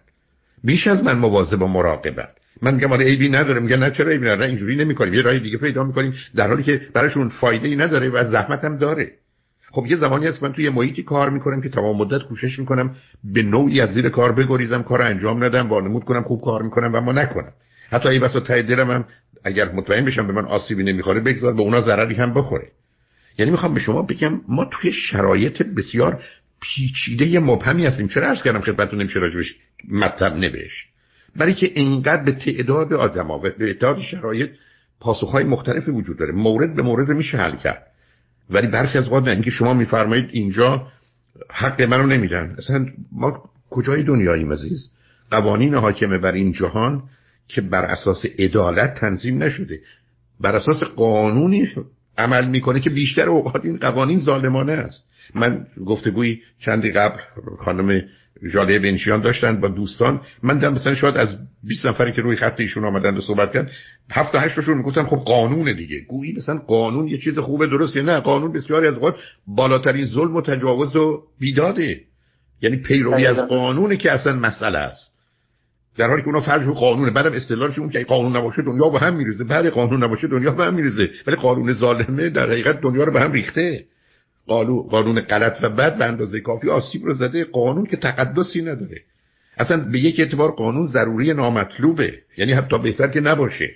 بیش 0.64 0.88
از 0.88 1.04
من 1.04 1.18
مواظب 1.20 1.62
و 1.62 1.68
من 2.62 2.76
میگم 2.76 2.92
آره 2.92 3.06
ایبی 3.06 3.30
نداره 3.30 3.60
میگن 3.60 3.80
نه 3.80 3.92
چرا 3.92 4.10
ایبی 4.12 4.26
نداره؟ 4.26 4.46
اینجوری 4.46 4.76
نمی‌کنیم 4.76 5.14
یه 5.14 5.22
راه 5.22 5.40
دیگه 5.40 5.58
پیدا 5.58 5.84
می‌کنیم 5.84 6.14
در 6.36 6.48
حالی 6.48 6.64
که 6.64 6.82
براشون 6.94 7.30
فایده 7.30 7.68
ای 7.68 7.76
نداره 7.76 8.10
و 8.10 8.32
زحمت 8.32 8.64
هم 8.64 8.78
داره. 8.78 9.12
خب 9.72 9.86
یه 9.90 9.96
زمانی 9.96 10.28
هست 10.28 10.44
من 10.44 10.54
توی 10.54 10.70
محیطی 10.70 11.04
کار 11.04 11.30
می‌کنم 11.30 11.62
که 11.62 11.70
تمام 11.70 11.98
مدت 11.98 12.24
کوشش 12.24 12.60
می‌کنم 12.60 12.96
به 13.24 13.44
نوعی 13.44 13.82
از 13.82 13.90
زیر 13.90 14.10
کار 14.10 14.32
بگریزم 14.32 14.84
کار 14.84 15.02
انجام 15.02 15.44
ندم 15.44 15.70
وانمود 15.70 16.04
کنم 16.04 16.24
خوب 16.24 16.42
کار 16.42 16.62
می‌کنم 16.62 16.96
و 16.96 17.02
ما 17.02 17.12
نکنم. 17.12 17.52
حتی 17.90 18.10
این 18.10 18.22
وسط 18.22 18.44
ته 18.44 18.62
دلم 18.62 18.92
هم 18.92 19.06
اگر 19.44 19.72
مطمئن 19.72 20.06
بشم 20.06 20.28
به 20.28 20.34
من 20.34 20.46
آسیبی 20.46 20.84
نمی‌خوره 20.84 21.20
بگذار 21.20 21.54
به 21.54 21.62
اونا 21.62 21.82
ضرری 21.82 22.16
هم 22.16 22.34
بخوره. 22.34 22.68
یعنی 23.38 23.52
می‌خوام 23.52 23.74
به 23.74 23.80
شما 23.80 24.02
بگم 24.02 24.42
ما 24.48 24.66
توی 24.66 24.92
شرایط 24.92 25.62
بسیار 25.62 26.24
پیچیده 26.62 27.40
مبهمی 27.40 27.86
هستیم. 27.86 28.08
چرا 28.08 28.28
عرض 28.28 28.44
کردم 28.44 28.62
خدمتتون 28.62 29.02
نمیشه 29.02 29.20
راجبش 29.20 29.56
مطلب 29.92 30.36
نوشت؟ 30.36 30.93
برای 31.36 31.54
که 31.54 31.66
اینقدر 31.66 32.24
به 32.24 32.32
تعداد 32.32 32.94
آدما 32.94 33.38
و 33.38 33.42
به 33.42 33.50
تعداد 33.74 34.00
شرایط 34.00 34.50
پاسخهای 35.00 35.44
مختلفی 35.44 35.92
وجود 35.92 36.18
داره. 36.18 36.32
مورد 36.32 36.76
به 36.76 36.82
مورد 36.82 37.10
میشه 37.10 37.38
حل 37.38 37.56
کرد. 37.56 37.88
ولی 38.50 38.68
برخی 38.68 38.98
از 38.98 39.04
اوقات 39.04 39.28
اینکه 39.28 39.50
شما 39.50 39.74
میفرمایید 39.74 40.30
اینجا 40.32 40.88
حق 41.50 41.82
منو 41.82 42.08
نمیدن. 42.08 42.56
اصلا 42.58 42.86
ما 43.12 43.44
کجای 43.70 44.04
دنیاییم 44.04 44.52
عزیز؟ 44.52 44.90
قوانین 45.32 45.76
حاکمه 45.76 46.18
بر 46.18 46.32
این 46.32 46.52
جهان 46.52 47.04
که 47.48 47.62
بر 47.62 47.86
اساس 47.86 48.26
عدالت 48.40 49.00
تنظیم 49.00 49.44
نشده. 49.44 49.80
بر 50.40 50.56
اساس 50.56 50.84
قانونی 50.84 51.70
عمل 52.18 52.48
می‌کنه 52.48 52.80
که 52.80 52.90
بیشتر 52.90 53.30
اوقات 53.30 53.66
این 53.66 53.78
قوانین 53.78 54.20
ظالمانه 54.20 54.74
است. 54.74 55.04
من 55.36 55.68
گفتگوی 55.86 56.40
چندی 56.60 56.92
قبل 56.92 57.20
خانم 57.60 58.02
جاله 58.50 58.80
بنشیان 58.80 59.22
داشتن 59.22 59.62
با 59.62 59.68
دوستان. 59.68 60.22
من 60.44 60.56
دیدم 60.56 60.74
مثلا 60.74 60.96
شاید 60.96 61.18
از 61.18 61.38
20 61.64 61.86
نفری 61.86 62.12
که 62.12 62.22
روی 62.22 62.36
خط 62.36 62.60
ایشون 62.60 62.86
آمدن 62.86 63.18
و 63.18 63.22
صحبت 63.22 63.54
کردن 63.54 63.70
هفت 64.12 64.32
تا 64.32 64.40
هشتشون 64.40 64.78
می‌گفتن 64.78 65.04
خب 65.04 65.18
قانون 65.18 65.74
دیگه. 65.74 66.00
گویی 66.00 66.34
مثلا 66.38 66.58
قانون 66.58 67.08
یه 67.08 67.18
چیز 67.18 67.40
خوبه 67.40 67.68
درسته؟ 67.68 68.02
نه 68.02 68.20
قانون 68.20 68.52
بسیاری 68.52 68.88
از 68.88 68.94
اوقات 68.94 69.16
بالاترین 69.48 70.06
ظلم 70.06 70.36
و 70.36 70.42
تجاوز 70.42 70.96
و 70.96 71.22
بیداده. 71.40 72.02
یعنی 72.62 72.78
پیروی 72.78 73.26
از 73.26 73.38
قانونه 73.38 73.98
که 73.98 74.12
اصلا 74.12 74.34
مسئله 74.34 74.78
است. 74.78 75.14
در 75.98 76.08
حالی 76.08 76.22
که 76.22 76.28
اونا 76.28 76.42
فرض 76.42 76.64
رو 76.64 76.74
قانونه 76.74 77.12
بعدم 77.12 77.32
اصطلاحش 77.32 77.80
اون 77.80 77.90
که 77.90 78.04
قانون 78.04 78.38
نباشه 78.38 78.62
دنیا 78.62 78.90
به 78.90 79.00
هم 79.00 79.16
میریزه. 79.16 79.44
بعد 79.44 79.68
قانون 79.70 80.04
نباشه 80.04 80.28
دنیا 80.28 80.52
به 80.52 80.66
هم 80.66 80.74
میریزه. 80.74 81.10
ولی 81.28 81.36
قانون 81.36 81.74
ظالمه 81.74 82.30
در 82.30 82.52
حقیقت 82.52 82.82
دنیا 82.82 83.04
رو 83.04 83.14
به 83.14 83.22
هم 83.22 83.32
ریخته. 83.32 83.86
قانون 84.48 85.22
غلط 85.22 85.58
و 85.64 85.70
بد 85.70 85.98
به 85.98 86.06
اندازه 86.06 86.40
کافی 86.40 86.70
آسیب 86.70 87.06
رو 87.06 87.14
زده 87.14 87.44
قانون 87.44 87.86
که 87.86 87.98
تقدسی 87.98 88.62
نداره. 88.62 89.02
اصلا 89.58 89.78
به 89.92 90.00
یک 90.00 90.20
اعتبار 90.20 90.52
قانون 90.52 90.88
ضروری 90.88 91.34
نامطلوبه. 91.34 92.14
یعنی 92.38 92.54
حتی 92.54 92.80
بهتر 92.80 93.08
که 93.08 93.20
نباشه. 93.20 93.70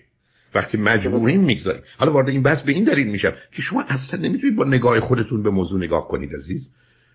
وقتی 0.56 0.78
مجبوریم 0.78 1.42
می‌گذاریم. 1.42 1.82
حالا 1.98 2.12
وارد 2.12 2.30
این 2.30 2.44
بحث 2.44 2.64
به 2.64 2.72
این 2.72 2.84
دلیل 2.84 3.08
میشم 3.08 3.34
که 3.56 3.62
شما 3.62 3.84
اصلا 3.88 4.20
نمی‌تونید 4.20 4.56
با 4.56 4.64
نگاه 4.64 5.00
خودتون 5.00 5.44
به 5.44 5.50
موضوع 5.50 5.80
نگاه 5.80 6.08
کنید 6.08 6.36
عزیز. 6.36 6.70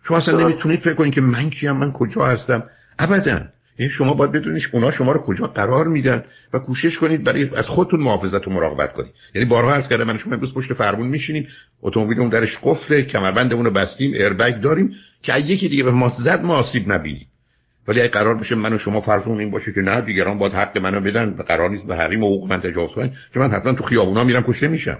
شما 0.04 0.16
اصلا 0.16 0.40
نمی‌تونید 0.40 0.80
فکر 0.80 0.94
کنید 0.94 1.14
که 1.14 1.20
من 1.20 1.50
کیم 1.50 1.72
من 1.72 1.92
کجا 1.92 2.26
هستم. 2.26 2.62
ابدا. 2.98 3.46
یعنی 3.78 3.92
شما 3.92 4.14
باید 4.14 4.32
بدونید 4.32 4.62
اونا 4.72 4.92
شما 4.92 5.12
رو 5.12 5.20
کجا 5.20 5.46
قرار 5.46 5.88
میدن 5.88 6.24
و 6.52 6.58
کوشش 6.58 6.98
کنید 6.98 7.24
برای 7.24 7.50
از 7.56 7.66
خودتون 7.66 8.00
محافظت 8.00 8.48
و 8.48 8.50
مراقبت 8.50 8.92
کنید. 8.92 9.12
یعنی 9.34 9.48
بارها 9.48 9.74
عرض 9.74 9.88
کردم 9.88 10.04
من 10.04 10.18
شما 10.18 10.34
امروز 10.34 10.54
پشت 10.54 10.74
فرمون 10.74 11.08
میشینیم 11.08 11.48
اتومبیل 11.82 12.20
اون 12.20 12.28
درش 12.28 12.58
قفله 12.62 13.02
کمربندمون 13.02 13.64
رو 13.64 13.70
بستیم 13.70 14.12
ایربگ 14.12 14.60
داریم 14.60 14.94
که 15.22 15.38
یکی 15.38 15.68
دیگه 15.68 15.84
به 15.84 15.90
ما 15.90 16.12
زد 16.24 16.42
ما 16.42 16.54
آسیب 16.54 16.92
نبینیم. 16.92 17.26
ولی 17.88 18.00
اگه 18.00 18.10
قرار 18.10 18.38
بشه 18.38 18.54
من 18.54 18.72
و 18.72 18.78
شما 18.78 19.00
فرضون 19.00 19.38
این 19.38 19.50
باشه 19.50 19.72
که 19.72 19.80
نه 19.80 20.00
دیگران 20.00 20.38
باید 20.38 20.52
حق 20.52 20.78
منو 20.78 21.00
بدن 21.00 21.34
و 21.38 21.42
قرار 21.42 21.70
نیست 21.70 21.86
به 21.86 21.96
حریم 21.96 22.22
و 22.22 22.26
حقوق 22.26 22.50
من 22.50 22.60
تجاوز 22.60 22.90
کنن 22.90 23.10
که 23.34 23.40
من 23.40 23.50
حتما 23.50 23.72
تو 23.72 23.84
خیابونا 23.84 24.24
میرم 24.24 24.42
کشته 24.42 24.68
میشم. 24.68 24.98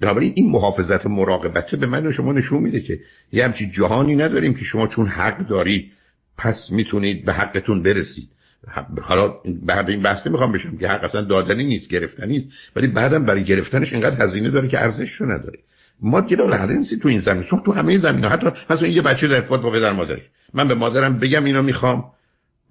بنابراین 0.00 0.32
این 0.34 0.50
محافظت 0.50 1.06
مراقبت 1.06 1.74
به 1.74 1.86
من 1.86 2.06
و 2.06 2.12
شما 2.12 2.32
نشون 2.32 2.62
میده 2.62 2.80
که 2.80 2.98
یه 3.32 3.44
همچین 3.44 3.70
جهانی 3.70 4.16
نداریم 4.16 4.54
که 4.54 4.64
شما 4.64 4.86
چون 4.86 5.06
حق 5.06 5.46
دارید 5.46 5.92
پس 6.40 6.68
می‌تونید 6.70 7.24
به 7.24 7.32
حقتون 7.32 7.82
برسید. 7.82 8.28
حالا 9.02 9.34
بعد 9.66 9.90
این 9.90 10.02
بحث 10.02 10.26
می‌خوام 10.26 10.52
بشم 10.52 10.76
که 10.76 10.88
حق 10.88 11.04
اصلا 11.04 11.20
دادنی 11.20 11.64
نیست 11.64 11.88
گرفتنی 11.88 12.32
نیست 12.32 12.48
ولی 12.76 12.86
بعدم 12.86 13.26
برای 13.26 13.44
گرفتنش 13.44 13.92
اینقدر 13.92 14.24
هزینه 14.24 14.50
داره 14.50 14.68
که 14.68 14.80
ارزش 14.80 15.12
رو 15.12 15.32
نداره. 15.32 15.58
ما 16.02 16.20
دیگه 16.20 16.36
بلنسی 16.36 16.98
تو 16.98 17.08
این 17.08 17.20
زمین 17.20 17.42
چون 17.42 17.62
تو 17.66 17.72
همه 17.72 17.98
زمین 17.98 18.24
حتی 18.24 18.46
مثلا 18.70 18.88
یه 18.88 19.02
بچه 19.02 19.28
در 19.28 19.34
ارتباط 19.34 19.60
با 19.60 19.70
پدر 19.70 19.92
مادرش. 19.92 20.22
من 20.54 20.68
به 20.68 20.74
مادرم 20.74 21.18
بگم 21.18 21.44
اینو 21.44 21.62
می‌خوام. 21.62 22.04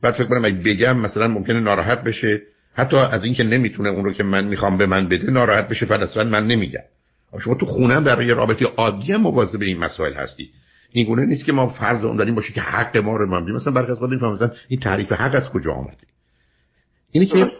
بعد 0.01 0.13
فکر 0.13 0.26
کنم 0.26 0.45
اگه 0.45 0.57
بگم 0.65 0.97
مثلا 0.97 1.28
ممکنه 1.28 1.59
ناراحت 1.59 2.03
بشه. 2.03 2.41
حتی 2.74 2.97
از 2.97 3.24
اینکه 3.24 3.43
نمی‌تونه 3.43 3.89
اون 3.89 4.05
رو 4.05 4.13
که 4.13 4.24
من 4.24 4.43
می‌خوام 4.43 4.78
به 4.78 4.86
من 4.86 5.09
بده 5.09 5.32
ناراحت 5.32 5.67
بشه 5.67 5.86
بعد 5.86 6.17
من 6.17 6.47
نمیگم. 6.47 6.84
شما 7.43 7.55
تو 7.55 7.65
خونم 7.65 8.03
برای 8.03 8.32
رابطه 8.32 8.65
عادی 8.65 9.15
مواظب 9.15 9.61
این 9.61 9.78
مسائل 9.78 10.13
هستی. 10.13 10.49
این 10.91 11.05
گونه 11.05 11.25
نیست 11.25 11.45
که 11.45 11.51
ما 11.51 11.69
فرض 11.69 12.03
اون 12.03 12.17
داریم 12.17 12.35
باشه 12.35 12.53
که 12.53 12.61
حق 12.61 12.97
ما 12.97 13.15
رو 13.15 13.25
ممنون 13.25 13.51
مثلا 13.51 13.73
برخی 13.73 13.91
از 13.91 14.01
مثلا 14.01 14.51
این 14.67 14.79
تعریف 14.79 15.11
حق 15.11 15.35
از 15.35 15.49
کجا 15.49 15.73
آمده. 15.73 15.97
اینی 17.11 17.25
که 17.25 17.51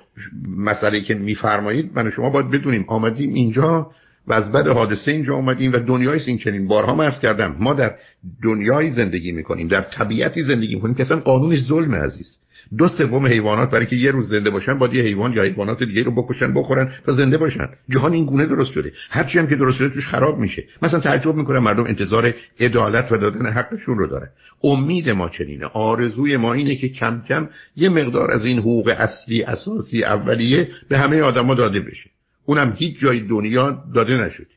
مسئله 0.58 1.02
که 1.02 1.14
میفرمایید 1.14 1.92
من 1.96 2.12
شما 2.12 2.30
باید 2.30 2.52
بدونیم. 2.52 2.86
آمدیم 2.88 3.34
اینجا 3.34 3.92
و 4.28 4.34
از 4.34 4.52
بعد 4.52 4.68
حادثه 4.68 5.12
اینجا 5.12 5.36
اومدیم 5.36 5.74
و 5.74 5.80
دنیای 5.80 6.20
این 6.26 6.38
چنین. 6.38 6.68
بارها 6.68 6.96
مرز 6.96 7.20
کردم 7.20 7.56
ما 7.60 7.74
در 7.74 7.96
دنیای 8.44 8.92
زندگی 8.92 9.32
می‌کنیم 9.32 9.68
در 9.68 9.82
طبیعتی 9.82 10.44
زندگی 10.44 10.76
می‌کنیم 10.76 10.96
که 10.96 11.04
اصلا 11.04 11.20
قانونش 11.20 11.60
ظلم 11.60 11.96
عزیز. 11.96 12.36
دو 12.78 12.88
سوم 12.88 13.28
حیوانات 13.28 13.72
برای 13.72 13.86
که 13.86 13.96
یه 13.96 14.12
روز 14.12 14.30
زنده 14.30 14.50
باشن 14.50 14.78
باید 14.78 14.94
یه 14.94 15.04
حیوان 15.04 15.34
یا 15.34 15.44
حیوانات 15.44 15.84
دیگه 15.84 16.04
رو 16.04 16.16
بکشن 16.16 16.54
بخورن 16.54 16.94
تا 17.06 17.12
زنده 17.12 17.38
باشن. 17.38 17.70
جهان 17.90 18.14
این 18.14 18.26
گونه 18.26 18.46
درست 18.46 18.72
شده. 18.72 18.94
هرچی 19.10 19.40
هم 19.40 19.48
که 19.48 19.56
درست 19.56 19.78
شده 19.78 19.90
توش 19.90 20.08
خراب 20.08 20.40
میشه. 20.40 20.64
مثلا 20.82 21.00
تعجب 21.00 21.36
می‌کنه 21.36 21.60
مردم 21.60 21.84
انتظار 21.84 22.34
عدالت 22.60 23.12
و 23.12 23.18
دادن 23.18 23.46
حقشون 23.46 23.98
رو 23.98 24.08
داره 24.08 24.30
امید 24.64 25.10
ما 25.10 25.30
چنینه. 25.30 25.66
آرزوی 25.66 26.38
ما 26.38 26.54
اینه 26.54 26.76
که 26.76 26.90
کم 26.90 27.22
کم 27.30 27.50
یه 27.76 27.90
مقدار 27.90 28.32
از 28.32 28.46
این 28.46 28.60
حقوق 28.60 28.94
اصلی 28.98 29.44
اساسی 29.44 30.04
اولیه 30.04 30.68
به 30.90 30.98
همه 30.98 31.22
آدما 31.22 31.56
داده 31.56 31.80
بشه. 31.80 32.10
اونم 32.46 32.74
هیچ 32.78 33.00
جای 33.00 33.20
دنیا 33.20 33.84
داده 33.96 34.26
نشد 34.26 34.48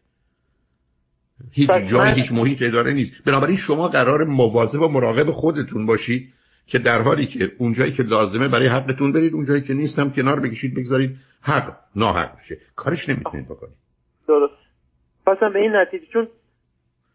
هیچ 1.51 1.71
جای 1.91 2.13
هیچ 2.13 2.33
محیط 2.33 2.63
اداره 2.63 2.93
نیست. 2.93 3.13
بنابراین 3.25 3.57
شما 3.57 3.89
قرار 3.89 4.25
مواظب 4.25 4.81
و 4.81 4.89
مراقب 4.89 5.31
خودتون 5.31 5.87
باشید. 5.87 6.29
که 6.67 6.79
در 6.79 7.03
حالی 7.03 7.27
که 7.27 7.53
اونجایی 7.59 7.93
که 7.93 8.03
لازمه 8.03 8.49
برای 8.49 8.67
حقتون 8.67 9.13
برید 9.13 9.35
اونجایی 9.35 9.63
که 9.63 9.75
نیستم 9.75 10.11
کنار 10.11 10.41
بکشید 10.41 10.75
بگذارید 10.75 11.17
حق 11.43 11.73
ناحق 11.97 12.39
بشه. 12.39 12.59
کارش 12.77 13.09
نمی‌تونید 13.09 13.47
بکنید. 13.47 13.77
درست. 14.29 14.55
پسم 15.27 15.53
به 15.53 15.59
این 15.59 15.77
نتیجه 15.77 16.07
چون 16.13 16.29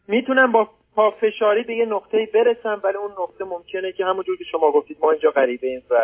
می‌تونم 0.08 0.52
با 0.52 0.70
پافشاری 0.96 1.64
به 1.64 1.76
یه 1.76 1.86
نقطه 1.86 2.30
برسم 2.34 2.82
ولی 2.84 2.98
اون 2.98 3.12
نقطه 3.12 3.46
ممکنه 3.46 3.92
که 3.92 4.06
همونجور 4.06 4.38
که 4.38 4.44
شما 4.52 4.72
گفتید 4.72 4.98
ما 5.02 5.12
اینجا 5.12 5.32
غریبه 5.32 5.68
ایم 5.68 5.82
و 5.90 5.96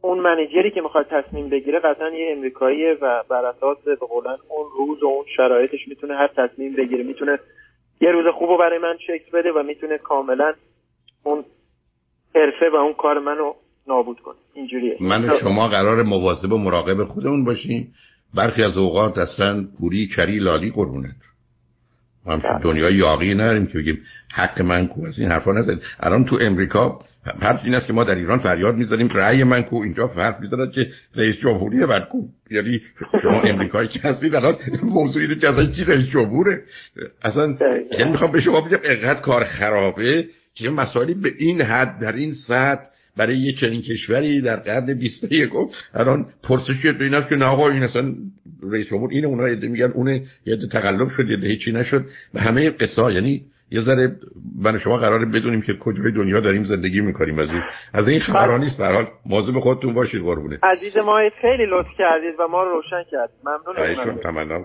اون 0.00 0.18
منیجری 0.18 0.70
که 0.70 0.80
می‌خواد 0.80 1.06
تصمیم 1.10 1.48
بگیره 1.48 1.78
قطعا 1.78 2.10
یه 2.10 2.32
امریکاییه 2.36 2.98
و 3.02 3.22
بر 3.28 3.44
اساس 3.44 3.78
به 3.78 3.94
قولن 3.96 4.36
اون 4.48 4.66
روز 4.76 5.02
و 5.02 5.06
اون 5.06 5.24
شرایطش 5.36 5.88
می‌تونه 5.88 6.14
هر 6.14 6.28
تصمیم 6.36 6.72
بگیره. 6.76 7.04
می‌تونه 7.04 7.38
یه 8.00 8.10
روز 8.10 8.34
خوب 8.34 8.58
برای 8.58 8.78
من 8.78 8.96
شکل 9.06 9.30
بده 9.38 9.52
و 9.52 9.62
می‌تونه 9.62 9.98
کاملا 9.98 10.54
اون 11.24 11.44
حرفه 12.34 12.66
و 12.72 12.76
اون 12.76 12.94
کار 12.94 13.18
منو 13.18 13.52
نابود 13.88 14.20
کنه 14.20 14.34
اینجوریه. 14.54 14.96
من 15.00 15.30
و 15.30 15.38
شما 15.40 15.68
قرار 15.68 16.02
مواظب 16.02 16.52
و 16.52 16.58
مراقب 16.58 17.04
خودمون 17.04 17.44
باشیم. 17.44 17.94
برخی 18.34 18.62
از 18.62 18.76
اوقات 18.76 19.18
اصلا 19.18 19.64
پوری 19.78 20.06
کری 20.06 20.38
لالی 20.38 20.70
قربونت. 20.70 21.14
ما 22.26 22.32
هم 22.32 22.58
دنیا 22.58 22.90
یاقی 22.90 23.34
نریم 23.34 23.66
که 23.66 23.78
بگیم 23.78 24.02
حق 24.32 24.62
من 24.62 24.86
کو 24.86 25.06
از 25.06 25.18
این 25.18 25.28
حرفا 25.28 25.52
نزد 25.52 25.78
الان 26.00 26.24
تو 26.24 26.38
امریکا 26.40 26.98
حرف 27.40 27.60
این 27.64 27.74
است 27.74 27.86
که 27.86 27.92
ما 27.92 28.04
در 28.04 28.14
ایران 28.14 28.38
فریاد 28.38 28.74
می‌زنیم 28.74 29.08
رأی 29.08 29.44
من 29.44 29.62
کو؟ 29.62 29.76
اینجا 29.76 30.06
حرف 30.06 30.40
می‌زنن 30.40 30.70
که 30.70 30.86
رئیس 31.16 31.36
جمهوری 31.36 31.86
بعد 31.86 32.08
کو؟ 32.08 32.18
یعنی 32.50 32.80
شما 33.22 33.40
امریکایی 33.40 33.88
که 33.88 33.98
هستید 33.98 34.34
الان 34.34 34.56
موضوعی 34.82 35.40
که 35.40 35.48
اصلا 35.48 35.66
کی 35.66 35.84
رئیس 35.84 36.06
جمهوره؟ 36.06 36.62
اصلا 37.22 37.56
یعنی 37.98 38.10
می‌خوام 38.10 38.32
به 38.32 38.40
شما 38.40 38.60
بگم 38.60 38.78
اینقدر 38.84 39.20
کار 39.20 39.44
خرابه 39.44 40.24
که 40.54 40.70
مسائلی 40.70 41.14
به 41.14 41.32
این 41.38 41.60
حد 41.60 42.00
در 42.00 42.12
این 42.12 42.34
سطح 42.48 42.82
برای 43.16 43.38
یه 43.38 43.52
چنین 43.52 43.82
کشوری 43.82 44.40
در 44.40 44.56
قرن 44.56 44.94
21 44.94 45.50
الان 45.94 46.26
پرسش 46.42 46.86
به 46.86 47.04
این 47.04 47.14
است 47.14 47.28
که 47.28 47.36
نه 47.36 47.44
آقا 47.44 47.70
این 47.70 47.82
اصلا 47.82 48.14
رئیس 48.72 48.86
جمهور 48.86 49.10
اینه 49.12 49.26
اونها 49.26 49.48
یه 49.48 49.68
میگن 49.68 49.90
اونه 49.94 50.22
یه 50.46 50.56
تقلب 50.72 51.08
شد 51.08 51.30
یه 51.30 51.36
هیچی 51.36 51.72
نشد. 51.72 52.04
و 52.34 52.40
همه 52.40 52.70
قصه 52.70 53.12
یعنی 53.12 53.42
یه 53.70 53.80
ذره 53.80 54.16
من 54.62 54.78
شما 54.78 54.96
قراره 54.96 55.26
بدونیم 55.26 55.62
که 55.62 55.72
کجای 55.80 56.12
دنیا 56.12 56.40
داریم 56.40 56.64
زندگی 56.64 57.00
می‌کنیم 57.00 57.40
عزیز. 57.40 57.62
از 57.92 58.08
این 58.08 58.20
خبرها 58.20 58.56
نیست 58.56 58.78
به 58.78 58.86
حال 58.86 59.06
مواظب 59.26 59.60
خودتون 59.60 59.94
باشید 59.94 60.22
قربونه 60.22 60.58
عزیز 60.62 60.96
ما 60.96 61.30
خیلی 61.40 61.66
لطف 61.66 61.88
کردید 61.98 62.34
و 62.40 62.48
ما 62.48 62.62
رو 62.62 62.70
روشن 62.70 63.02
کرد 63.10 63.30
ممنون 63.44 64.18
تمنا. 64.22 64.64